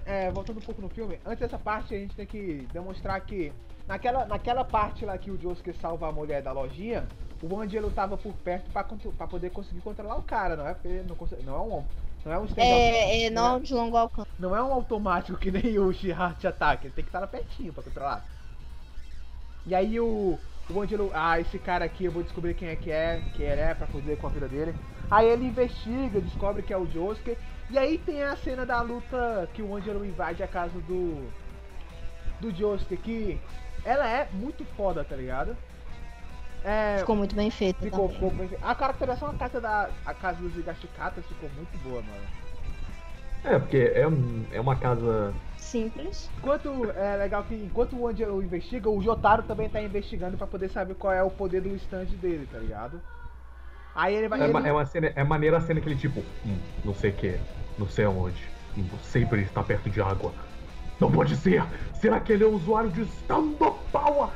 [0.07, 3.53] é, voltando um pouco no filme, antes dessa parte a gente tem que demonstrar que
[3.87, 7.07] naquela, naquela parte lá que o Josuke salva a mulher da lojinha,
[7.43, 10.75] o Angelo tava por perto pra, pra poder conseguir controlar o cara, não é?
[10.75, 11.85] Porque não, não é um.
[12.25, 14.31] Não é um É, é não de longo alcance.
[14.39, 17.83] não é um automático que nem o Shihat ataque, ele tem que estar pertinho pra
[17.83, 18.25] controlar.
[19.67, 20.39] E aí o,
[20.71, 23.61] o Angelo, ah, esse cara aqui eu vou descobrir quem é que é, quem ele
[23.61, 24.75] é, pra poder com a vida dele.
[25.13, 27.37] Aí ele investiga, descobre que é o Josuke.
[27.69, 31.29] E aí tem a cena da luta que o Angelo invade a casa do.
[32.41, 33.39] Do Josuke, que
[33.85, 35.55] ela é muito foda, tá ligado?
[36.65, 37.83] É, Ficou muito bem feito.
[37.83, 39.91] ficou, ficou bem- A caracterização da casa da.
[40.07, 42.27] A casa dos Higashikatas ficou muito boa, mano.
[43.45, 45.35] É, porque é, um- é uma casa.
[45.59, 46.31] Simples.
[46.39, 50.71] Enquanto é legal que enquanto o Angelo investiga, o Jotaro também tá investigando pra poder
[50.71, 53.01] saber qual é o poder do stand dele, tá ligado?
[53.95, 54.41] Aí ele vai.
[54.41, 56.95] É, ele- ma- é uma cena, é maneira a cena que ele tipo, hum, não
[56.95, 57.39] sei o que,
[57.79, 58.43] não sei aonde,
[58.77, 60.33] hum, sempre está perto de água.
[61.01, 61.63] Não pode ser!
[61.95, 63.55] Será que ele é usuário de stand
[63.91, 64.29] power?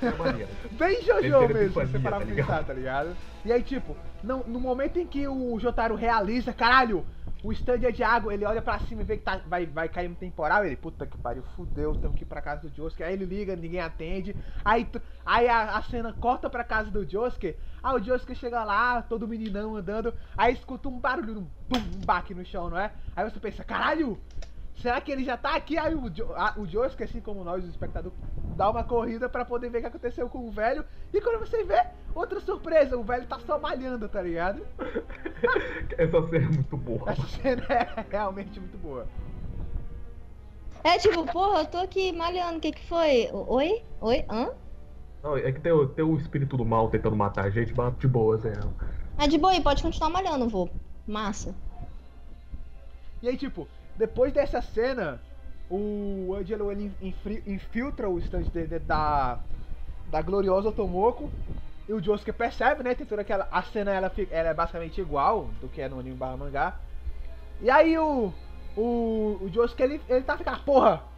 [0.00, 0.48] É maneira.
[0.70, 2.46] Bem Jojo mesmo, você parar tá pra ligado?
[2.46, 3.16] pensar, tá ligado?
[3.44, 7.04] E aí, tipo, no, no momento em que o Jotaro realiza, caralho,
[7.44, 9.86] o stand é de água, ele olha pra cima e vê que tá, vai, vai
[9.86, 13.02] cair um temporal, ele, puta que pariu, fudeu, temos que ir pra casa do Josuke.
[13.04, 14.34] Aí ele liga, ninguém atende.
[14.64, 14.88] Aí,
[15.26, 17.54] aí a, a cena corta pra casa do Josuke.
[17.82, 22.06] Aí o Josuke chega lá, todo meninão andando, aí escuta um barulho, um bum, um
[22.06, 22.90] baque no chão, não é?
[23.14, 24.18] Aí você pensa, caralho,
[24.76, 25.78] Será que ele já tá aqui?
[25.78, 28.12] Aí o, jo a, o Josuke, assim como nós, o espectador,
[28.50, 30.84] dá uma corrida pra poder ver o que aconteceu com o velho.
[31.12, 31.80] E quando você vê,
[32.14, 34.62] outra surpresa, o velho tá só malhando, tá ligado?
[35.96, 37.10] Essa cena é muito boa.
[37.12, 39.06] Essa cena é realmente muito boa.
[40.82, 43.30] É tipo, porra, eu tô aqui malhando, o que que foi?
[43.32, 43.82] Oi?
[44.02, 44.24] Oi?
[44.28, 44.50] Hã?
[45.22, 47.96] Não, é que tem, o- tem o espírito do mal tentando matar a gente, mas
[47.96, 48.52] de boa, Zé.
[49.16, 50.68] Ah, de boa aí, pode continuar malhando, vô.
[51.06, 51.54] Massa.
[53.22, 55.20] E aí, tipo, depois dessa cena,
[55.70, 56.92] o Angelo ele
[57.46, 58.44] infiltra o stand
[58.86, 59.38] da,
[60.10, 61.30] da gloriosa Tomoko.
[61.86, 62.94] E o Josuke percebe, né?
[62.94, 63.46] Tem toda aquela.
[63.52, 66.76] A cena ela, ela é basicamente igual do que é no anime barra mangá.
[67.60, 68.32] E aí o.
[68.76, 71.14] O, o Josuke ele, ele tá ficando, porra!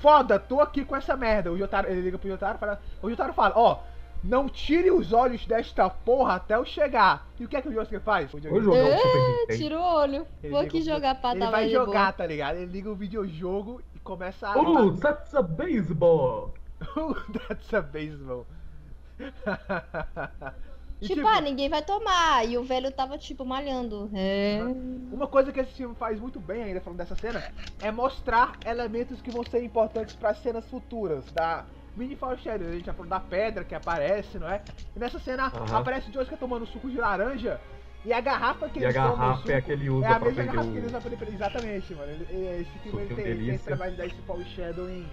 [0.00, 1.50] foda, tô aqui com essa merda.
[1.50, 3.78] O Jotaro, ele liga pro Jotaro e fala, o Jotaro fala, ó,
[4.22, 7.28] não tire os olhos desta porra até eu chegar.
[7.38, 8.32] E o que é que o Yosuke faz?
[8.34, 10.26] O Vou jogar o Super É, tira o olho.
[10.42, 12.12] Ele Vou aqui jogar pra Ele vai jogar, boa.
[12.12, 12.56] tá ligado?
[12.56, 14.58] Ele liga o videojogo e começa a.
[14.58, 16.54] Oh, that's a baseball!
[17.48, 18.46] That's a baseball.
[21.00, 22.44] E, Tipo, ah, ninguém vai tomar.
[22.44, 24.10] E o velho tava, tipo, malhando.
[24.12, 24.58] É.
[25.12, 27.40] Uma coisa que esse filme faz muito bem, ainda falando dessa cena,
[27.80, 31.24] é mostrar elementos que vão ser importantes para cenas futuras.
[31.30, 31.64] Da
[31.98, 34.62] mini foreshadow, a gente já falou da pedra que aparece, não é?
[34.94, 35.78] E nessa cena Aham.
[35.78, 37.60] aparece o Jessica tomando suco de laranja
[38.04, 39.90] e a garrafa que E a eles tomam o garrafa suco é a que ele
[39.90, 40.88] usa é a mesma garrafa que ele o...
[40.88, 42.12] usa pra ele Exatamente, mano.
[42.12, 43.64] Esse filme ele Suquinho tem, tem esse delícia.
[43.64, 45.08] trabalho de dar esse foreshadowing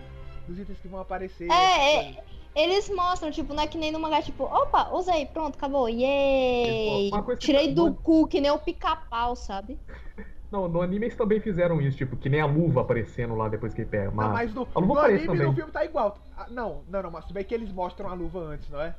[0.48, 1.50] dos itens que vão aparecer.
[1.52, 2.24] É, coisas.
[2.56, 7.12] Eles mostram, tipo, não é que nem no mangá, tipo, opa, usei, pronto, acabou, yay!
[7.12, 9.78] Que Tirei tá- do cu, que nem o pica-pau, sabe?
[10.52, 13.74] Não, no anime eles também fizeram isso, tipo, que nem a luva aparecendo lá depois
[13.74, 14.06] que ele pega.
[14.06, 14.32] Não, Mas...
[14.32, 15.48] mas no, a luva no aparece anime também.
[15.48, 16.18] no filme tá igual.
[16.38, 18.96] Ah, não, não, não, mas se bem que eles mostram a luva antes, não é?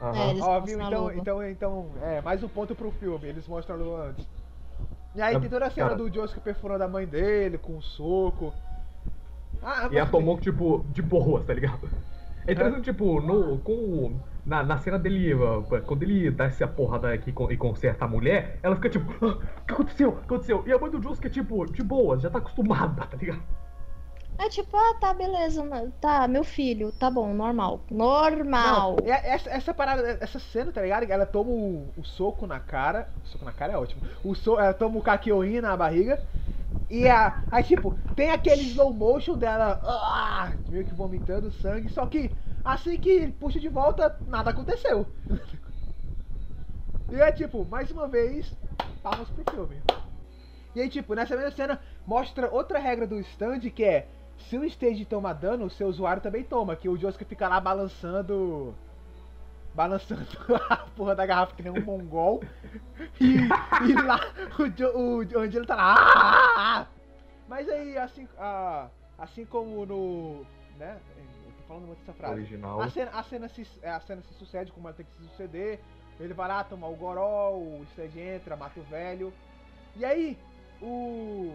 [0.00, 0.14] Aham.
[0.20, 0.80] É, eles Ó, mostram viu?
[0.80, 1.20] a Então, luva.
[1.20, 4.26] então, então, é, mais um ponto pro filme, eles mostram a luva antes.
[5.14, 5.98] E aí É, tem toda a cena cara.
[5.98, 8.52] do Josuke perfurando a mãe dele com um soco.
[9.62, 11.88] Ah, E a mas- tomou, tipo, de boas, tá ligado?
[12.46, 15.32] É interessante, tipo, no, com, o- na, na cena dele,
[15.86, 19.66] quando ele dá essa porrada aqui e conserta a mulher, ela fica tipo, "Ah, o
[19.66, 20.10] que aconteceu?
[20.10, 20.62] O que aconteceu?
[20.66, 23.42] E a mãe do Josuke é tipo, de boas, já tá acostumada, tá ligado?
[24.36, 25.62] É tipo, ah, tá, beleza,
[26.00, 27.80] tá, meu filho, tá bom, normal.
[27.90, 28.96] Normal.
[28.96, 31.08] Não, é- essa, essa parada, essa cena, tá ligado?
[31.08, 33.08] Ela toma o, o soco na cara.
[33.24, 34.02] O soco na cara é ótimo.
[34.24, 36.20] O so, ela toma o kakioin na barriga.
[36.90, 41.88] E a, aí, tipo, tem aquele slow motion dela ah, meio que vomitando sangue.
[41.88, 42.34] Só que
[42.64, 45.06] assim que puxa de volta, nada aconteceu.
[47.10, 48.56] e é tipo, mais uma vez,
[49.02, 49.82] palmas pro filme.
[50.74, 54.08] E aí, tipo, nessa mesma cena, mostra outra regra do stand que é
[54.38, 56.74] se o stage toma dano, o seu usuário também toma.
[56.74, 58.74] Que o Josuke fica lá balançando.
[59.72, 60.26] Balançando
[60.68, 62.42] a porra da garrafa que nem um mongol.
[63.20, 64.18] E, e lá
[64.58, 65.94] o, Jo- o Angelo tá lá.
[65.94, 66.86] "Ah, ah, ah".
[67.48, 68.26] Mas aí, assim,
[69.18, 70.44] assim como no.
[70.76, 70.98] Né?
[71.66, 72.34] Falando muito essa frase.
[72.34, 72.80] Original.
[72.80, 75.28] A cena, a, cena se, é, a cena se sucede como ela tem que se
[75.28, 75.80] suceder.
[76.20, 79.32] Ele vai lá tomar o goró, o Stage entra, mata o velho.
[79.96, 80.38] E aí,
[80.80, 81.52] o,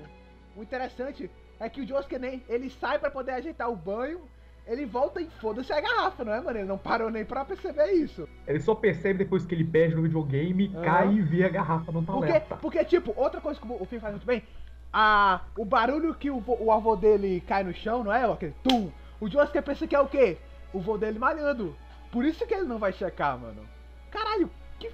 [0.56, 1.30] o interessante
[1.60, 4.22] é que o Josuke nem ele sai pra poder ajeitar o banho.
[4.68, 6.60] Ele volta e foda-se a garrafa, não é, mano?
[6.60, 8.27] Ele não parou nem pra perceber isso.
[8.45, 10.84] Ele só percebe depois que ele perde no videogame, Aham.
[10.84, 12.56] cai e vê a garrafa no Porque, taleta.
[12.57, 14.44] porque, tipo, outra coisa que o filme faz muito bem,
[14.94, 18.31] a, o barulho que o, o avô dele cai no chão, não é?
[18.31, 18.91] Aquele tum.
[19.20, 20.38] O Josuke pensa que é o quê?
[20.74, 21.76] O vô dele malhando.
[22.12, 23.62] Por isso que ele não vai checar, mano.
[24.10, 24.91] Caralho, que.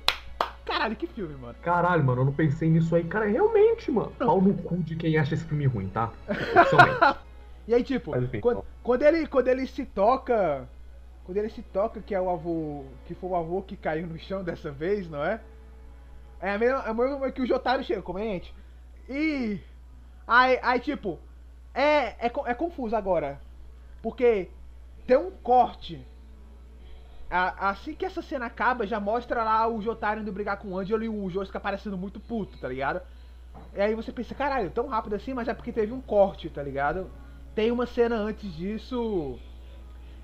[0.66, 1.56] Caralho, que filme, mano.
[1.62, 3.04] Caralho, mano, eu não pensei nisso aí.
[3.04, 4.12] Cara, realmente, mano.
[4.18, 6.12] Pau no cu de quem acha esse filme ruim, tá?
[7.68, 10.70] E aí, tipo, Mas enfim, quando, quando ele, quando ele se toca.
[11.24, 12.86] Quando ele se toca, que é o avô.
[13.08, 15.42] Que foi o avô que caiu no chão dessa vez, não é?
[16.40, 18.54] É a mesma, é a mesma que o Jotaro chega, comente.
[19.10, 19.60] E.
[20.28, 21.20] Aí, aí tipo.
[21.74, 23.42] É, é, é confuso agora.
[24.06, 24.50] Porque
[25.08, 26.00] tem um corte.
[27.28, 30.78] A- assim que essa cena acaba, já mostra lá o Jotaro indo brigar com o
[30.78, 33.02] Angelo e o Josuke aparecendo muito puto, tá ligado?
[33.74, 36.62] E aí você pensa, caralho, tão rápido assim, mas é porque teve um corte, tá
[36.62, 37.10] ligado?
[37.56, 39.40] Tem uma cena antes disso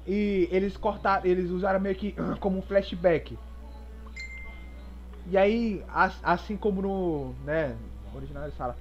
[0.06, 3.36] e eles cortaram, eles usaram meio que como um flashback.
[5.26, 7.76] E aí, as- assim como no, né,
[8.14, 8.76] original falam,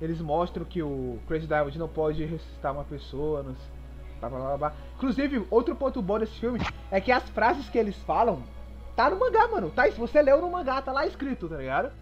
[0.00, 3.71] eles mostram que o Crazy Diamond não pode ressuscitar uma pessoa, não sei,
[4.28, 4.72] blá, blá, blá, blá.
[4.96, 8.42] Inclusive, outro ponto bom desse filme é que as frases que eles falam
[8.94, 9.70] tá no mangá, mano.
[9.70, 11.92] Tá, se você leu no mangá, tá lá escrito, tá ligado?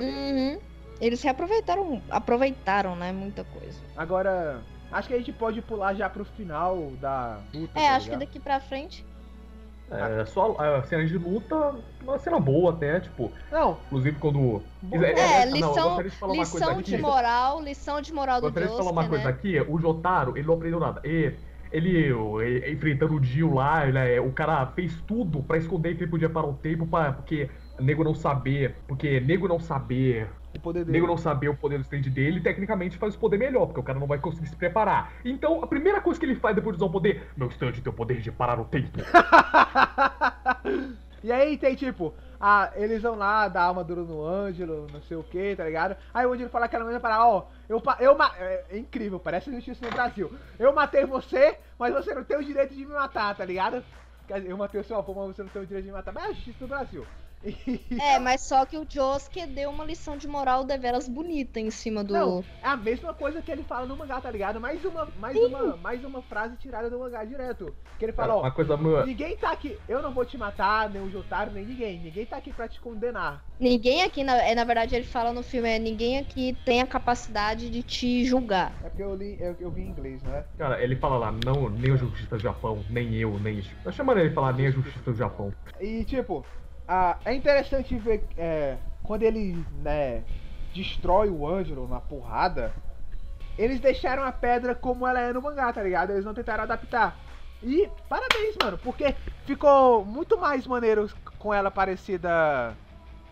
[0.00, 0.58] Uhum.
[1.00, 3.80] Eles reaproveitaram, aproveitaram, né, muita coisa.
[3.96, 7.78] Agora, acho que a gente pode pular já pro final da luta.
[7.78, 9.04] É, tá acho que daqui pra frente.
[9.90, 14.62] É, só a cena de luta, uma cena boa até, tipo, Não, inclusive quando.
[14.92, 18.76] É, não, eu lição, gostaria de lição de moral, lição de moral do Gostaria de
[18.76, 19.30] falar uma Josuke, coisa né?
[19.30, 21.00] aqui, o Jotaro, ele não aprendeu nada.
[21.04, 21.32] E,
[21.70, 22.12] ele,
[22.42, 26.28] ele enfrentando o Dio lá, é, o cara fez tudo pra esconder que ele podia
[26.30, 30.98] parar o tempo, pra, porque nego não saber, porque nego não saber, o poder dele.
[30.98, 33.82] nego não saber o poder do stand dele, tecnicamente faz o poder melhor, porque o
[33.82, 35.12] cara não vai conseguir se preparar.
[35.24, 37.92] Então, a primeira coisa que ele faz depois de usar o poder, meu stand tem
[37.92, 38.98] o poder de parar o tempo.
[41.22, 45.22] e aí tem tipo, ah, eles vão lá dar armadura no Ângelo, não sei o
[45.22, 45.96] que, tá ligado?
[46.12, 49.84] Aí o Ângelo fala aquela mesma parada, ó, eu, eu é, é incrível, parece justiça
[49.84, 50.32] no Brasil.
[50.58, 53.84] Eu matei você, mas você não tem o direito de me matar, tá ligado?
[54.26, 55.96] Quer dizer, eu matei o seu avô, mas você não tem o direito de me
[55.96, 56.12] matar.
[56.12, 57.06] Mas é justiça no Brasil.
[58.00, 62.02] É, mas só que o Josuke deu uma lição de moral deveras bonita em cima
[62.04, 62.12] do.
[62.12, 64.60] Não, é a mesma coisa que ele fala no mangá, tá ligado?
[64.60, 67.74] Mais uma, mais uma, mais uma frase tirada do mangá direto.
[67.98, 68.76] Que ele fala, ó, Uma coisa.
[69.04, 71.98] ninguém tá aqui, eu não vou te matar, nem o Jotaro, nem ninguém.
[71.98, 73.42] Ninguém tá aqui pra te condenar.
[73.58, 76.86] Ninguém aqui, na, é, na verdade, ele fala no filme, é ninguém aqui tem a
[76.86, 78.72] capacidade de te julgar.
[78.84, 80.44] É porque eu li, eu, eu vi em inglês, né?
[80.56, 83.70] Cara, ele fala lá, não, nem a justiça do Japão, nem eu, nem isso.
[83.82, 85.52] Tá chamando ele falar nem a justiça do Japão.
[85.80, 86.44] E tipo,
[86.88, 90.22] ah, é interessante ver é, quando ele, né,
[90.74, 92.72] destrói o Ângelo na porrada,
[93.58, 96.10] eles deixaram a pedra como ela é no mangá, tá ligado?
[96.10, 97.16] Eles não tentaram adaptar.
[97.62, 102.76] E parabéns, mano, porque ficou muito mais maneiro com ela parecida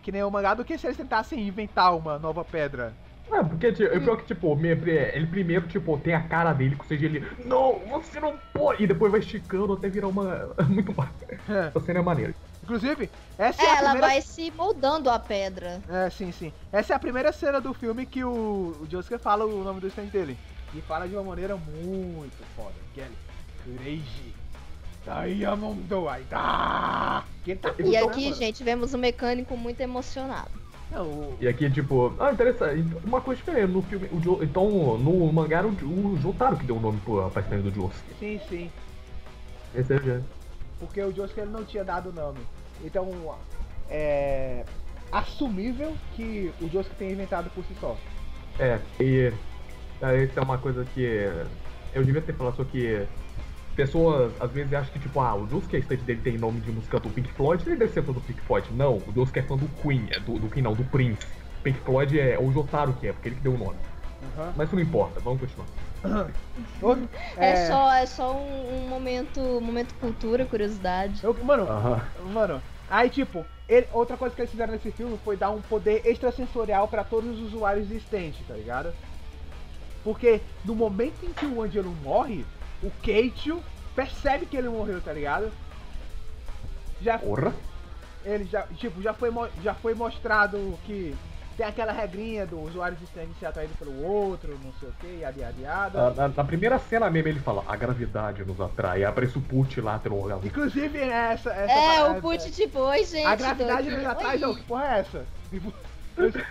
[0.03, 2.93] que nem o mangá do que se eles tentassem inventar uma nova pedra.
[3.31, 6.75] É, porque tipo, o pior que, tipo, me- ele primeiro, tipo, tem a cara dele,
[6.79, 7.25] ou seja, ele.
[7.43, 8.83] Não, você não pode!
[8.83, 10.55] E depois vai esticando até virar uma.
[10.69, 11.11] Muito mais.
[11.49, 12.33] Essa cena é maneira.
[12.67, 15.81] Inclusive, essa é, É, a ela primeira vai se moldando a pedra.
[15.87, 16.51] É, sim, sim.
[16.69, 19.87] Essa é a primeira cena do filme que o, o Josuke fala o nome do
[19.87, 20.37] stand dele.
[20.75, 22.73] E fala de uma maneira muito foda.
[22.93, 23.09] Que é
[23.63, 24.33] Crazy
[25.05, 25.79] Diamond
[26.09, 26.27] Aida.
[26.29, 28.35] Tá puto, E né, aqui, mano?
[28.35, 30.51] gente, vemos um mecânico muito emocionado.
[30.91, 32.83] Não, o- E aqui, tipo, ah, interessante.
[33.05, 34.09] Uma coisa diferente no filme.
[34.11, 37.61] O Jo- então, no mangá o, o Jotaro que deu o nome pro, pra stand
[37.61, 37.95] do Josuke.
[38.19, 38.69] Sim, sim.
[39.73, 40.23] Esse é o.
[40.79, 42.39] Porque o Josuke ele não tinha dado o nome.
[42.83, 43.09] Então,
[43.89, 44.63] é
[45.11, 47.97] assumível que o Josuke tenha inventado por si só.
[48.59, 49.31] É, e
[50.01, 51.29] é, isso é uma coisa que
[51.93, 53.05] eu devia ter falado, só que
[53.75, 56.71] pessoas às vezes acham que, tipo, ah, o Josuke, a estante dele tem nome de
[56.71, 58.67] música do Pink Floyd, ele deve ser fã do Pink Floyd.
[58.73, 61.25] Não, o Josuke é fã do Queen, é do, do Queen não, do Prince.
[61.63, 63.77] Pink Floyd é o Jotaro que é, porque ele que deu o nome.
[64.37, 64.53] Aham.
[64.55, 65.67] Mas isso não importa, vamos continuar.
[66.81, 71.23] Outro- É, só, é só um, um momento, momento cultura, curiosidade.
[71.23, 72.01] eu- mano, Aham.
[72.33, 76.01] Mano, aí tipo, ele- outra coisa que eles fizeram nesse filme foi dar um poder
[76.05, 78.93] extrasensorial pra todos os usuários stand, tá ligado?
[80.03, 82.45] Porque no momento em que o Angelo morre,
[82.81, 83.61] o Keitio
[83.95, 85.51] percebe que ele morreu, tá ligado?
[87.01, 87.53] Já, Porra!
[88.23, 89.29] ele já, tipo, já foi,
[89.61, 91.15] já foi mostrado que
[91.57, 95.19] tem aquela regrinha do usuário de stand ser atraído pelo outro, não sei o que,
[95.21, 96.01] yada yada yada.
[96.11, 99.81] Na, na- na primeira cena mesmo ele fala, a gravidade nos atrai, aparece o Put
[99.81, 100.45] lá orgasmo.
[100.45, 101.49] Inclusive, essa.
[101.49, 103.25] essa É, parada- o Put tipo, oi, gente.
[103.25, 104.39] A gravidade nos Oi.
[104.39, 105.25] não, que porra é essa?
[105.49, 105.73] Tipo,
[106.19, 106.45] esse-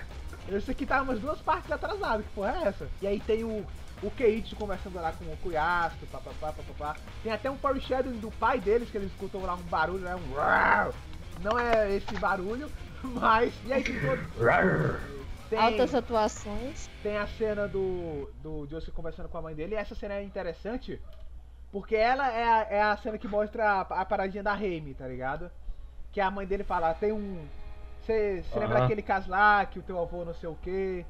[0.48, 2.86] Esse aqui tá umas duas partes atrasado, que porra é essa?
[3.02, 3.64] E aí tem o,
[4.02, 6.96] o Keiichi conversando lá com o Kuyasuke, papapá, papapá.
[7.22, 10.14] Tem até um foreshadowing do pai deles, que eles escutam lá um barulho, né?
[10.14, 11.42] Um.
[11.42, 12.70] Não é esse barulho,
[13.14, 13.54] mas...
[13.64, 13.82] E aí
[15.48, 16.90] tem, Altas atuações.
[17.02, 20.22] tem a cena do, do Josuke conversando com a mãe dele, e essa cena é
[20.22, 21.00] interessante,
[21.70, 25.06] porque ela é a, é a cena que mostra a, a paradinha da Reime, tá
[25.06, 25.50] ligado?
[26.12, 27.46] Que a mãe dele fala, tem um...
[28.02, 28.80] Você lembra Aham.
[28.80, 31.04] daquele caso lá, que o teu avô não sei o quê?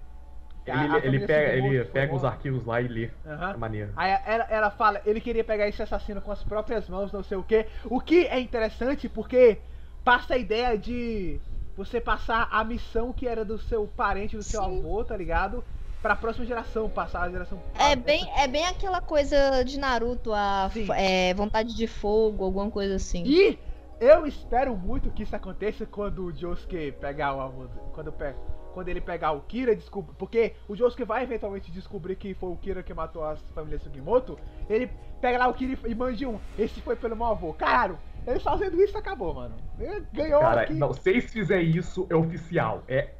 [0.66, 3.10] Ele, a ele pega, ele pega os arquivos lá e lê.
[3.24, 3.52] Aham.
[3.52, 3.92] É maneiro.
[3.94, 7.36] Aí ela, ela fala, ele queria pegar esse assassino com as próprias mãos, não sei
[7.36, 7.66] o que.
[7.84, 9.58] O que é interessante porque
[10.04, 11.40] passa a ideia de
[11.76, 14.78] você passar a missão que era do seu parente, do seu Sim.
[14.78, 15.62] avô, tá ligado?
[16.02, 17.60] Pra próxima geração, passar a geração.
[17.78, 22.70] É a- bem, é bem aquela coisa de Naruto, a é, vontade de fogo, alguma
[22.70, 23.24] coisa assim.
[23.26, 23.58] E
[24.00, 27.66] eu espero muito que isso aconteça quando o Josuke pegar o avô.
[27.92, 28.34] Quando, pe-
[28.72, 30.12] quando ele pegar o Kira, desculpa.
[30.16, 34.38] Porque o Josuke vai eventualmente descobrir que foi o Kira que matou as famílias Sugimoto.
[34.68, 34.90] Ele
[35.20, 36.38] pega lá o Kira e mande um.
[36.58, 37.52] Esse foi pelo meu avô.
[37.54, 39.56] Caralho, ele fazendo isso acabou, mano.
[39.78, 40.74] Ele ganhou Cara, aqui.
[40.74, 42.82] não, se eles fizerem isso, é oficial.
[42.88, 43.10] É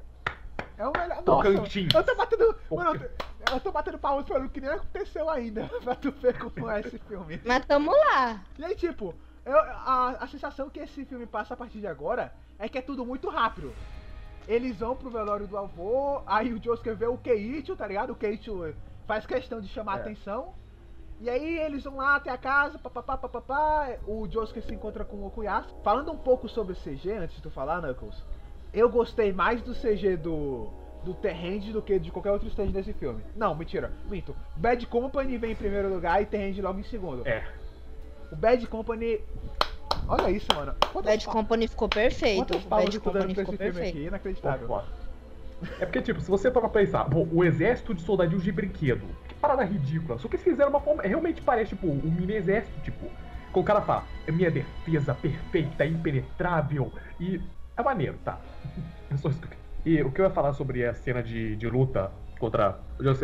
[0.78, 1.22] É o melhor.
[1.24, 1.94] Nossa, Tocantins.
[1.94, 2.56] eu tô batendo.
[2.70, 5.68] Mano, eu tô, eu tô batendo palmas pelo que nem aconteceu ainda.
[5.82, 7.40] pra tu ver como é esse filme.
[7.44, 8.42] Mas tamo lá.
[8.58, 9.14] E aí, tipo,
[9.44, 12.82] eu- a, a sensação que esse filme passa a partir de agora é que é
[12.82, 13.72] tudo muito rápido.
[14.48, 18.10] Eles vão pro velório do avô, aí o Josuke vê o Keiichi, tá ligado?
[18.10, 18.50] O Keiichi
[19.06, 20.00] faz questão de chamar a É.
[20.02, 20.54] atenção.
[21.18, 23.96] E aí eles vão lá até a casa, papapá, papapá.
[24.06, 25.74] O Josuke se encontra com o Okuyasu.
[25.82, 28.22] Falando um pouco sobre o CG, antes de tu falar, Knuckles,
[28.72, 30.68] eu gostei mais do CG do,
[31.02, 33.24] do Terrend do que de qualquer outro stage desse filme.
[33.34, 34.36] Não, mentira, minto.
[34.56, 37.26] Bad Company vem em primeiro lugar e Terrend logo em segundo.
[37.26, 37.42] É.
[38.30, 39.20] O Bad Company.
[40.08, 40.74] Olha isso, mano.
[40.92, 42.58] Quantas Bad pa- Company ficou perfeito.
[42.68, 43.96] Bad Company ficou esse filme perfeito.
[43.96, 44.06] aqui?
[44.06, 44.66] Inacreditável.
[44.70, 44.84] Opa.
[45.80, 49.06] É porque, tipo, se você parar pra pensar, pô, o exército de soldadinhos de brinquedo,
[49.26, 50.18] que parada ridícula.
[50.18, 51.02] Só que eles fizeram uma forma.
[51.02, 53.06] Realmente parece, tipo, um mini exército, tipo.
[53.52, 56.92] Quando o cara fala, é minha defesa perfeita, impenetrável.
[57.18, 57.40] E.
[57.76, 58.40] É maneiro, tá?
[59.10, 61.54] É só isso que eu- E o que eu ia falar sobre a cena de,
[61.56, 62.10] de luta
[62.40, 62.78] contra.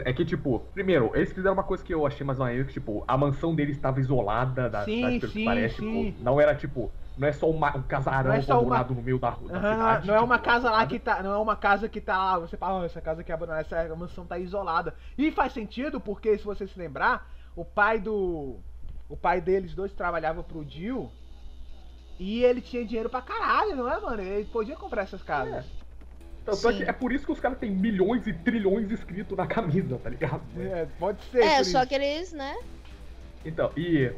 [0.05, 3.05] É que, tipo, primeiro, eles fizeram uma coisa que eu achei mais maneiro, que, tipo,
[3.09, 6.13] a mansão deles estava isolada da Sim, cidade, pelo que sim, parece, sim.
[6.13, 6.91] tipo, não era tipo.
[7.17, 9.51] Não é só uma- um casarão é só uma- abandonado no meio da rua.
[9.53, 11.23] Aham, não, é- é tipo, uma casa lá que tá.
[11.23, 12.39] Não é uma casa que tá lá.
[12.39, 14.95] Você fala, "Ah, essa casa aqui é abandonada, essa mansão tá isolada.
[15.17, 18.57] E faz sentido, porque se você se lembrar, o pai do.
[19.09, 21.11] O pai deles dois trabalhava pro Jill.
[22.19, 24.23] E ele tinha dinheiro pra caralho, não é, mano?
[24.23, 25.67] Ele podia comprar essas casas.
[26.45, 29.47] Tanto é, que é por isso que os caras têm milhões e trilhões escritos na
[29.47, 30.43] camisa, tá ligado?
[30.59, 31.41] É, pode ser.
[31.43, 31.89] É, por só isso.
[31.89, 32.57] que eles, né?
[33.45, 34.13] Então, e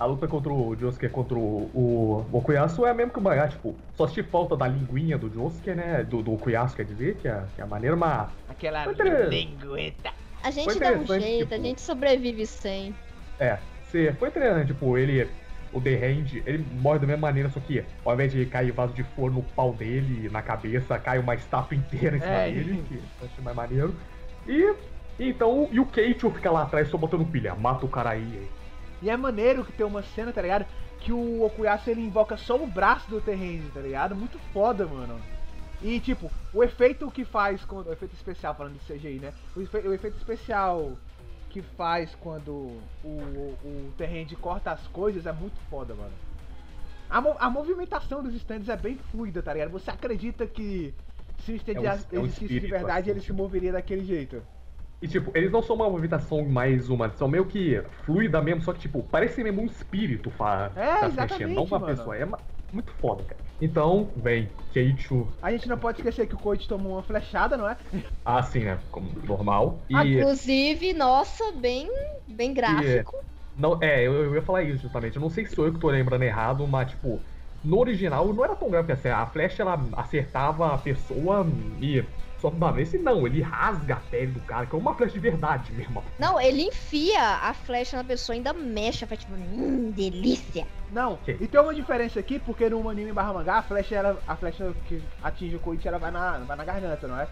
[0.00, 3.46] a luta contra o Josuke contra o, o Okuyasu é a mesma que o mangá,
[3.46, 6.02] tipo, só se falta da linguinha do Josuke, né?
[6.02, 9.28] Do, do Okuyasu, quer dizer, que é, que é a maneira, mas Aquela Foi interessante.
[9.30, 10.10] lingueta.
[10.42, 12.94] A gente dá um interessante, jeito, tipo- a gente sobrevive sem.
[13.38, 15.28] É, você foi treinando, tipo, ele.
[15.72, 18.92] O The Hand, ele morre da mesma maneira, só que ao invés de cair vaso
[18.92, 22.82] de flor no pau dele, na cabeça, cai uma estátua inteira em cima É, dele,
[22.88, 23.94] que eu achei mais maneiro.
[24.48, 24.74] E.
[25.18, 28.48] Então, e o Keicho fica lá atrás só botando pilha, mata o cara aí.
[29.02, 30.66] E é maneiro que tem uma cena, tá ligado?
[31.00, 34.14] Que o Okuyasu ele invoca só o braço do Terrenze, tá ligado?
[34.14, 35.18] Muito foda, mano.
[35.82, 37.86] E tipo, o efeito que faz quando.
[37.88, 39.32] O efeito especial, falando de CGI, né?
[39.56, 40.92] O, efe- o efeito especial
[41.48, 42.50] que faz quando
[43.02, 46.12] o, o, o Terrenze corta as coisas é muito foda, mano.
[47.08, 49.70] A, mo- a movimentação dos stands é bem fluida, tá ligado?
[49.70, 50.94] Você acredita que
[51.44, 53.38] se o stand É um- é um existisse de espírito, verdade, assim, ele se tipo.
[53.38, 54.42] moveria daquele jeito.
[55.02, 58.72] E tipo, eles não são uma movimentação mais uma, são meio que fluida mesmo, só
[58.72, 61.96] que tipo, parece mesmo um espírito fa É, tá mexendo, não uma mano.
[61.96, 62.16] pessoa.
[62.16, 62.26] É
[62.70, 63.40] muito foda, cara.
[63.60, 67.68] Então, vem, Keicho, A gente não pode esquecer que o Koichi tomou uma flechada, não
[67.68, 67.76] é?
[68.24, 68.78] assim, né?
[68.90, 69.82] Como normal.
[69.88, 70.20] E.
[70.20, 71.88] Inclusive, nossa, bem,
[72.28, 73.16] bem gráfico.
[73.56, 75.16] Não, é, eu, eu ia falar isso justamente.
[75.16, 77.22] Eu não sei se sou eu que tô lembrando errado, mas tipo,
[77.62, 79.08] no original não era tão grave assim.
[79.08, 81.44] A flecha ela acertava a pessoa
[81.80, 82.02] e.
[82.40, 85.20] Só que nesse não, ele rasga a pele do cara, que é uma flecha de
[85.20, 86.02] verdade mesmo.
[86.18, 90.66] Não, ele enfia a flecha na pessoa e ainda mexe, faz tipo, hum, delícia.
[90.90, 91.36] Não, Ok.
[91.38, 94.74] e tem uma diferença aqui, porque no anime barra mangá, a flecha, ela, a flecha
[94.86, 97.28] que atinge o Koichi, ela vai na, vai na garganta, não é?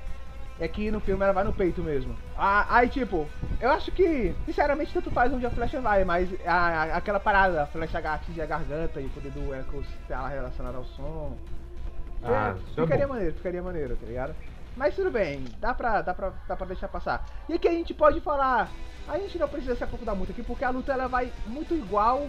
[0.60, 2.14] E aqui no filme ela vai no peito mesmo.
[2.36, 3.26] Ah, aí, tipo,
[3.60, 7.62] eu acho que, sinceramente, tanto faz onde a flecha vai, mas a, a- aquela parada,
[7.62, 11.36] a flecha atingir a garganta e o poder do Echo estar relacionado ao som.
[12.22, 13.14] Ah, é, é ficaria bom.
[13.14, 14.35] maneiro, ficaria maneiro, tá ligado?
[14.78, 17.26] Mas tudo bem, dá pra, dá, pra, dá pra deixar passar.
[17.48, 18.70] E aqui a gente pode falar,
[19.09, 22.28] a gente não precisa se aprofundar muito aqui, porque a luta ela vai muito igual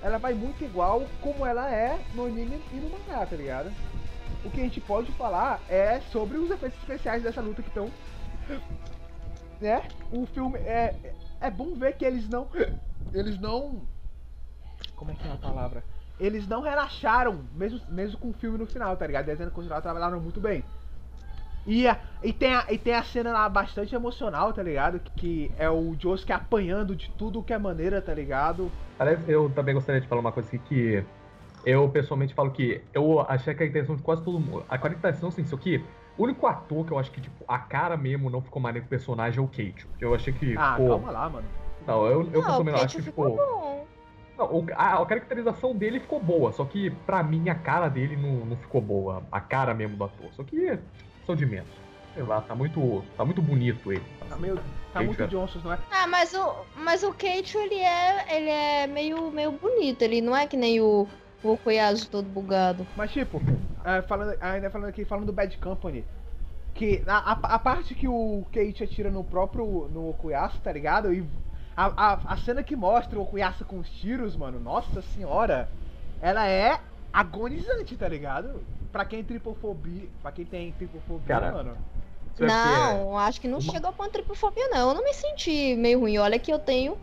[0.00, 3.72] ela vai muito igual como ela é no anime e no mangá, tá ligado?
[4.44, 7.90] O que a gente pode falar é sobre os efeitos especiais dessa luta que estão.
[9.60, 9.82] Né?
[10.12, 10.94] O filme é.
[11.40, 12.46] É bom ver que eles não.
[13.12, 13.82] Eles não.
[14.94, 15.82] Como é que é a palavra?
[16.20, 19.26] Eles não relaxaram, mesmo, mesmo com o filme no final, tá ligado?
[19.26, 20.62] Desenho continuar trabalharam muito bem.
[21.66, 21.84] E,
[22.22, 25.00] e, tem a, e tem a cena lá bastante emocional, tá ligado?
[25.16, 28.72] Que é o Josuke apanhando de tudo que é maneira, tá ligado?
[28.98, 31.04] Aliás, eu também gostaria de falar uma coisa aqui que
[31.64, 34.64] eu pessoalmente falo que eu achei que a intenção de quase todo mundo.
[34.68, 35.84] A qualificação, assim, isso aqui.
[36.16, 38.88] O único ator que eu acho que, tipo, a cara mesmo não ficou maneiro com
[38.88, 39.86] o personagem é o Kate.
[40.00, 40.88] Eu achei que Ah, ficou.
[40.88, 41.46] calma lá, mano.
[41.86, 43.36] Não, eu, eu não, o pessoalmente acho que ficou ficou.
[43.36, 43.86] bom.
[44.36, 48.16] Não, o- a, a caracterização dele ficou boa, só que pra mim a cara dele
[48.16, 49.26] não, não ficou boa.
[49.30, 50.32] A cara mesmo do ator.
[50.32, 50.78] Só que
[51.28, 51.68] são de menos.
[52.14, 53.04] Sei lá, tá muito.
[53.16, 54.02] tá muito bonito ele.
[54.28, 54.58] Tá, meio,
[54.92, 55.78] tá muito é- Johnsons, não é?
[55.90, 60.02] Ah, mas o, mas o Kate, ele é, ele é meio, meio bonito.
[60.02, 61.06] Ele não é que nem o,
[61.42, 62.86] o Okuyasu todo bugado.
[62.96, 63.40] Mas tipo,
[63.84, 66.04] é, falando, ainda falando aqui, falando do Bad Company,
[66.74, 71.12] que a, a, a parte que o Kate atira no próprio no Okuyasu, tá ligado?
[71.12, 71.24] E
[71.76, 75.68] a, a, a cena que mostra o Okuyasu com os tiros, mano, nossa senhora,
[76.20, 76.80] ela é
[77.12, 78.62] agonizante, tá ligado?
[78.92, 81.76] Pra quem tem tripofobia, pra quem tem tripofobia, Cara, mano.
[82.34, 84.88] Isso é Não, acho que não uma- chegou a ponto de tripofobia, não.
[84.90, 86.18] Eu não me senti meio ruim.
[86.18, 86.96] Olha que eu tenho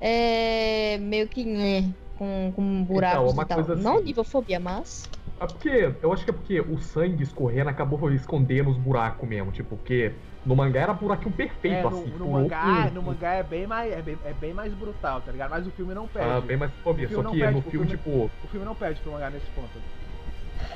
[0.00, 3.58] é, meio que né, com, com buracos uma e tal.
[3.64, 5.08] coisa Não assim- nivofobia, mas.
[5.40, 5.94] É porque.
[6.02, 9.50] Eu acho que é porque o sangue escorrendo acabou escondendo os buracos mesmo.
[9.50, 10.12] Tipo, porque
[10.44, 12.10] no mangá era buraquinho perfeito, É, no, assim.
[12.10, 15.32] no furou mangá, no mangá é bem mais é bem, é bem mais brutal, tá
[15.32, 15.50] ligado?
[15.50, 16.30] Mas o filme não perde.
[16.30, 17.08] Ah, bem mais fobia.
[17.08, 18.30] Só que perde, no filme, filme- tipo.
[18.44, 19.80] O filme não perde pro mangá nesse ponto.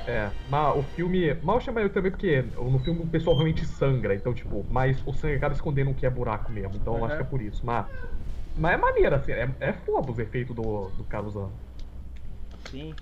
[0.07, 1.33] É, mas o filme.
[1.43, 4.15] Mal chama eu também porque no filme o pessoal realmente sangra.
[4.15, 6.75] Então, tipo, mas o sangue acaba escondendo o que é buraco mesmo.
[6.75, 7.05] Então eu Uhum.
[7.05, 7.63] acho que é por isso.
[7.63, 7.85] Mas.
[8.57, 9.31] Mas é maneiro, assim.
[9.31, 11.51] É, é foda os efeitos do, do usando.
[12.71, 12.95] Sim.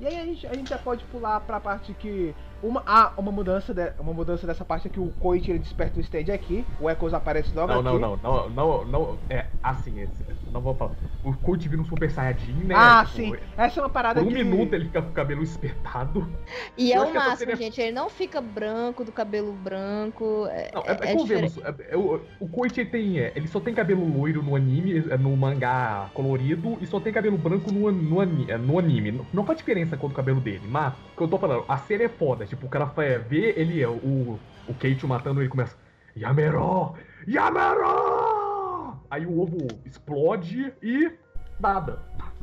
[0.00, 2.34] E aí a gente, a gente já pode pular pra parte que.
[2.64, 5.98] Uma, ah, uma mudança, de, uma mudança dessa parte é que o Koichi ele desperta
[5.98, 7.98] o stand aqui, o Echoes aparece logo Não, aqui.
[8.00, 10.92] não, não, não, não, não, é assim, esse, não vou falar.
[11.22, 12.74] O Kurt vira um Super Saiyajin, né?
[12.76, 13.42] Ah, tipo, sim.
[13.56, 14.44] Essa é uma parada Por um que.
[14.44, 16.30] minuto ele fica com o cabelo espetado.
[16.76, 17.80] E Eu é o máximo, seria- gente.
[17.80, 20.46] Ele não fica branco, do cabelo branco.
[20.50, 23.48] É, Não, é, é, é, é é- é o, o Koichi ele tem, é, ele
[23.48, 27.72] só tem cabelo loiro no anime, é, no mangá colorido, e só tem cabelo branco
[27.72, 29.10] no, no, é, no anime.
[29.12, 31.78] Não, não faz diferença quanto o cabelo dele, mas, o que eu tô falando, a
[31.78, 35.76] série é foda, tipo, o cara ver ele, é, o, o Keiichi matando ele começa,
[36.16, 36.94] Yamero!
[37.26, 38.96] Yamero!
[39.10, 41.12] Aí o ovo explode e
[41.60, 41.98] nada.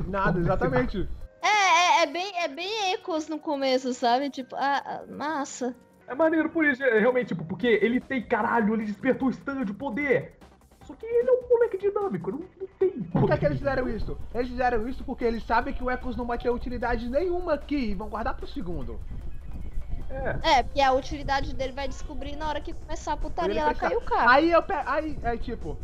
[0.06, 1.08] Nada, exatamente.
[1.44, 4.30] É, é, é bem, é bem ecos no começo, sabe?
[4.30, 5.74] Tipo, ah, ah, massa.
[6.06, 9.62] É maneiro por isso, é, realmente, tipo, porque ele tem, caralho, ele despertou o stand,
[9.62, 10.38] o poder.
[10.84, 13.88] Só que ele é um moleque dinâmico, não, não tem Por que, que eles fizeram
[13.88, 14.16] isso?
[14.34, 17.90] Eles fizeram isso porque eles sabem que o Echoes não vai ter utilidade nenhuma aqui
[17.90, 19.00] e vão guardar pro segundo.
[20.12, 23.74] É, É, porque a utilidade dele vai descobrir na hora que começar a putaria lá
[23.74, 24.28] cair o carro.
[24.28, 24.74] Aí eu pe...
[24.86, 25.76] aí, aí tipo,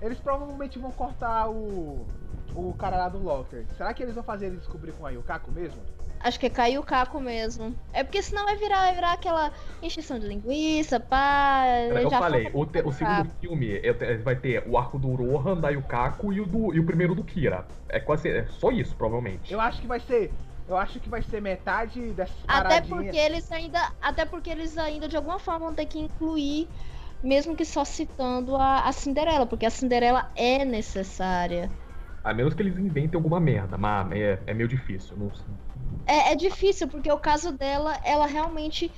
[0.00, 2.06] eles provavelmente vão cortar o
[2.52, 3.64] o cara lá do Locker.
[3.76, 5.80] Será que eles vão fazer ele descobrir com a Yukako mesmo?
[6.18, 7.74] Acho que é cair o caco mesmo.
[7.92, 11.62] É porque senão vai virar, vai virar aquela encheção de linguiça, pá.
[11.64, 14.76] Era que eu já falei, o, te- o segundo filme é- é- vai ter o
[14.76, 17.64] arco do Rohan, da Yukako e o, do, e o primeiro do Kira.
[17.88, 19.50] É quase é só isso, provavelmente.
[19.52, 20.30] Eu acho que vai ser,
[20.70, 22.88] eu acho que vai ser metade dessas Até paradinhas.
[22.88, 23.92] porque eles ainda.
[24.00, 26.68] Até porque eles ainda de alguma forma vão ter que incluir,
[27.22, 31.70] mesmo que só citando a, a Cinderela, porque a Cinderela é necessária.
[32.22, 35.16] A menos que eles inventem alguma merda, mas é, é meio difícil.
[35.16, 35.32] Não,
[36.06, 38.92] É, é difícil, porque o caso dela, ela realmente.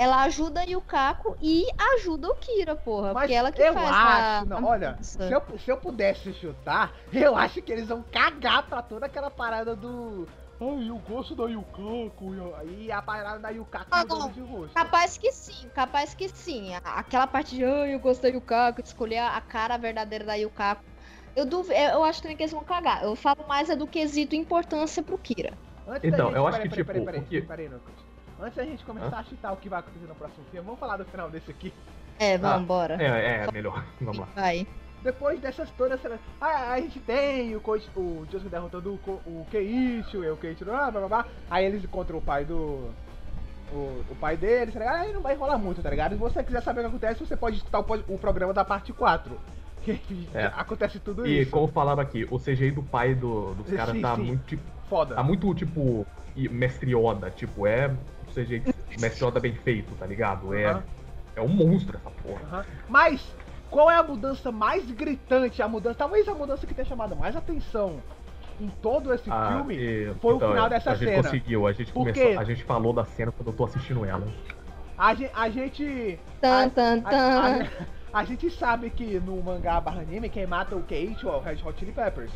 [0.00, 1.64] Ela ajuda a Yukako e
[1.96, 3.12] ajuda o Kira, porra.
[3.12, 5.76] Mas porque ela que eu faz acho, a, não, a olha, se eu, se eu
[5.76, 10.28] pudesse chutar, eu acho que eles vão cagar pra toda aquela parada do.
[10.60, 12.34] Ai, eu gosto da Yukako.
[12.66, 14.30] e a- parada da Yukako Ah, não.
[14.30, 14.74] de rosto.
[14.74, 16.72] Capaz que sim, capaz que sim.
[16.84, 20.82] Aquela parte de, ai, eu gostei do Yukako, de escolher a cara verdadeira da Yukako.
[21.36, 21.70] Eu, duv...
[21.70, 23.04] eu acho também que eles vão cagar.
[23.04, 25.56] Eu falo mais é do quesito importância pro Kira.
[25.86, 27.94] Antes Então, da gente, eu acho peraí, que, peraí, tipo, peraí, o peraí, peraí, Lucas.
[28.40, 30.96] Antes da gente começar a chutar o que vai acontecer no próximo filme, vamos falar
[30.96, 31.72] do final desse aqui.
[32.18, 32.96] É, Ah, vambora.
[33.00, 33.84] É, é, melhor.
[34.00, 34.28] Vamos lá.
[34.34, 34.66] Vai.
[35.02, 36.00] Depois dessas todas,
[36.40, 40.64] ah, a gente tem o, Koichi- o Josuke derrotando o, o Keiichi, e o Keiichi,
[40.64, 42.90] blá, blá, blá, aí eles encontram o pai do...
[43.70, 44.96] O, o pai deles, tá ligado?
[45.02, 46.12] Aí não vai rolar muito, tá ligado?
[46.12, 48.92] Se você quiser saber o que acontece, você pode escutar o, o programa da parte
[48.92, 49.38] 4.
[49.84, 50.46] Que É.
[50.46, 51.50] acontece tudo E isso.
[51.52, 54.22] como falaram aqui, o CGI do pai do, dos caras tá sim.
[54.22, 55.14] muito, tipo, Foda.
[55.14, 57.30] tá muito, tipo, e- mestre Yoda.
[57.30, 57.86] Tipo, é
[58.26, 58.62] o CGI
[59.00, 60.52] mestre Yoda bem feito, tá ligado?
[60.54, 60.82] É, Aham.
[61.36, 62.40] é um monstro essa porra.
[62.50, 62.64] Aham.
[62.88, 63.34] Mas,
[63.70, 65.60] qual é a mudança mais gritante?
[65.62, 68.00] A mudança, talvez a mudança que tenha chamado mais atenção
[68.60, 71.22] em todo esse Ah, filme e- foi o então, final dessa a gente cena.
[71.22, 74.26] conseguiu, a gente começou, a gente falou da cena quando eu tô assistindo ela.
[74.96, 75.30] A gente.
[75.34, 77.64] A gente, Tan, a- tan, a- tan.
[78.12, 81.38] a- a gente sabe que no mangá barra anime quem mata o Keiichi é o
[81.38, 82.32] Red Hot Chili Peppers.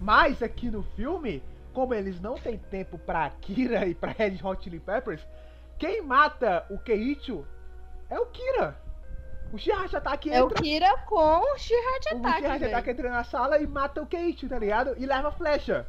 [0.00, 1.42] Mas aqui no filme,
[1.72, 5.20] como eles não têm tempo pra Kira e pra Red Hot Chili Peppers,
[5.78, 7.40] quem mata o Keiichi
[8.08, 8.76] é o Kira.
[9.54, 12.76] O Shihachi Ataki É o entra, Kira com o Shihat o Attack, Shihachi velho.
[12.76, 14.96] Ataki entra na sala e mata o Keiichi, tá ligado?
[14.98, 15.86] E leva a flecha.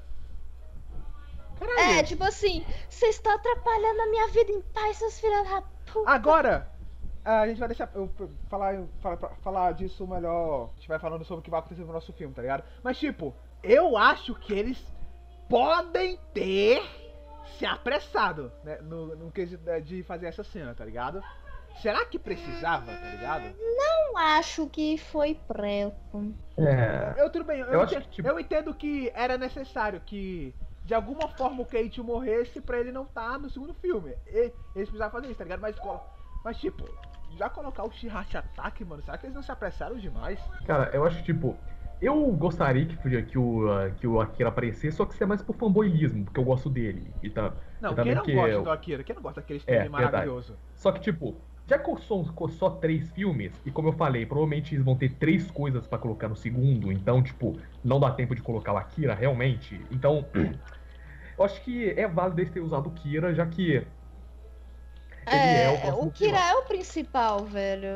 [1.59, 1.79] Caralho.
[1.79, 6.11] É, tipo assim, você está atrapalhando a minha vida em paz, seus filhos da puta.
[6.11, 6.69] Agora,
[7.23, 8.07] a gente vai deixar eu
[8.47, 10.69] falar, falar, falar disso melhor.
[10.71, 12.63] A gente vai falando sobre o que vai acontecer no nosso filme, tá ligado?
[12.83, 13.33] Mas, tipo,
[13.63, 14.85] eu acho que eles
[15.49, 16.83] podem ter
[17.57, 18.77] se apressado, né?
[18.83, 21.23] No, no quesito de fazer essa cena, tá ligado?
[21.81, 23.43] Será que precisava, tá ligado?
[23.57, 26.33] Não acho que foi preto.
[26.57, 27.13] É.
[27.17, 30.53] Eu tudo bem, eu, Eu acho entendo, que, tipo- eu entendo que era necessário que
[30.85, 34.13] de alguma forma o Kate morresse pra ele não estar no segundo filme.
[34.27, 34.37] E,
[34.75, 35.59] eles precisavam fazer isso, tá ligado?
[35.59, 35.75] Mas,
[36.43, 36.83] mas tipo,
[37.37, 40.39] já colocar o Shihachi Attack, mano, será que eles não se apressaram demais?
[40.65, 41.57] Cara, eu acho que, tipo,
[42.01, 45.41] eu gostaria que, que, o, ah, que o Akira aparecesse, só que isso é mais
[45.41, 47.11] por fanboyismo, porque eu gosto dele.
[47.23, 49.03] E tá, Não, e quem não que gosta eu- do Akira?
[49.03, 50.57] Quem não gosta daquele É, filme maravilhoso?
[50.75, 51.35] Só que, tipo,
[51.67, 55.49] já que são só três filmes, e como eu falei, provavelmente eles vão ter três
[55.49, 59.79] coisas pra colocar no segundo, então, tipo, não dá tempo de colocar o Akira realmente.
[59.89, 60.25] Então,
[61.37, 63.81] eu acho que é válido eles terem usado o Kira, já que.
[65.27, 66.43] Ele é, o próximo o Kira vilão.
[66.49, 67.95] é o principal, velho.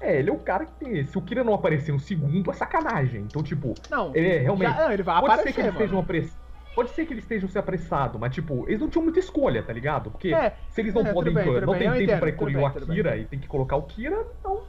[0.00, 1.04] É, ele é o cara que tem.
[1.04, 3.22] Se o Kira não aparecer no segundo, é sacanagem.
[3.22, 4.70] Então, tipo, Não, ele é realmente.
[4.72, 5.84] já- não, ele vai Pode ser que aparecer, eles mano.
[5.84, 6.38] estejam apress...
[6.78, 9.72] Pode ser que eles estejam se apressado, mas tipo, eles não tinham muita escolha, tá
[9.72, 10.12] ligado?
[10.12, 12.56] Porque É, se eles não é, podem, bem, não bem, tem tempo entendo, pra escolher
[12.56, 12.68] o bem.
[12.68, 14.60] Akira e tem que colocar o Kira, então.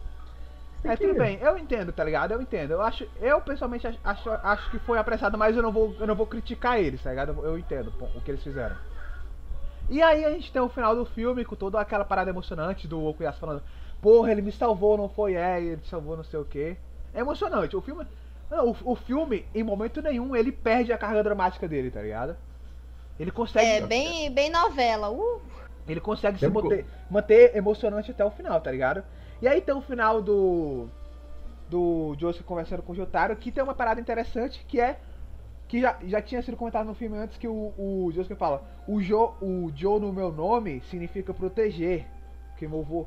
[0.84, 2.31] É, que- tudo bem, eu entendo, tá ligado?
[2.31, 2.72] Eu entendo.
[2.72, 6.07] Eu acho, eu pessoalmente ach- acho, acho que foi apressado, mas eu não vou, eu
[6.07, 7.45] não vou criticar eles, tá ligado?
[7.45, 8.76] Eu, entendo pô, o que eles fizeram.
[9.88, 13.03] E aí a gente tem o final do filme com toda aquela parada emocionante do
[13.06, 13.61] Okuyasu falando,
[14.02, 16.76] porra, ele me salvou, não foi, é, ele salvou não sei o que.
[17.14, 17.76] É emocionante.
[17.76, 18.06] O filme.
[18.49, 22.35] Não, o, o filme, em momento nenhum, ele perde a carga dramática dele, tá ligado?
[23.19, 23.65] Ele consegue.
[23.65, 25.11] É bem, bem novela.
[25.11, 25.41] Uh,
[25.88, 29.03] Ele consegue se manter, manter emocionante até o final, tá ligado?
[29.41, 30.88] E aí tem o final do.
[31.69, 34.99] Do Joseph conversando com o Jotaro, que tem uma parada interessante que é.
[35.67, 38.99] Que já, já tinha sido comentado no filme antes que o, o Joseph fala: o,
[38.99, 42.07] jo, o Joe no meu nome significa proteger.
[42.49, 43.05] Porque meu avô,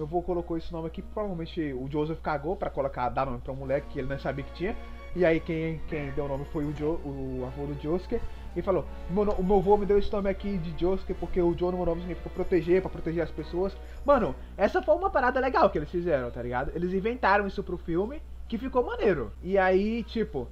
[0.00, 3.52] meu avô colocou esse nome aqui, provavelmente o Joseph cagou pra colocar, dar nome pra
[3.52, 4.76] um moleque que ele não sabia que tinha.
[5.14, 8.20] E aí quem, quem deu o nome foi o, jo, o avô do Josuke.
[8.56, 11.40] E falou, "Meu no- o meu avô me deu esse nome aqui de Josuke porque
[11.40, 13.76] o Joe no meu nome significa proteger, pra proteger as pessoas.
[14.04, 16.72] Mano, essa foi uma parada legal que eles fizeram, tá ligado?
[16.74, 19.32] Eles inventaram isso pro filme, que ficou maneiro.
[19.42, 20.48] E aí, tipo,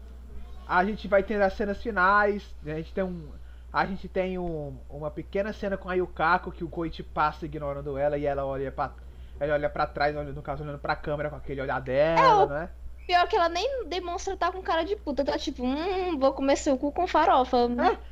[0.67, 3.29] a gente vai ter as cenas finais, a gente tem um.
[3.73, 7.99] A gente tem um- uma pequena cena com a Yukako que o Koichi passa ignorando
[7.99, 8.93] ela e ela olha pra.
[9.41, 12.71] Ela olha pra trás, no caso, olhando pra câmera com aquele olhar dela, o- né?
[13.07, 15.25] pior que ela nem demonstra estar com cara de puta.
[15.25, 17.57] Tá tipo, hum, vou comer seu cu com farofa.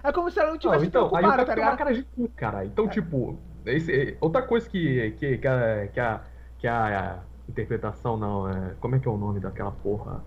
[0.02, 1.78] É, é como se ela não Não, tivesse então, aí o preocupada, cara tá ligado?
[1.78, 2.64] cara de cu, cara.
[2.64, 6.26] Então, tipo, esse, outra coisa que, que, que, a, que, a,
[6.58, 10.24] que a interpretação, não, é, como é que é o nome daquela porra?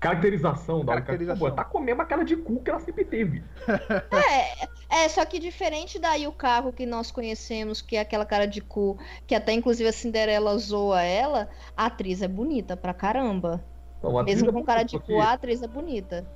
[0.00, 1.38] Caracterização da Caracterização.
[1.38, 1.56] Caracterização.
[1.56, 3.42] tá com a mesma cara de cu que ela sempre teve.
[4.90, 8.60] É, é, só que diferente da Yukako que nós conhecemos, que é aquela cara de
[8.60, 13.62] cu, que até inclusive a Cinderela zoa ela, a atriz é bonita pra caramba.
[13.98, 16.26] Então, atriz Mesmo é com bonita, cara de cu, a atriz é bonita.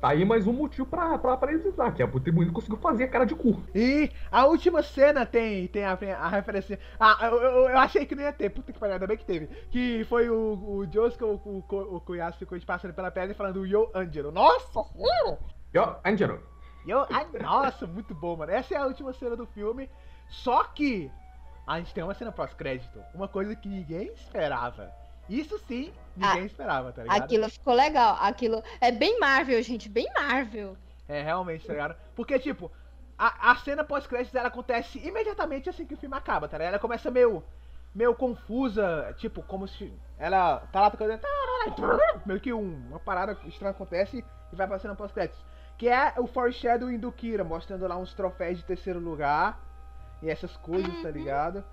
[0.00, 3.26] Tá aí mais um motivo pra, pra aparelhar, que a Bonito conseguiu fazer a cara
[3.26, 3.62] de cu.
[3.74, 6.78] E a última cena tem, tem a, a referência.
[6.98, 9.26] Ah, eu, eu, eu achei que não ia ter, puta que pariu, ainda bem que
[9.26, 9.48] teve.
[9.70, 13.34] Que foi o, o Josuke, o, o, o, o Kuyasu ficou passando pela pedra e
[13.34, 14.32] falando Yo Angelo.
[14.32, 15.38] Nossa senhora!
[15.74, 16.40] Yo, Angelo.
[16.86, 18.52] Yo, ai, nossa, muito bom, mano.
[18.52, 19.90] Essa é a última cena do filme.
[20.30, 21.10] Só que
[21.66, 22.98] a gente tem uma cena pós-crédito.
[23.14, 24.90] Uma coisa que ninguém esperava.
[25.30, 27.22] Isso sim, ninguém esperava, tá ligado?
[27.22, 28.16] Aquilo ficou legal.
[28.20, 30.76] Aquilo é bem Marvel, gente, bem Marvel.
[31.08, 31.96] É, realmente, tá ligado?
[32.16, 32.70] Porque, tipo,
[33.16, 36.72] a, a cena pós-créditos ela acontece imediatamente assim que o filme acaba, tá ligado?
[36.72, 37.44] Ela começa meio,
[37.94, 41.20] meio confusa, tipo, como se ela tá lá tocando.
[42.26, 45.40] Meio que um, uma parada estranha acontece e vai pra cena pós-créditos.
[45.78, 49.60] Que é o foreshadowing do Kira, mostrando lá uns troféus de terceiro lugar
[50.22, 51.64] e essas coisas, tá ligado?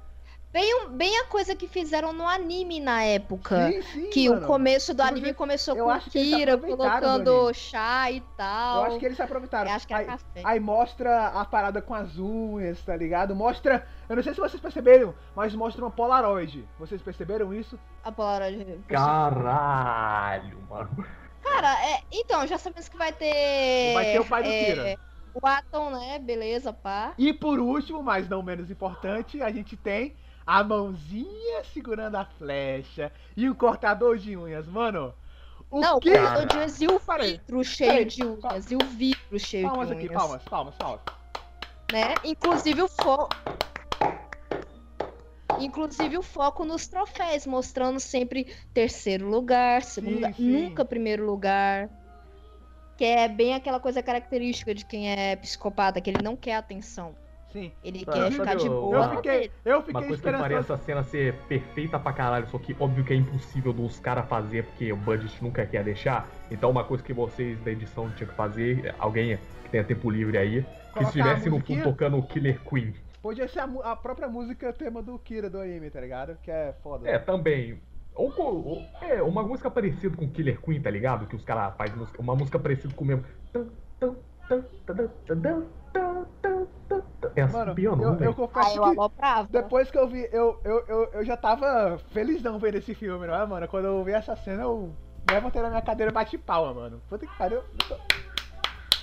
[0.52, 3.70] Bem, bem a coisa que fizeram no anime na época.
[3.70, 4.44] Sim, sim, que mano.
[4.44, 8.84] o começo do anime começou eu com eles Kira colocando chá e Eu tal.
[8.86, 9.70] acho que eles se aproveitaram.
[9.70, 10.42] Eu acho que era Aí- café.
[10.44, 13.36] Aí mostra a parada com as unhas, tá ligado?
[13.36, 13.86] Mostra.
[14.10, 16.68] Eu não sei se vocês perceberam, mas mostra uma Polaroid.
[16.80, 17.78] Vocês perceberam isso?
[18.04, 18.80] A Polaroid.
[18.88, 21.06] Caralho, mano.
[21.44, 23.94] Cara, é, então, já sabemos que vai ter.
[23.94, 25.00] Vai ter o pai do é, Kira.
[25.34, 26.18] O Atom, né?
[26.18, 27.14] Beleza, pá.
[27.18, 30.16] E por último, mas não menos importante, a gente tem
[30.48, 35.14] a mãozinha segurando a flecha e o cortador de unhas, mano.
[35.70, 36.10] O não, que.
[36.10, 38.72] o cortador de unhas e o vidro cheio de unhas.
[38.72, 40.18] E o vidro cheio Palmas de aqui, unhas.
[40.18, 41.02] palmas, palmas, palmas.
[41.92, 42.14] Né?
[42.24, 43.30] Inclusive o foco.
[45.60, 50.50] Inclusive o foco nos troféus, mostrando sempre terceiro lugar, segundo Sim, lugar, sim.
[50.50, 51.90] nunca primeiro lugar.
[52.96, 57.16] Que é bem aquela coisa característica de quem é psicopata, que ele não quer atenção.
[57.52, 57.72] Sim.
[57.84, 58.96] Ele Ah, quer ficar de boa.
[58.96, 60.42] Eu Uma- fiquei, eu Uma fiquei coisa que esperando.
[60.42, 64.28] parece essa cena ser perfeita pra caralho, só que óbvio que é impossível dos caras
[64.28, 66.28] fazer porque o budget nunca quer deixar.
[66.52, 70.38] Então uma coisa que vocês da edição tinham que fazer, alguém que tenha tempo livre
[70.38, 72.94] aí, que Colocar se estivesse no fundo tocando Killer Queen.
[73.22, 76.38] Podia ser a, a própria música tema do Kira do anime, tá ligado?
[76.44, 77.10] Que é foda.
[77.10, 77.80] É, também.
[78.14, 81.28] Ou, ou- é, uma música parecida com Killer Queen, tá ligado?
[81.28, 83.26] Que os caras fazem música, uma música parecida com o mesmo.
[87.78, 88.34] Eu, não eu é?
[88.34, 92.58] confesso Aí eu que depois que eu vi, eu, eu, eu, eu já tava felizão
[92.60, 93.68] vendo esse filme, não é, mano?
[93.68, 94.94] Quando eu vi essa cena, eu
[95.30, 97.02] levantei na minha cadeira e bati palma, mano.
[97.10, 97.58] Puta que pariu.
[97.58, 97.96] eu tô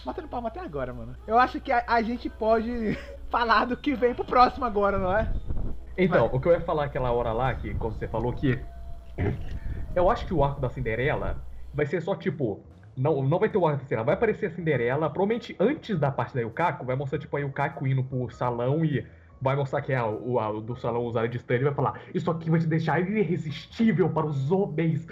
[0.05, 1.17] Batendo palma até agora, mano.
[1.27, 2.99] Eu acho que a, a gente pode
[3.31, 5.33] falar do que vem pro próximo agora, não é?
[5.97, 8.63] Então, o que eu ia falar aquela hora lá, que quando você falou que.
[9.95, 11.39] Eu acho que o arco da Cinderela
[11.73, 12.61] vai ser só tipo.
[12.97, 16.35] Não, não vai ter o da Cinderela, vai aparecer a Cinderela, provavelmente antes da parte
[16.35, 19.05] da Yukako, vai mostrar tipo a Yukako indo pro salão e
[19.41, 22.01] vai mostrar que é o, a- o do salão usar de stand e vai falar:
[22.15, 25.07] Isso aqui vai te deixar irresistível para os homens.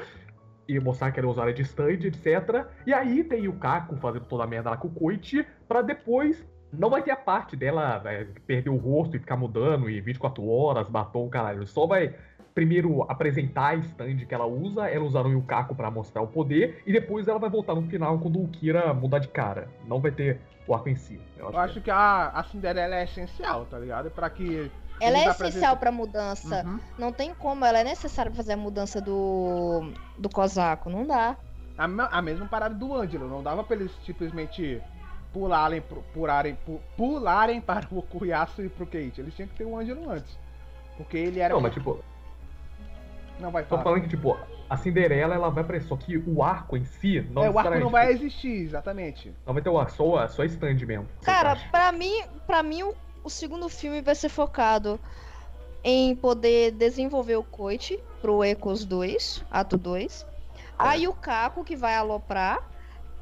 [0.69, 2.67] E mostrar que era usar de stand, etc.
[2.87, 6.47] E aí tem o Kako fazendo toda a merda lá com o Koichi, pra depois
[6.73, 10.49] não vai ter a parte dela né, perder o rosto e ficar mudando e 24
[10.49, 11.67] horas, batom, caralho.
[11.67, 12.15] Só vai
[12.55, 16.83] primeiro apresentar a stand que ela usa, ela usar o Yukaku pra mostrar o poder,
[16.87, 19.69] e depois ela vai voltar no final quando o Kira mudar de cara.
[19.87, 21.20] Não vai ter o arco em si.
[21.37, 24.11] Eu acho, eu acho que, que a, a Cinderela é essencial, tá ligado?
[24.11, 24.70] Pra que.
[25.01, 26.65] Ela é essencial pra mudança.
[26.65, 26.79] Uhum.
[26.97, 29.91] Não tem como, ela é necessária pra fazer a mudança do.
[30.19, 30.89] do Cosaco.
[30.89, 31.37] Não dá.
[31.77, 31.85] A,
[32.19, 33.29] a mesma parada do Ângelo.
[33.29, 34.81] Não dava pra eles simplesmente
[35.33, 36.57] pularem, pularem,
[36.97, 39.20] pularem para o Cuiaço e pro Kate.
[39.20, 40.39] Eles tinham que ter o Ângelo antes.
[40.97, 41.55] Porque ele era.
[41.55, 41.99] Não, mas tipo.
[43.39, 43.83] Não vai falar.
[43.83, 44.39] Tô falando que, tipo,
[44.73, 47.79] a Cinderela ela vai aparecer, só que o arco em si não É, o arco
[47.79, 49.35] não vai existir, exatamente.
[49.47, 51.07] Não vai ter o arco, só, só stand mesmo.
[51.23, 54.99] Cara, pra mim, pra mim o, o, segundo filme vai ser focado
[55.85, 60.27] em poder desenvolver o Coit pro Ecos 2, ato 2.
[60.79, 62.71] Aí o Caco que vai aloprar.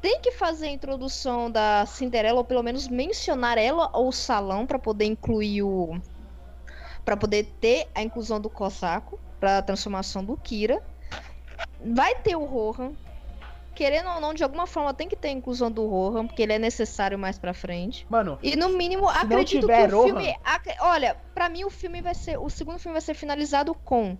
[0.01, 4.65] Tem que fazer a introdução da Cinderela, ou pelo menos mencionar ela ou o salão
[4.65, 6.01] para poder incluir o.
[7.05, 10.81] para poder ter a inclusão do Cosaco para a transformação do Kira.
[11.83, 12.93] Vai ter o Rohan.
[13.73, 16.53] Querendo ou não, de alguma forma tem que ter a inclusão do Rohan, porque ele
[16.53, 18.05] é necessário mais pra frente.
[18.09, 18.37] Mano.
[18.43, 20.05] E no mínimo, acredito que o Rohan...
[20.05, 20.35] filme.
[20.81, 22.37] Olha, para mim o filme vai ser.
[22.37, 24.15] O segundo filme vai ser finalizado com.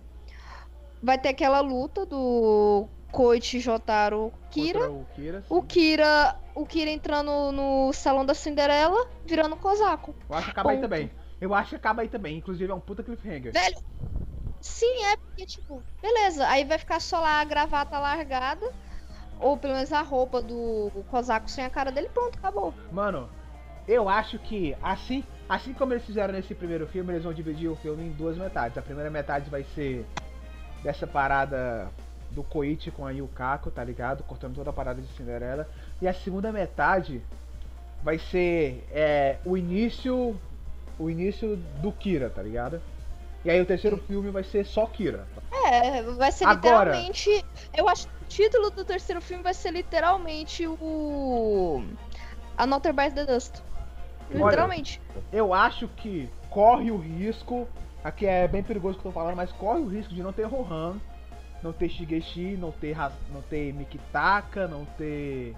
[1.00, 4.90] Vai ter aquela luta do Koichi Jotaro Kira.
[4.90, 10.14] O Kira, o Kira, o Kira entrando no salão da Cinderela, virando Kozako.
[10.28, 10.76] Eu acho que acaba Ponto.
[10.76, 11.10] aí também.
[11.40, 12.38] Eu acho que acaba aí também.
[12.38, 13.52] Inclusive é um puta cliffhanger.
[13.52, 13.76] Velho,
[14.62, 18.64] Sim, é porque, tipo, beleza, aí vai ficar só lá a gravata largada,
[19.40, 22.72] ou pelo menos a roupa do Cosaco sem a cara dele, pronto, acabou.
[22.92, 23.28] Mano,
[23.88, 27.74] eu acho que assim, assim como eles fizeram nesse primeiro filme, eles vão dividir o
[27.74, 28.78] filme em duas metades.
[28.78, 30.06] A primeira metade vai ser
[30.80, 31.90] dessa parada
[32.30, 34.22] do Koichi com a Yukako, tá ligado?
[34.22, 35.68] Cortando toda a parada de Cinderela.
[36.00, 37.20] E a segunda metade
[38.00, 40.38] vai ser é, o início
[40.98, 42.80] o início do Kira, tá ligado?
[43.44, 45.26] E aí o terceiro filme vai ser só Kira.
[45.64, 46.90] É, vai ser Agora...
[46.90, 47.44] literalmente.
[47.76, 51.82] Eu acho que o título do terceiro filme vai ser literalmente o.
[52.56, 53.60] A Notre by the Dust.
[54.30, 55.00] Literalmente.
[55.14, 57.68] Olha, eu acho que corre o risco.
[58.04, 60.44] Aqui é bem perigoso que eu tô falando, mas corre o risco de não ter
[60.44, 61.00] Rohan,
[61.62, 62.96] não ter Shigeshi, não ter,
[63.32, 65.54] não ter Mikitaka, não ter.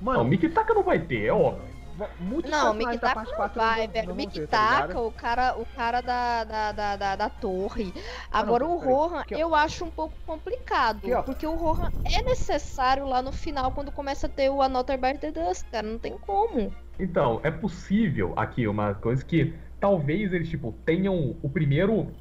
[0.00, 0.18] Mano.
[0.18, 1.75] Não, Mikitaka não vai ter, é óbvio.
[2.18, 4.14] Muitos não, Mikitaka não vai, velho.
[4.14, 7.92] Mikitaka, tá o cara, o cara da, da, da, da, da torre.
[8.30, 10.98] Agora ah, não, o Rohan, eu acho um pouco complicado.
[10.98, 14.98] Aqui, porque o Rohan é necessário lá no final, quando começa a ter o Another
[14.98, 15.86] by the Dust, cara.
[15.86, 16.74] Não tem como.
[16.98, 22.14] Então, é possível aqui uma coisa que talvez eles, tipo, tenham o primeiro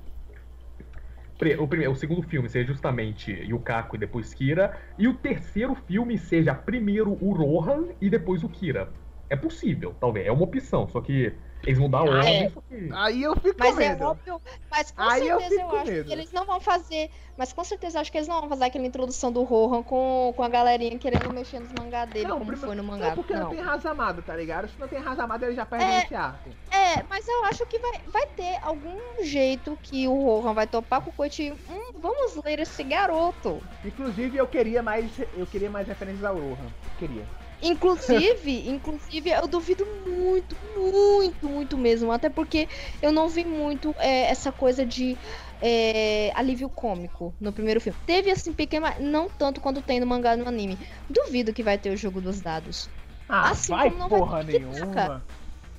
[1.60, 6.18] o, primeiro, o segundo filme seja justamente Yukaku e depois Kira, e o terceiro filme
[6.18, 8.90] seja primeiro o Rohan e depois o Kira.
[9.30, 10.28] É possível, talvez.
[10.28, 11.34] É uma opção, só que
[11.66, 12.22] eles vão dar ordem.
[12.22, 12.50] Ah, é.
[12.50, 12.90] que...
[12.94, 14.04] Aí eu fico mas com é medo.
[14.04, 16.06] É óbvio, mas com Aí certeza eu, eu acho medo.
[16.06, 17.10] que eles não vão fazer.
[17.38, 20.34] Mas com certeza eu acho que eles não vão fazer aquela introdução do Rohan com,
[20.36, 23.08] com a galerinha querendo mexer nos mangá dele, não, como primeiro, foi no mangá.
[23.10, 24.70] Não, porque não, não tem Razamada, tá ligado?
[24.70, 26.50] Se não tem Razamada, ele já perde é, esse arco.
[26.72, 31.02] É, mas eu acho que vai, vai ter algum jeito que o Rohan vai topar
[31.02, 31.52] com o Koichi.
[31.52, 33.62] Hum, vamos ler esse garoto.
[33.84, 35.12] Inclusive, eu queria mais.
[35.36, 36.72] Eu queria mais referências ao Rohan.
[37.00, 37.26] Queria.
[37.62, 42.12] Inclusive, inclusive, eu duvido muito, muito, muito mesmo.
[42.12, 42.68] Até porque
[43.02, 45.18] eu não vi muito é, essa coisa de
[45.62, 47.98] é, alívio cômico no primeiro filme.
[48.06, 50.78] Teve assim, pequeno, não tanto quanto tem no mangá no anime.
[51.10, 52.90] Duvido que vai ter o jogo dos dados.
[53.28, 55.24] Ah, assim vai como não porra vai ter nenhuma.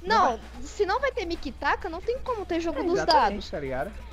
[0.02, 3.50] Não, se não vai ter Mikitaka, não tem como ter jogo é, dos dados.
[3.50, 3.58] Tá?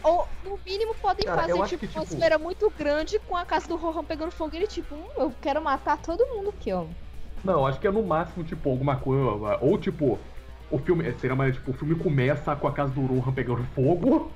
[0.04, 2.14] Ou, no mínimo, podem Cara, fazer, tipo, que, uma tipo...
[2.16, 5.32] esfera muito grande com a casa do Rohan pegando fogo e ele, tipo, hum, eu
[5.40, 6.86] quero matar todo mundo aqui, ó.
[7.44, 9.58] Não, acho que é no máximo, tipo, alguma coisa.
[9.62, 10.18] Ou tipo,
[10.72, 11.12] o filme.
[11.14, 14.32] Seria mais, tipo, o filme começa com a casa do Rohan pegando fogo.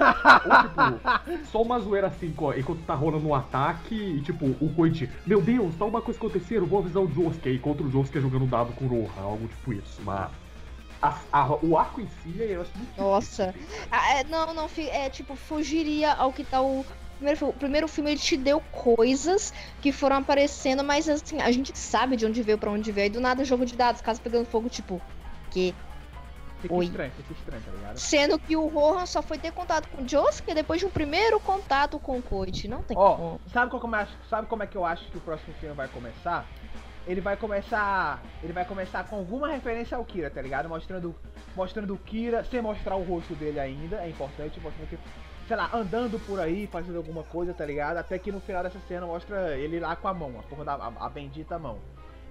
[0.00, 5.10] Ou, tipo, só uma zoeira assim, enquanto tá rolando um ataque e, tipo, o Koichi,
[5.26, 8.72] meu Deus, tá uma coisa acontecendo, vou avisar o Josuke, enquanto o Josuke jogando dado
[8.72, 10.30] com o Rohan, algo tipo isso, mas...
[11.02, 13.54] A, a, o arco em si, eu acho muito Nossa.
[13.90, 16.84] Ah, é, não, não, é tipo, fugiria ao que tá o
[17.20, 21.76] primeiro, o primeiro filme ele te deu coisas que foram aparecendo, mas assim, a gente
[21.78, 23.06] sabe de onde veio para onde veio.
[23.06, 25.00] E do nada, jogo de dados, casa pegando fogo, tipo,
[25.50, 25.74] que.
[26.60, 26.84] Fica Oi.
[26.84, 27.98] estranho, fica estranho, tá ligado?
[27.98, 31.40] Sendo que o Rohan só foi ter contato com o Josuke depois de um primeiro
[31.40, 32.68] contato com o Koichi.
[32.68, 33.40] Não tem Ó, como.
[33.50, 36.46] Sabe, como é, sabe como é que eu acho que o próximo filme vai começar?
[37.06, 38.22] Ele vai começar.
[38.42, 40.68] Ele vai começar com alguma referência ao Kira, tá ligado?
[40.68, 41.14] Mostrando.
[41.56, 44.98] Mostrando o Kira, sem mostrar o rosto dele ainda, é importante, mostrando que
[45.50, 47.96] sei lá, andando por aí, fazendo alguma coisa, tá ligado?
[47.96, 50.74] Até que no final dessa cena mostra ele lá com a mão, a porra da
[50.74, 51.76] a, a bendita mão.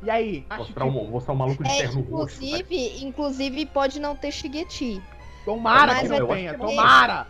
[0.02, 0.90] E aí, acho mostrar que...
[0.90, 5.04] Um, mostrar um maluco de é, terno inclusive, roxo, inclusive pode não ter Shigeti.
[5.44, 7.28] Tomara que não tenha, tomara!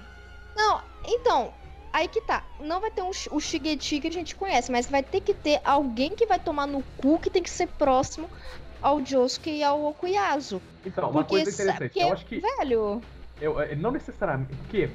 [0.56, 1.52] Não, então,
[1.92, 2.44] aí que tá.
[2.60, 5.60] Não vai ter um, o Shigeti que a gente conhece, mas vai ter que ter
[5.66, 8.30] alguém que vai tomar no cu que tem que ser próximo
[8.80, 10.62] ao Josuke e ao Okuyasu.
[10.86, 12.40] Então, uma Porque coisa sa- interessante, porque, eu acho que.
[12.40, 13.02] Velho,
[13.42, 14.54] Eu, eh, não necessariamente.
[14.54, 14.88] Porque,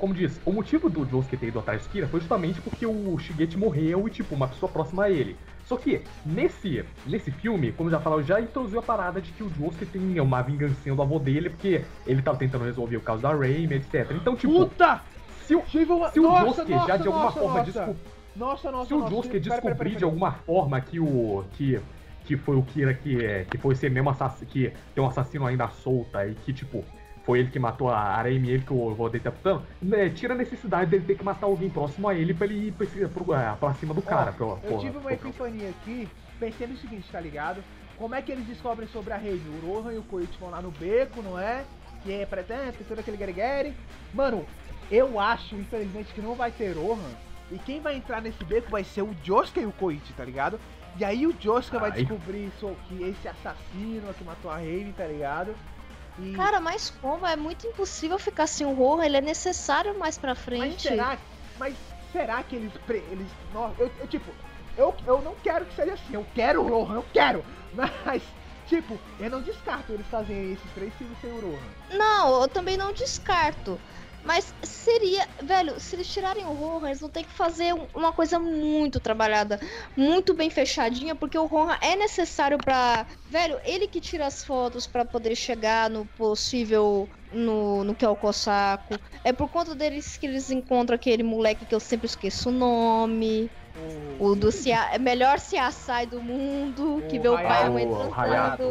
[0.00, 3.18] como diz, o motivo do Josuke ter ido atrás de Kira foi justamente porque o
[3.18, 5.36] Shigeti morreu e, tipo, uma pessoa próxima a ele.
[5.66, 9.50] Só que, nesse, nesse filme, como já falaram, já introduziu a parada de que o
[9.50, 13.30] Josuke tem uma vingancinha do avô dele, porque ele tava tentando resolver o caso da
[13.30, 14.10] Raimi, etc.
[14.12, 15.02] Então, tipo, Puta!
[15.46, 17.70] se o, se o Josuke já de alguma nossa, forma nossa.
[17.70, 17.96] descobriu.
[18.34, 19.00] Nossa, nossa, Se o.
[19.00, 21.44] Josuke Pera, pera, descobrir pera, de alguma forma que o.
[21.52, 21.78] que,
[22.24, 24.50] que foi o Kira que, que foi esse mesmo assassino.
[24.50, 26.84] que tem um assassino ainda solta e que, tipo,
[27.30, 30.34] foi ele que matou a Araimi ele que o avô dele tá putando, né, tira
[30.34, 32.86] a necessidade dele ter que matar alguém próximo a ele pra ele ir pra,
[33.40, 34.30] é, pra cima do cara.
[34.40, 36.08] Ó, pro- eu tive uma epifania aqui,
[36.40, 37.62] pensei no seguinte, tá ligado?
[37.96, 39.42] Como é que eles descobrem sobre a rede?
[39.62, 41.62] O Rohan e o Koichi vão lá no beco, não é?
[42.02, 43.74] Que é pretende, todo aquele guerigueri.
[44.12, 44.44] Mano,
[44.90, 46.98] eu acho, infelizmente, que não vai ter Rohan.
[47.52, 50.58] E quem vai entrar nesse beco vai ser o Josuke e o Koichi, tá ligado?
[50.98, 55.04] E aí o Josuke vai descobrir so- que esse assassino que matou a Raven, tá
[55.06, 55.54] ligado?
[56.22, 56.32] E...
[56.32, 57.26] cara, mas como?
[57.26, 60.88] É muito impossível ficar sem o Rohan, ele é necessário mais pra Mas frente.
[60.88, 61.18] será,
[61.58, 61.74] mas
[62.12, 62.72] será que eles.
[62.88, 64.30] eles não, eu, eu, tipo,
[64.76, 66.14] eu, eu não quero que seja assim.
[66.14, 67.44] Eu quero o Rohan, eu quero.
[67.72, 68.22] Mas,
[68.66, 71.96] tipo, eu não descarto eles fazerem esses três filmes sem o Rohan.
[71.96, 73.80] Não, eu também não descarto.
[74.22, 78.12] Mas seria, velho, se eles tirarem o Rohan, eles vão ter que fazer um- uma
[78.12, 79.58] coisa muito trabalhada,
[79.96, 83.06] muito bem fechadinha, porque o Rohan é necessário pra.
[83.28, 87.08] Velho, ele que tira as fotos pra poder chegar no possível.
[87.32, 89.00] No, no que é o Kosako.
[89.22, 93.52] É por conta deles que eles encontram aquele moleque que eu sempre esqueço o nome.
[94.18, 97.70] O do Cia, é melhor Ciaçai do mundo, que O vê o pai e a
[97.70, 98.20] mãe o transando.
[98.20, 98.62] Hayato.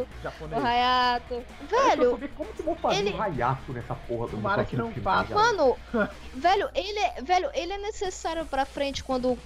[0.52, 0.66] O.
[0.66, 1.34] Hayato.
[1.34, 4.76] Eu Velho, saber como que vão fazer ele- um Hayato nessa porra do Tomara que
[4.76, 5.34] não faça.
[5.34, 5.58] tá ligado?
[5.58, 5.78] Mano,
[6.36, 9.38] velho, ele é, velho, ele é necessário pra frente quando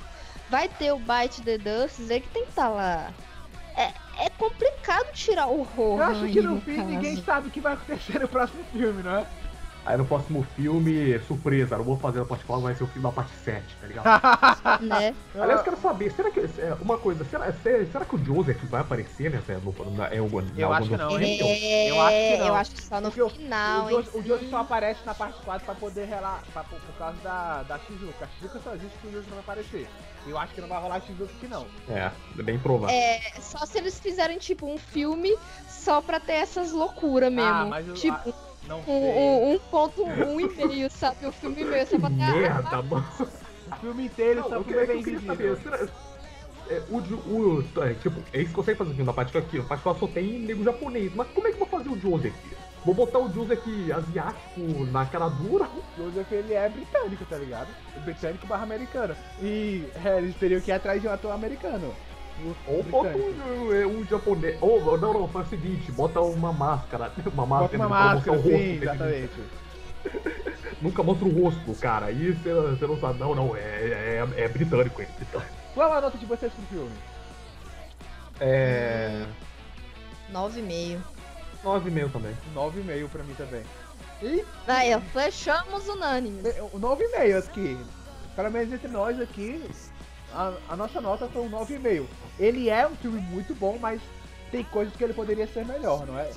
[0.50, 3.12] vai ter o Bite the Dust, ele que tem que estar lá.
[3.76, 3.92] É,
[4.26, 6.06] é complicado tirar o Eu Rohan.
[6.06, 6.88] acho que no fim caso.
[6.90, 9.26] ninguém sabe o que vai acontecer no próximo filme, não é?
[9.86, 13.04] Aí no próximo filme, surpresa, não vou fazer a parte 4, vai ser o filme
[13.06, 14.06] da parte 7, tá ligado?
[14.82, 15.14] Né?
[15.36, 16.40] Aliás, eu quero saber, será que.
[16.40, 19.54] é, Uma coisa, será, será, será que o Joseph vai aparecer nessa.
[19.60, 21.38] No, na, é, o- Eu acho que no- não, hein?
[21.42, 22.48] É, Eu acho que não.
[22.48, 23.96] eu acho que só no Porque o- final, o, hein?
[23.98, 26.42] Josuke, o Josuke só aparece na parte 4 pra poder relar.
[26.54, 28.24] Pra, por, por causa da, da Shizuka.
[28.26, 29.88] A Shizuka só existe que o Josuke vai aparecer.
[30.26, 31.68] Eu acho que não vai rolar Shizuka aqui não.
[31.90, 32.96] É, é bem provável.
[32.96, 35.36] É, só se eles fizerem, tipo, um filme
[35.68, 37.50] só pra ter essas loucuras mesmo.
[37.52, 38.34] Ah, mas eu- tipo,
[38.68, 38.94] Não um, sei.
[38.94, 41.26] um, um ponto um e meio, sabe?
[41.26, 43.06] O filme meio, só pra ter a- Merda, mano.
[43.72, 45.88] O filme inteiro Não, só eu, porque queria- é eu queria saber, será,
[46.70, 49.84] é, o, o, é, tipo, eles conseguem fazer o filme da parte aqui, a parte
[49.84, 52.34] só tem nego japonês, mas como é que vou fazer o Joseph?
[52.86, 53.64] Vou botar o Joseph
[53.96, 55.66] asiático na cara dura?
[55.98, 57.68] O Joseph ele é britânico, tá ligado?
[58.04, 59.16] Britânico barra americano.
[59.42, 61.94] E é, eles teriam que ir atrás de um ator americano.
[62.40, 64.58] O Ou bota um, é, um japonês.
[64.60, 67.12] Ou, não, não, faz o seguinte, bota uma máscara.
[67.34, 69.44] Uma Bota máscara uma pra mostrar máscara, o rosto sim, exatamente.
[70.82, 72.08] Nunca mostra o rosto cara.
[72.08, 75.12] Aí você não sabe, não, não, é, é, é britânico ele.
[75.16, 75.52] britânico.
[75.74, 76.92] Qual é a nota de vocês pro filme?
[78.40, 79.26] É.
[80.30, 81.04] Nove e meio.
[81.64, 82.38] 9,5 também.
[82.54, 83.64] 9,5 pra mim também.
[84.22, 86.44] E Aí, ó, fechamos unânimes.
[86.74, 87.78] o 9,5 aqui.
[88.36, 89.64] Pelo menos entre nós aqui,
[90.34, 92.06] a, a nossa nota foi um 9,5.
[92.40, 94.02] Ele é um filme muito bom, mas
[94.52, 96.32] tem coisas que ele poderia ser melhor, não é?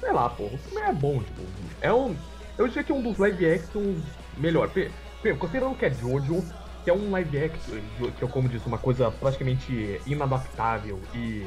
[0.00, 1.42] Sei lá, pô, o filme é bom, tipo.
[1.80, 2.16] É um.
[2.58, 4.04] Eu diria que é um dos live actions
[4.36, 4.68] melhor.
[4.70, 4.90] Pe-
[5.38, 6.42] Considerando que é Jojo,
[6.82, 7.80] que é um live action,
[8.18, 11.46] que é como disse, uma coisa praticamente inadaptável e.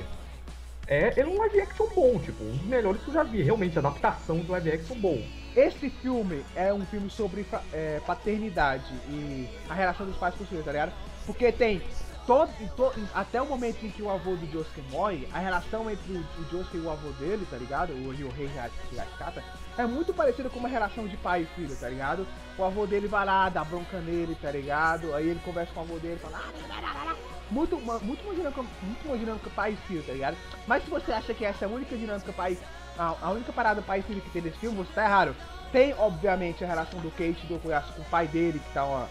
[0.88, 3.77] É, é um live action bom, tipo, um dos melhores que eu já vi, realmente,
[3.77, 5.19] adaptação de live action bom.
[5.56, 7.43] Esse filme é um filme sobre
[7.73, 10.93] é, paternidade e a relação dos pais com os filhos, tá ligado?
[11.26, 11.81] Porque tem
[12.27, 15.39] todo, em to- em- até o momento em que o avô do Josuke morre, a
[15.39, 17.91] relação entre o, o Josuke e o avô dele, tá ligado?
[17.93, 18.47] O Ryohei
[18.91, 19.43] Higashikata,
[19.77, 22.26] é muito parecida com uma relação de pai e filho, tá ligado?
[22.57, 25.14] O avô dele vai lá, dá bronca nele, tá ligado?
[25.14, 26.38] Aí ele conversa com o avô dele, fala...
[26.43, 27.15] "Ah, lá, lá, lá, lá."
[27.52, 30.35] Muito, uma- muito, uma dinâmica, muito uma dinâmica pai e filho, tá ligado?
[30.65, 32.57] Mas se você acha que essa é a única dinâmica pai
[32.97, 35.35] a, a única parada pai e filho que tem nesse filme, você tá errado.
[35.72, 39.10] Tem, obviamente, a relação do Kate do Okuyasu com o pai dele, que tá uma,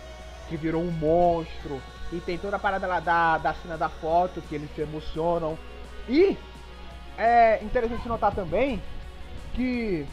[0.48, 1.80] que virou um monstro.
[2.12, 5.58] E tem toda a parada lá da, da cena da foto, que eles se emocionam.
[6.08, 6.36] E
[7.16, 8.82] é interessante notar também
[9.54, 10.06] que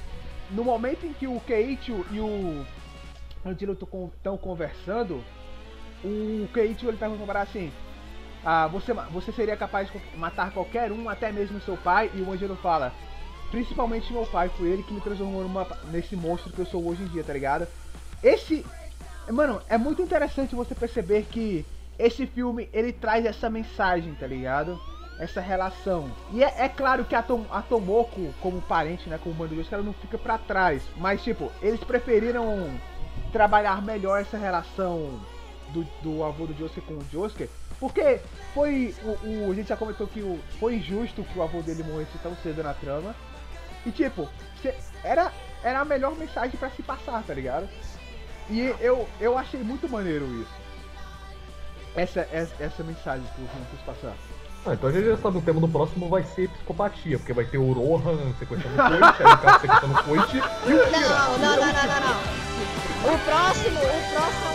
[0.51, 2.65] no momento em que o Keiichiro e o
[3.45, 5.23] Angelo estão conversando,
[6.03, 7.71] o Keiichiro ele pergunta para assim,
[8.43, 12.09] ah, você, você seria capaz de matar qualquer um, até mesmo seu pai?
[12.13, 12.93] E o Angelo fala,
[13.51, 17.03] principalmente meu pai, foi ele que me transformou numa, nesse monstro que eu sou hoje
[17.03, 17.67] em dia, tá ligado?
[18.23, 18.65] Esse,
[19.29, 21.65] Mano, é muito interessante você perceber que
[22.01, 24.79] esse filme ele traz essa mensagem, tá ligado?
[25.19, 26.09] Essa relação.
[26.33, 29.73] E é, é claro que a, Tom, a Tomoko, como parente, né, como bando de
[29.73, 30.81] ela não fica pra trás.
[30.97, 32.71] Mas, tipo, eles preferiram
[33.31, 35.19] trabalhar melhor essa relação
[35.69, 37.47] do, do avô do Josuke com o Josuke.
[37.79, 38.19] Porque
[38.53, 38.95] foi.
[39.03, 42.17] O, o, a gente já comentou que o, foi injusto que o avô dele morresse
[42.23, 43.15] tão cedo na trama.
[43.85, 44.27] E tipo,
[45.03, 45.31] era,
[45.63, 47.69] era a melhor mensagem para se passar, tá ligado?
[48.49, 50.61] E eu, eu achei muito maneiro isso.
[51.95, 54.13] Essa, essa, essa mensagem que o filme quis passar.
[54.65, 57.45] Ah, então a gente já sabe, o tema do próximo vai ser psicopatia, porque vai
[57.45, 60.91] ter o Rohan sequestrando o Coit, aí o cara sequestrando o Coit e o Kira.
[60.91, 62.41] Não, não, não, não, não, não.
[63.13, 64.51] O próximo, o próximo